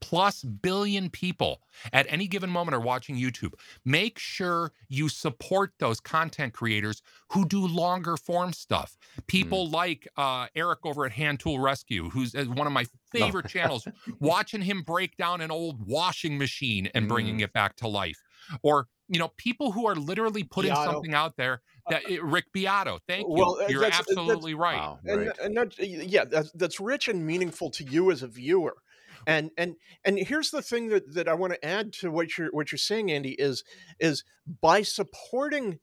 plus 0.00 0.42
billion 0.42 1.10
people 1.10 1.60
at 1.92 2.06
any 2.08 2.26
given 2.26 2.50
moment 2.50 2.74
are 2.74 2.80
watching 2.80 3.16
YouTube. 3.16 3.54
Make 3.84 4.18
sure 4.18 4.72
you 4.88 5.08
support 5.08 5.72
those 5.78 6.00
content 6.00 6.52
creators 6.52 7.02
who 7.32 7.44
do 7.46 7.66
longer 7.66 8.16
form 8.16 8.52
stuff. 8.52 8.96
People 9.26 9.68
like 9.70 10.08
uh, 10.16 10.46
Eric 10.54 10.80
over 10.84 11.04
at 11.06 11.12
Hand 11.12 11.40
Tool 11.40 11.58
Rescue, 11.58 12.10
who's 12.10 12.34
uh, 12.34 12.44
one 12.44 12.66
of 12.66 12.72
my 12.72 12.86
favorite 13.12 13.48
channels, 13.48 13.86
watching 14.20 14.62
him 14.62 14.82
break 14.82 15.16
down 15.16 15.40
an 15.40 15.50
old 15.50 15.86
washing 15.86 16.38
machine 16.38 16.88
and 16.94 17.08
bringing 17.08 17.40
it 17.40 17.52
back 17.52 17.76
to 17.76 17.88
life. 17.88 18.22
Or, 18.62 18.86
you 19.08 19.18
know, 19.18 19.28
people 19.36 19.72
who 19.72 19.86
are 19.86 19.94
literally 19.94 20.44
putting 20.44 20.72
Beato. 20.72 20.92
something 20.92 21.14
out 21.14 21.36
there 21.36 21.60
that 21.90 22.02
Rick 22.22 22.52
Beato. 22.52 22.98
Thank 23.06 23.26
you. 23.26 23.34
Well, 23.34 23.58
uh, 23.60 23.66
You're 23.68 23.80
that's- 23.80 23.98
that's- 24.06 24.18
absolutely 24.18 24.54
right. 24.54 24.96
and, 25.04 25.32
and 25.42 25.56
that, 25.56 25.78
yeah 25.78 26.24
that's, 26.24 26.50
that's 26.52 26.78
rich 26.80 27.08
and 27.08 27.26
meaningful 27.26 27.70
to 27.70 27.84
you 27.84 28.10
as 28.10 28.22
a 28.22 28.26
viewer 28.26 28.76
and 29.28 29.50
and 29.56 29.76
and 30.04 30.18
here's 30.18 30.50
the 30.50 30.62
thing 30.62 30.88
that, 30.88 31.14
that 31.14 31.28
i 31.28 31.34
want 31.34 31.52
to 31.52 31.64
add 31.64 31.92
to 31.92 32.10
what 32.10 32.36
you're 32.36 32.48
what 32.50 32.72
you're 32.72 32.78
saying 32.78 33.12
andy 33.12 33.32
is 33.38 33.62
is 34.00 34.24
by 34.60 34.82
supporting 34.82 35.78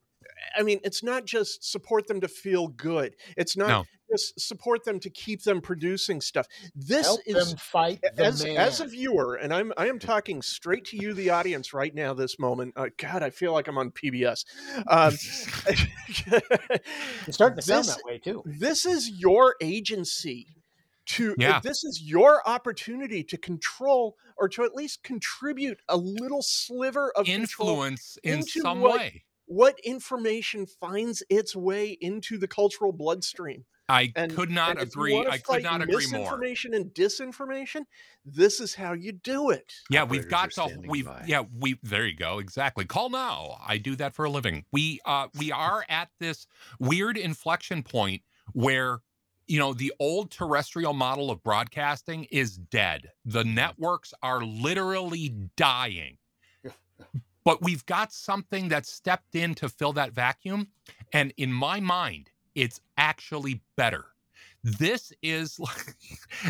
i 0.57 0.63
mean 0.63 0.79
it's 0.83 1.03
not 1.03 1.25
just 1.25 1.63
support 1.63 2.07
them 2.07 2.19
to 2.19 2.27
feel 2.27 2.67
good 2.67 3.15
it's 3.37 3.55
not 3.55 3.67
No. 3.69 3.85
just 4.11 4.39
support 4.39 4.83
them 4.83 4.99
to 4.99 5.09
keep 5.09 5.43
them 5.43 5.61
producing 5.61 6.19
stuff 6.21 6.47
this 6.75 7.05
Help 7.05 7.21
is 7.27 7.49
them 7.51 7.57
fight 7.57 8.01
the 8.15 8.25
as 8.25 8.43
as 8.43 8.81
a 8.81 8.87
viewer 8.87 9.35
and 9.35 9.53
i'm 9.53 9.71
i 9.77 9.87
am 9.87 9.99
talking 9.99 10.41
straight 10.41 10.85
to 10.85 10.97
you 10.97 11.13
the 11.13 11.29
audience 11.29 11.73
right 11.73 11.93
now 11.93 12.13
this 12.15 12.39
moment 12.39 12.73
uh, 12.75 12.87
god 12.97 13.21
i 13.23 13.29
feel 13.29 13.53
like 13.53 13.67
i'm 13.67 13.77
on 13.77 13.91
pbs 13.91 14.43
um, 14.87 15.13
It's 17.27 17.35
starting 17.35 17.57
to 17.57 17.61
sound 17.61 17.85
this- 17.85 17.95
that 17.95 18.05
way 18.05 18.17
too. 18.17 18.43
this 18.45 18.85
is 18.85 19.09
your 19.09 19.55
agency 19.61 20.47
to 21.05 21.35
Yeah. 21.37 21.59
this 21.59 21.83
is 21.83 22.01
your 22.03 22.47
opportunity 22.47 23.23
to 23.25 23.37
control 23.37 24.17
or 24.37 24.49
to 24.49 24.63
at 24.63 24.73
least 24.75 25.03
contribute 25.03 25.79
a 25.87 25.97
little 25.97 26.41
sliver 26.41 27.11
of 27.15 27.27
Influence 27.27 28.17
in 28.23 28.39
into 28.39 28.61
some 28.61 28.79
what- 28.81 28.97
way. 28.99 29.23
what 29.45 29.79
information 29.83 30.65
finds 30.65 31.21
its 31.29 31.55
way 31.55 31.91
into 32.01 32.37
the 32.37 32.47
cultural 32.47 32.91
bloodstream 32.91 33.65
I 33.87 34.11
and 34.15 34.33
could 34.35 34.49
not 34.49 34.71
and 34.71 34.79
if 34.79 34.95
you 34.95 35.01
agree. 35.03 35.27
I 35.29 35.37
could 35.37 35.61
not 35.61 35.83
agree 35.83 36.07
more. 36.07 36.21
misinformation 36.21 36.73
and 36.73 36.85
disinformation 36.91 37.85
this 38.25 38.59
is 38.59 38.73
how 38.73 38.93
you 38.93 39.11
do 39.11 39.51
it 39.51 39.71
Yeah, 39.91 40.05
we've 40.05 40.27
got 40.27 40.49
to. 40.53 40.81
We've 40.87 41.07
yeah. 41.27 41.43
We 41.53 41.77
there 41.83 42.07
you 42.07 42.15
go. 42.15 42.39
Exactly. 42.39 42.85
Call 42.85 43.11
now. 43.11 43.59
I 43.63 43.77
do 43.77 43.95
that 43.97 44.15
for 44.15 44.25
a 44.25 44.29
living. 44.31 44.65
We 44.71 44.99
uh 45.05 45.27
we 45.37 45.51
are 45.51 45.85
at 45.87 46.09
this 46.19 46.47
weird 46.79 47.15
inflection 47.15 47.83
point 47.83 48.23
where 48.53 49.01
you 49.47 49.59
know 49.59 49.73
the 49.73 49.93
old 49.99 50.31
terrestrial 50.31 50.93
model 50.93 51.31
of 51.31 51.43
broadcasting 51.43 52.25
is 52.25 52.57
dead. 52.57 53.11
The 53.25 53.43
mm-hmm. 53.43 53.55
networks 53.55 54.13
are 54.21 54.43
literally 54.43 55.35
dying. 55.55 56.17
But 57.43 57.61
we've 57.61 57.85
got 57.85 58.11
something 58.11 58.69
that 58.69 58.87
stepped 58.87 59.35
in 59.35 59.53
to 59.55 59.69
fill 59.69 59.93
that 59.93 60.13
vacuum, 60.13 60.67
and 61.13 61.31
in 61.37 61.53
my 61.53 61.79
mind, 61.79 62.31
it's 62.55 62.81
actually 62.97 63.61
better. 63.77 64.05
This 64.63 65.13
is 65.21 65.59
like, 65.59 65.95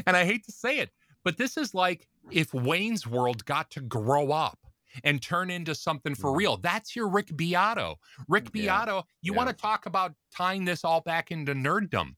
and 0.08 0.16
I 0.16 0.24
hate 0.24 0.46
to 0.46 0.54
say 0.54 0.78
it, 0.78 0.92
but 1.26 1.36
this 1.36 1.58
is 1.58 1.74
like 1.76 2.08
if 2.32 2.54
Wayne's 2.54 3.06
World 3.06 3.44
got 3.44 3.70
to 3.72 3.82
grow 3.82 4.32
up 4.32 4.58
and 5.04 5.22
turn 5.22 5.50
into 5.50 5.76
something 5.76 6.16
for 6.16 6.30
mm-hmm. 6.30 6.38
real. 6.38 6.58
That's 6.58 6.96
your 6.96 7.08
Rick 7.08 7.36
Beato. 7.36 8.00
Rick 8.28 8.52
Beato, 8.52 9.04
you 9.22 9.34
want 9.34 9.50
to 9.50 9.56
talk 9.56 9.86
about 9.86 10.14
tying 10.34 10.66
this 10.66 10.84
all 10.84 11.02
back 11.02 11.32
into 11.32 11.54
nerddom. 11.54 12.16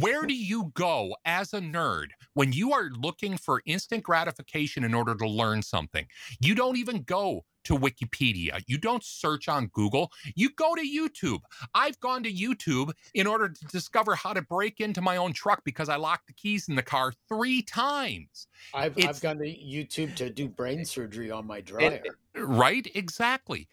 Where 0.00 0.26
do 0.26 0.34
you 0.34 0.70
go 0.74 1.16
as 1.24 1.54
a 1.54 1.60
nerd 1.60 2.08
when 2.34 2.52
you 2.52 2.74
are 2.74 2.90
looking 2.90 3.38
for 3.38 3.62
instant 3.64 4.02
gratification 4.02 4.84
in 4.84 4.92
order 4.92 5.14
to 5.14 5.26
learn 5.26 5.62
something? 5.62 6.06
You 6.40 6.54
don't 6.54 6.76
even 6.76 7.04
go 7.04 7.46
to 7.64 7.74
Wikipedia. 7.74 8.62
You 8.66 8.76
don't 8.76 9.02
search 9.02 9.48
on 9.48 9.68
Google. 9.68 10.12
You 10.34 10.50
go 10.50 10.74
to 10.74 10.82
YouTube. 10.82 11.40
I've 11.74 11.98
gone 12.00 12.22
to 12.24 12.32
YouTube 12.32 12.92
in 13.14 13.26
order 13.26 13.48
to 13.48 13.64
discover 13.66 14.14
how 14.14 14.34
to 14.34 14.42
break 14.42 14.80
into 14.80 15.00
my 15.00 15.16
own 15.16 15.32
truck 15.32 15.62
because 15.64 15.88
I 15.88 15.96
locked 15.96 16.26
the 16.26 16.34
keys 16.34 16.68
in 16.68 16.74
the 16.74 16.82
car 16.82 17.14
three 17.26 17.62
times. 17.62 18.46
I've, 18.74 18.94
I've 19.02 19.20
gone 19.22 19.38
to 19.38 19.44
YouTube 19.44 20.14
to 20.16 20.28
do 20.28 20.48
brain 20.48 20.84
surgery 20.84 21.30
on 21.30 21.46
my 21.46 21.62
dryer. 21.62 22.02
Right? 22.34 22.86
Exactly. 22.94 23.68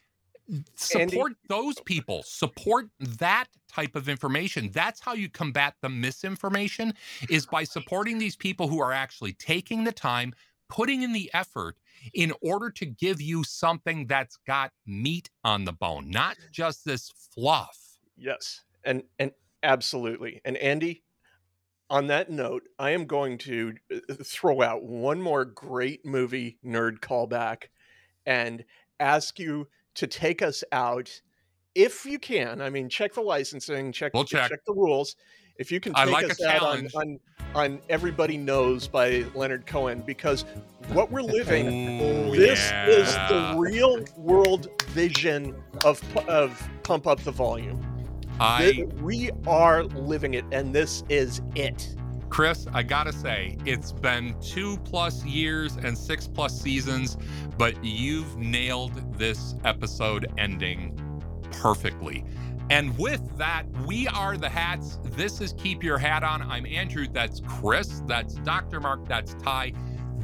Support 0.76 1.34
those 1.50 1.80
people. 1.82 2.24
Support 2.24 2.90
that 3.00 3.48
type 3.72 3.96
of 3.96 4.08
information. 4.08 4.70
That's 4.72 5.00
how 5.00 5.14
you 5.14 5.30
combat 5.30 5.76
the 5.82 5.90
misinformation 5.90 6.94
is 7.30 7.46
by 7.46 7.64
supporting 7.64 8.18
these 8.18 8.36
people 8.36 8.68
who 8.68 8.80
are 8.80 8.92
actually 8.92 9.34
taking 9.34 9.84
the 9.84 9.92
time, 9.92 10.34
putting 10.70 11.02
in 11.02 11.14
the 11.14 11.32
effort 11.34 11.78
in 12.14 12.34
order 12.42 12.70
to 12.72 12.86
give 12.86 13.22
you 13.22 13.44
something 13.44 14.06
that's 14.08 14.38
got 14.46 14.72
meat 14.86 15.30
on 15.44 15.66
the 15.66 15.74
bone, 15.74 16.10
not 16.10 16.38
just 16.52 16.86
this 16.86 17.12
fluff. 17.34 17.78
Yes, 18.16 18.62
and 18.84 19.04
and 19.20 19.32
absolutely. 19.64 20.42
And 20.46 20.58
Andy, 20.58 21.04
on 21.90 22.08
that 22.08 22.30
note, 22.30 22.64
I 22.80 22.92
am 22.92 23.06
going 23.06 23.38
to 23.40 23.74
uh, 23.94 24.14
throw 24.24 24.62
out 24.62 24.84
one 24.84 25.22
more 25.22 25.46
great 25.46 26.06
movie 26.06 26.60
nerd 26.66 27.00
callback 27.00 27.66
and 28.26 28.64
ask 29.00 29.40
you 29.40 29.68
to 29.96 30.08
take 30.08 30.42
us 30.42 30.64
out 30.72 31.10
if 31.74 32.06
you 32.06 32.20
can. 32.20 32.62
I 32.62 32.70
mean, 32.70 32.88
check 32.90 33.14
the 33.14 33.22
licensing, 33.22 33.92
check 33.92 34.14
We'll 34.14 34.24
check. 34.24 34.52
the 34.66 34.74
rules. 34.74 35.16
If 35.58 35.72
you 35.72 35.80
can 35.80 35.94
I 35.96 36.06
take 36.06 36.14
like 36.14 36.26
a 36.26 36.30
us 36.32 36.44
out 36.44 36.62
on, 36.64 36.88
on 36.96 37.20
on 37.54 37.80
Everybody 37.90 38.36
Knows 38.38 38.88
by 38.90 39.24
Leonard 39.34 39.66
Cohen 39.66 40.04
because 40.06 40.44
what 40.90 41.10
we're 41.12 41.22
living 41.22 42.02
Oh, 42.02 42.36
this 42.36 42.60
is 42.88 43.14
the 43.30 43.56
real 43.58 44.04
world 44.18 44.68
vision 44.88 45.56
of 45.86 46.02
of 46.28 46.70
pump 46.84 47.08
up 47.08 47.22
the 47.22 47.32
volume. 47.32 47.82
I- 48.40 48.84
we 49.02 49.32
are 49.48 49.84
living 49.86 50.34
it, 50.34 50.44
and 50.52 50.76
this 50.76 51.04
is 51.08 51.42
it. 51.56 51.96
Chris, 52.30 52.68
I 52.74 52.84
gotta 52.84 53.14
say, 53.14 53.58
it's 53.66 53.92
been 53.92 54.36
two 54.42 54.78
plus 54.80 55.24
years 55.26 55.78
and 55.78 55.98
six 55.98 56.28
plus 56.28 56.60
seasons, 56.60 57.18
but 57.58 57.82
you've 57.84 58.38
nailed 58.38 59.18
this 59.18 59.56
episode 59.64 60.32
ending 60.38 61.00
perfectly. 61.52 62.26
And 62.70 62.98
with 62.98 63.38
that, 63.38 63.66
we 63.86 64.08
are 64.08 64.38
the 64.38 64.50
hats. 64.50 64.98
This 65.04 65.40
is 65.40 65.54
Keep 65.54 65.84
Your 65.84 66.00
Hat 66.00 66.24
On. 66.24 66.42
I'm 66.42 66.66
Andrew. 66.66 67.06
That's 67.08 67.42
Chris. 67.48 68.02
That's 68.08 68.34
Dr. 68.36 68.80
Mark. 68.80 69.08
That's 69.08 69.36
Tai. 69.36 69.72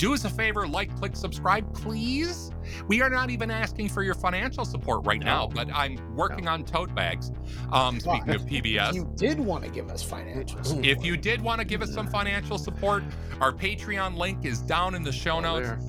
Do 0.01 0.15
us 0.15 0.25
a 0.25 0.31
favor, 0.31 0.67
like, 0.67 0.97
click, 0.97 1.15
subscribe, 1.15 1.71
please. 1.75 2.49
We 2.87 3.03
are 3.03 3.09
not 3.11 3.29
even 3.29 3.51
asking 3.51 3.89
for 3.89 4.01
your 4.01 4.15
financial 4.15 4.65
support 4.65 5.05
right 5.05 5.19
now, 5.19 5.45
but 5.45 5.69
I'm 5.71 6.15
working 6.15 6.47
on 6.47 6.63
tote 6.63 6.95
bags. 6.95 7.31
Um, 7.71 7.99
speaking 7.99 8.31
of 8.31 8.41
If 8.41 8.47
PBS, 8.47 8.95
you 8.95 9.13
did 9.15 9.39
want 9.39 9.63
to 9.63 9.69
give 9.69 9.91
us 9.91 10.01
financial 10.01 10.63
support, 10.63 10.87
if 10.87 11.05
you 11.05 11.17
did 11.17 11.39
want 11.39 11.59
to 11.59 11.65
give 11.65 11.83
us 11.83 11.93
some 11.93 12.07
financial 12.07 12.57
support, 12.57 13.03
our 13.39 13.51
Patreon 13.51 14.17
link 14.17 14.43
is 14.43 14.63
down 14.63 14.95
in 14.95 15.03
the 15.03 15.11
show 15.11 15.39
notes. 15.39 15.67
there. 15.67 15.79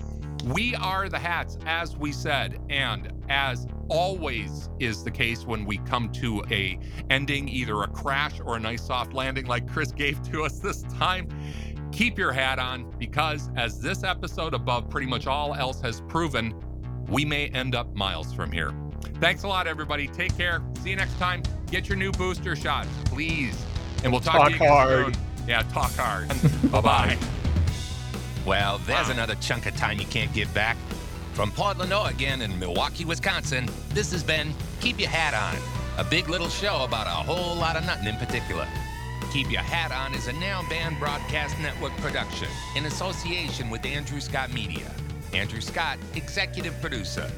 We 0.45 0.75
are 0.75 1.09
the 1.09 1.19
hats, 1.19 1.57
as 1.65 1.97
we 1.97 2.13
said, 2.13 2.61
and 2.69 3.11
as 3.31 3.67
always 3.89 4.69
is 4.79 5.05
the 5.05 5.11
case 5.11 5.47
when 5.47 5.65
we 5.65 5.79
come 5.79 6.11
to 6.13 6.43
a 6.51 6.79
ending, 7.09 7.49
either 7.49 7.81
a 7.83 7.89
crash 7.89 8.41
or 8.45 8.57
a 8.57 8.61
nice 8.61 8.85
soft 8.85 9.15
landing 9.15 9.47
like 9.47 9.67
Chris 9.71 9.91
gave 9.91 10.21
to 10.31 10.43
us 10.43 10.59
this 10.59 10.83
time. 10.83 11.29
Keep 11.93 12.19
your 12.19 12.33
hat 12.33 12.59
on 12.59 12.91
because, 12.99 13.51
as 13.57 13.81
this 13.81 14.03
episode 14.03 14.55
above 14.55 14.89
pretty 14.89 15.07
much 15.07 15.27
all 15.27 15.55
else 15.55 15.81
has 15.83 16.01
proven, 16.09 16.55
we 17.09 17.25
may 17.25 17.49
end 17.49 17.75
up 17.75 17.95
miles 17.95 18.33
from 18.33 18.51
here. 18.51 18.73
Thanks 19.21 19.43
a 19.43 19.49
lot, 19.49 19.67
everybody. 19.67 20.09
Take 20.09 20.37
care. 20.37 20.63
See 20.83 20.91
you 20.91 20.97
next 20.97 21.17
time. 21.19 21.43
Get 21.71 21.89
your 21.89 21.97
new 21.97 22.11
booster 22.13 22.57
shots, 22.57 22.89
please. 23.05 23.63
And 24.03 24.11
we'll 24.11 24.21
talk, 24.21 24.37
Talk 24.37 24.47
to 24.47 24.51
you 24.53 24.57
again 24.57 24.69
hard. 24.69 25.15
soon. 25.15 25.25
Yeah, 25.47 25.63
talk 25.63 25.93
hard. 25.93 26.29
bye 26.73 26.81
bye. 26.81 27.19
Well, 28.47 28.79
there's 28.87 29.09
another 29.09 29.35
chunk 29.37 29.67
of 29.67 29.77
time 29.77 29.99
you 30.01 30.07
can't 30.07 30.33
get 30.33 30.53
back. 30.55 30.77
From 31.35 31.51
Portland, 31.53 31.93
Oregon, 31.93 32.43
and 32.43 32.59
Milwaukee, 32.59 33.05
Wisconsin, 33.05 33.69
this 33.91 34.11
has 34.13 34.23
been 34.23 34.53
Keep 34.81 34.99
Your 34.99 35.09
Hat 35.09 35.35
On, 35.35 35.63
a 36.05 36.09
big 36.09 36.29
little 36.29 36.49
show 36.49 36.85
about 36.85 37.07
a 37.07 37.11
whole 37.11 37.55
lot 37.57 37.77
of 37.77 37.87
nothing 37.87 38.09
in 38.09 38.17
particular. 38.17 38.67
Keep 39.33 39.51
Your 39.51 39.63
Hat 39.63 39.91
On 39.93 40.15
is 40.15 40.29
a 40.29 40.33
Narrow 40.35 40.63
Band 40.69 40.99
Broadcast 40.99 41.59
Network 41.59 41.97
production 41.97 42.49
in 42.77 42.85
association 42.85 43.71
with 43.71 43.87
Andrew 43.87 44.21
Scott 44.21 44.53
Media. 44.53 44.85
Andrew 45.33 45.63
Scott, 45.63 45.97
executive 46.15 46.79
producer. 46.83 47.33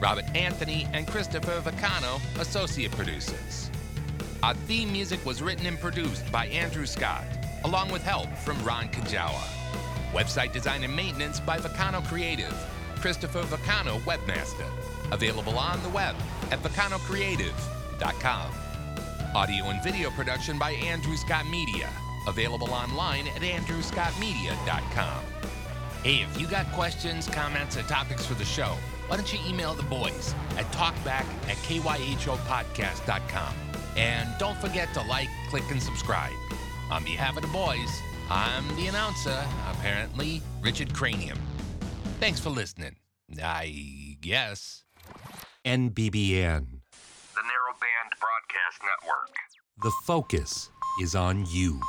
Robert 0.00 0.24
Anthony 0.34 0.88
and 0.92 1.06
Christopher 1.06 1.60
Vacano, 1.60 2.20
associate 2.40 2.90
producers. 2.90 3.70
Our 4.42 4.54
theme 4.54 4.90
music 4.90 5.24
was 5.24 5.40
written 5.40 5.64
and 5.66 5.78
produced 5.78 6.28
by 6.32 6.46
Andrew 6.46 6.86
Scott, 6.86 7.22
along 7.62 7.92
with 7.92 8.02
help 8.02 8.28
from 8.38 8.60
Ron 8.64 8.88
Kajawa. 8.88 9.44
Website 10.10 10.52
design 10.52 10.82
and 10.82 10.96
maintenance 10.96 11.38
by 11.38 11.58
Vacano 11.58 12.04
Creative, 12.08 12.52
Christopher 12.96 13.44
Vacano 13.44 14.00
Webmaster. 14.00 14.66
Available 15.12 15.56
on 15.56 15.80
the 15.84 15.88
web 15.90 16.16
at 16.50 16.60
vacanocreative.com. 16.64 18.67
Audio 19.34 19.66
and 19.66 19.82
video 19.82 20.10
production 20.10 20.58
by 20.58 20.70
Andrew 20.72 21.16
Scott 21.16 21.46
Media. 21.48 21.90
Available 22.26 22.70
online 22.70 23.26
at 23.28 23.42
andrewscottmedia.com. 23.42 25.22
Hey, 26.02 26.22
if 26.22 26.40
you 26.40 26.46
got 26.46 26.70
questions, 26.72 27.28
comments, 27.28 27.76
or 27.76 27.82
topics 27.82 28.24
for 28.24 28.34
the 28.34 28.44
show, 28.44 28.74
why 29.06 29.16
don't 29.16 29.30
you 29.32 29.38
email 29.46 29.74
the 29.74 29.82
boys 29.84 30.34
at 30.56 30.64
talkback 30.72 31.26
at 31.46 31.56
kyhopodcast.com. 31.66 33.54
And 33.96 34.28
don't 34.38 34.56
forget 34.58 34.94
to 34.94 35.02
like, 35.02 35.28
click, 35.50 35.64
and 35.70 35.82
subscribe. 35.82 36.32
On 36.90 37.04
behalf 37.04 37.36
of 37.36 37.42
the 37.42 37.48
boys, 37.48 38.00
I'm 38.30 38.66
the 38.76 38.86
announcer, 38.86 39.44
apparently, 39.70 40.40
Richard 40.62 40.94
Cranium. 40.94 41.38
Thanks 42.18 42.40
for 42.40 42.50
listening. 42.50 42.96
I 43.42 44.16
guess. 44.20 44.84
NBBN. 45.66 46.77
Broadcast 48.20 48.80
Network. 48.82 49.34
The 49.82 49.92
focus 50.04 50.70
is 51.00 51.14
on 51.14 51.46
you. 51.46 51.80